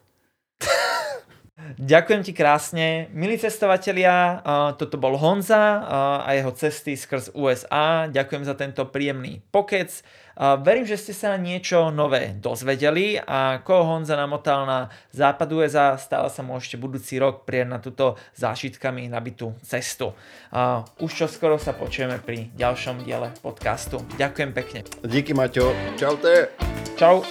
Ďakujem 1.77 2.21
ti 2.25 2.33
krásne. 2.35 3.07
Milí 3.15 3.39
cestovatelia, 3.39 4.43
toto 4.75 4.99
bol 4.99 5.15
Honza 5.15 5.81
a 6.21 6.29
jeho 6.35 6.51
cesty 6.51 6.99
skrz 6.99 7.33
USA. 7.33 8.11
Ďakujem 8.11 8.43
za 8.43 8.55
tento 8.59 8.85
príjemný 8.89 9.39
pokec. 9.49 9.89
Verím, 10.65 10.87
že 10.87 10.97
ste 10.97 11.13
sa 11.13 11.37
niečo 11.37 11.93
nové 11.93 12.33
dozvedeli 12.39 13.19
a 13.19 13.61
koho 13.61 13.83
Honza 13.83 14.17
namotal 14.17 14.65
na 14.65 14.79
západ 15.11 15.47
USA, 15.53 15.99
stále 15.99 16.31
sa 16.31 16.41
môžete 16.41 16.79
budúci 16.79 17.19
rok 17.21 17.45
prijať 17.45 17.67
na 17.67 17.77
túto 17.83 18.17
zážitkami 18.39 19.11
nabitú 19.11 19.53
cestu. 19.61 20.15
Už 20.97 21.11
čo 21.11 21.27
skoro 21.27 21.59
sa 21.61 21.75
počujeme 21.77 22.17
pri 22.23 22.49
ďalšom 22.57 23.05
diele 23.05 23.29
podcastu. 23.43 24.01
Ďakujem 24.17 24.51
pekne. 24.55 24.79
Díky 25.03 25.35
Maťo. 25.35 25.75
Čaute. 25.99 26.55
Čau. 26.95 27.21